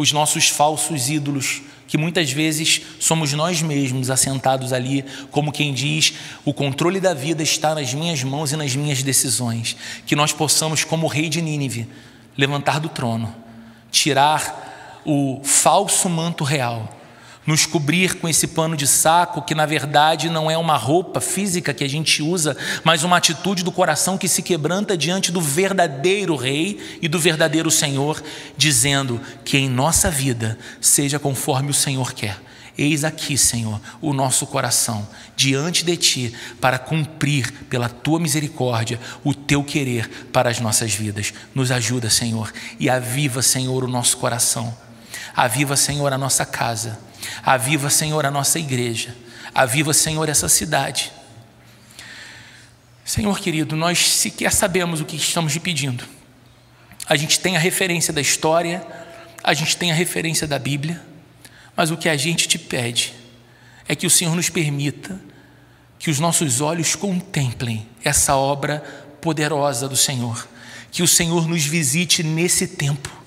os 0.00 0.12
nossos 0.12 0.48
falsos 0.48 1.10
ídolos, 1.10 1.60
que 1.86 1.98
muitas 1.98 2.32
vezes 2.32 2.80
somos 2.98 3.34
nós 3.34 3.60
mesmos 3.60 4.08
assentados 4.08 4.72
ali, 4.72 5.04
como 5.30 5.52
quem 5.52 5.74
diz: 5.74 6.14
o 6.44 6.54
controle 6.54 7.00
da 7.00 7.12
vida 7.12 7.42
está 7.42 7.74
nas 7.74 7.92
minhas 7.92 8.22
mãos 8.22 8.50
e 8.52 8.56
nas 8.56 8.74
minhas 8.74 9.02
decisões. 9.02 9.76
Que 10.06 10.16
nós 10.16 10.32
possamos, 10.32 10.84
como 10.84 11.06
o 11.06 11.10
rei 11.10 11.28
de 11.28 11.42
Nínive, 11.42 11.86
levantar 12.36 12.80
do 12.80 12.88
trono, 12.88 13.34
tirar 13.90 15.02
o 15.04 15.40
falso 15.44 16.08
manto 16.08 16.44
real 16.44 16.99
nos 17.46 17.64
cobrir 17.64 18.16
com 18.16 18.28
esse 18.28 18.48
pano 18.48 18.76
de 18.76 18.86
saco, 18.86 19.42
que 19.42 19.54
na 19.54 19.66
verdade 19.66 20.28
não 20.28 20.50
é 20.50 20.56
uma 20.56 20.76
roupa 20.76 21.20
física 21.20 21.72
que 21.72 21.82
a 21.82 21.88
gente 21.88 22.22
usa, 22.22 22.56
mas 22.84 23.02
uma 23.02 23.16
atitude 23.16 23.64
do 23.64 23.72
coração 23.72 24.18
que 24.18 24.28
se 24.28 24.42
quebranta 24.42 24.96
diante 24.96 25.32
do 25.32 25.40
verdadeiro 25.40 26.36
Rei 26.36 26.98
e 27.00 27.08
do 27.08 27.18
verdadeiro 27.18 27.70
Senhor, 27.70 28.22
dizendo 28.56 29.20
que 29.44 29.56
em 29.56 29.68
nossa 29.68 30.10
vida 30.10 30.58
seja 30.80 31.18
conforme 31.18 31.70
o 31.70 31.74
Senhor 31.74 32.12
quer. 32.12 32.38
Eis 32.78 33.04
aqui, 33.04 33.36
Senhor, 33.36 33.80
o 34.00 34.12
nosso 34.12 34.46
coração 34.46 35.06
diante 35.36 35.84
de 35.84 35.96
Ti, 35.96 36.34
para 36.60 36.78
cumprir 36.78 37.52
pela 37.68 37.88
Tua 37.88 38.20
misericórdia 38.20 38.98
o 39.24 39.34
Teu 39.34 39.64
querer 39.64 40.08
para 40.32 40.48
as 40.48 40.60
nossas 40.60 40.94
vidas. 40.94 41.34
Nos 41.54 41.70
ajuda, 41.70 42.08
Senhor, 42.08 42.52
e 42.78 42.88
aviva, 42.88 43.42
Senhor, 43.42 43.84
o 43.84 43.88
nosso 43.88 44.16
coração. 44.16 44.74
Aviva, 45.34 45.76
Senhor, 45.76 46.12
a 46.12 46.18
nossa 46.18 46.46
casa 46.46 47.09
Aviva, 47.42 47.90
Senhor, 47.90 48.24
a 48.24 48.30
nossa 48.30 48.58
igreja. 48.58 49.16
Aviva, 49.54 49.92
Senhor, 49.92 50.28
essa 50.28 50.48
cidade. 50.48 51.12
Senhor 53.04 53.40
querido, 53.40 53.74
nós 53.74 53.98
sequer 53.98 54.52
sabemos 54.52 55.00
o 55.00 55.04
que 55.04 55.16
estamos 55.16 55.52
lhe 55.52 55.60
pedindo. 55.60 56.04
A 57.06 57.16
gente 57.16 57.40
tem 57.40 57.56
a 57.56 57.60
referência 57.60 58.12
da 58.12 58.20
história, 58.20 58.86
a 59.42 59.52
gente 59.52 59.76
tem 59.76 59.90
a 59.90 59.94
referência 59.94 60.46
da 60.46 60.58
Bíblia, 60.58 61.02
mas 61.76 61.90
o 61.90 61.96
que 61.96 62.08
a 62.08 62.16
gente 62.16 62.46
te 62.46 62.58
pede 62.58 63.12
é 63.88 63.96
que 63.96 64.06
o 64.06 64.10
Senhor 64.10 64.36
nos 64.36 64.48
permita 64.48 65.20
que 65.98 66.10
os 66.10 66.20
nossos 66.20 66.60
olhos 66.60 66.94
contemplem 66.94 67.86
essa 68.04 68.36
obra 68.36 68.80
poderosa 69.20 69.88
do 69.88 69.96
Senhor, 69.96 70.48
que 70.92 71.02
o 71.02 71.08
Senhor 71.08 71.48
nos 71.48 71.64
visite 71.64 72.22
nesse 72.22 72.68
tempo 72.68 73.19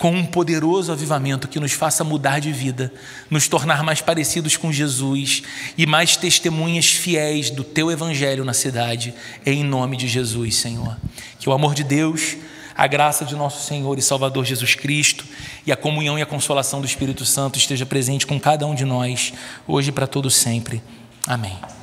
com 0.00 0.12
um 0.12 0.24
poderoso 0.24 0.90
avivamento 0.90 1.46
que 1.46 1.60
nos 1.60 1.72
faça 1.72 2.02
mudar 2.02 2.40
de 2.40 2.50
vida, 2.50 2.90
nos 3.28 3.46
tornar 3.46 3.84
mais 3.84 4.00
parecidos 4.00 4.56
com 4.56 4.72
Jesus 4.72 5.42
e 5.76 5.84
mais 5.84 6.16
testemunhas 6.16 6.86
fiéis 6.86 7.50
do 7.50 7.62
teu 7.62 7.90
evangelho 7.90 8.42
na 8.42 8.54
cidade, 8.54 9.12
em 9.44 9.62
nome 9.62 9.98
de 9.98 10.08
Jesus, 10.08 10.56
Senhor. 10.56 10.96
Que 11.38 11.50
o 11.50 11.52
amor 11.52 11.74
de 11.74 11.84
Deus, 11.84 12.38
a 12.74 12.86
graça 12.86 13.26
de 13.26 13.36
nosso 13.36 13.66
Senhor 13.66 13.98
e 13.98 14.02
Salvador 14.02 14.46
Jesus 14.46 14.74
Cristo 14.74 15.26
e 15.66 15.70
a 15.70 15.76
comunhão 15.76 16.18
e 16.18 16.22
a 16.22 16.26
consolação 16.26 16.80
do 16.80 16.86
Espírito 16.86 17.26
Santo 17.26 17.58
esteja 17.58 17.84
presente 17.84 18.26
com 18.26 18.40
cada 18.40 18.66
um 18.66 18.74
de 18.74 18.86
nós, 18.86 19.34
hoje 19.68 19.90
e 19.90 19.92
para 19.92 20.06
todo 20.06 20.30
sempre. 20.30 20.82
Amém. 21.26 21.79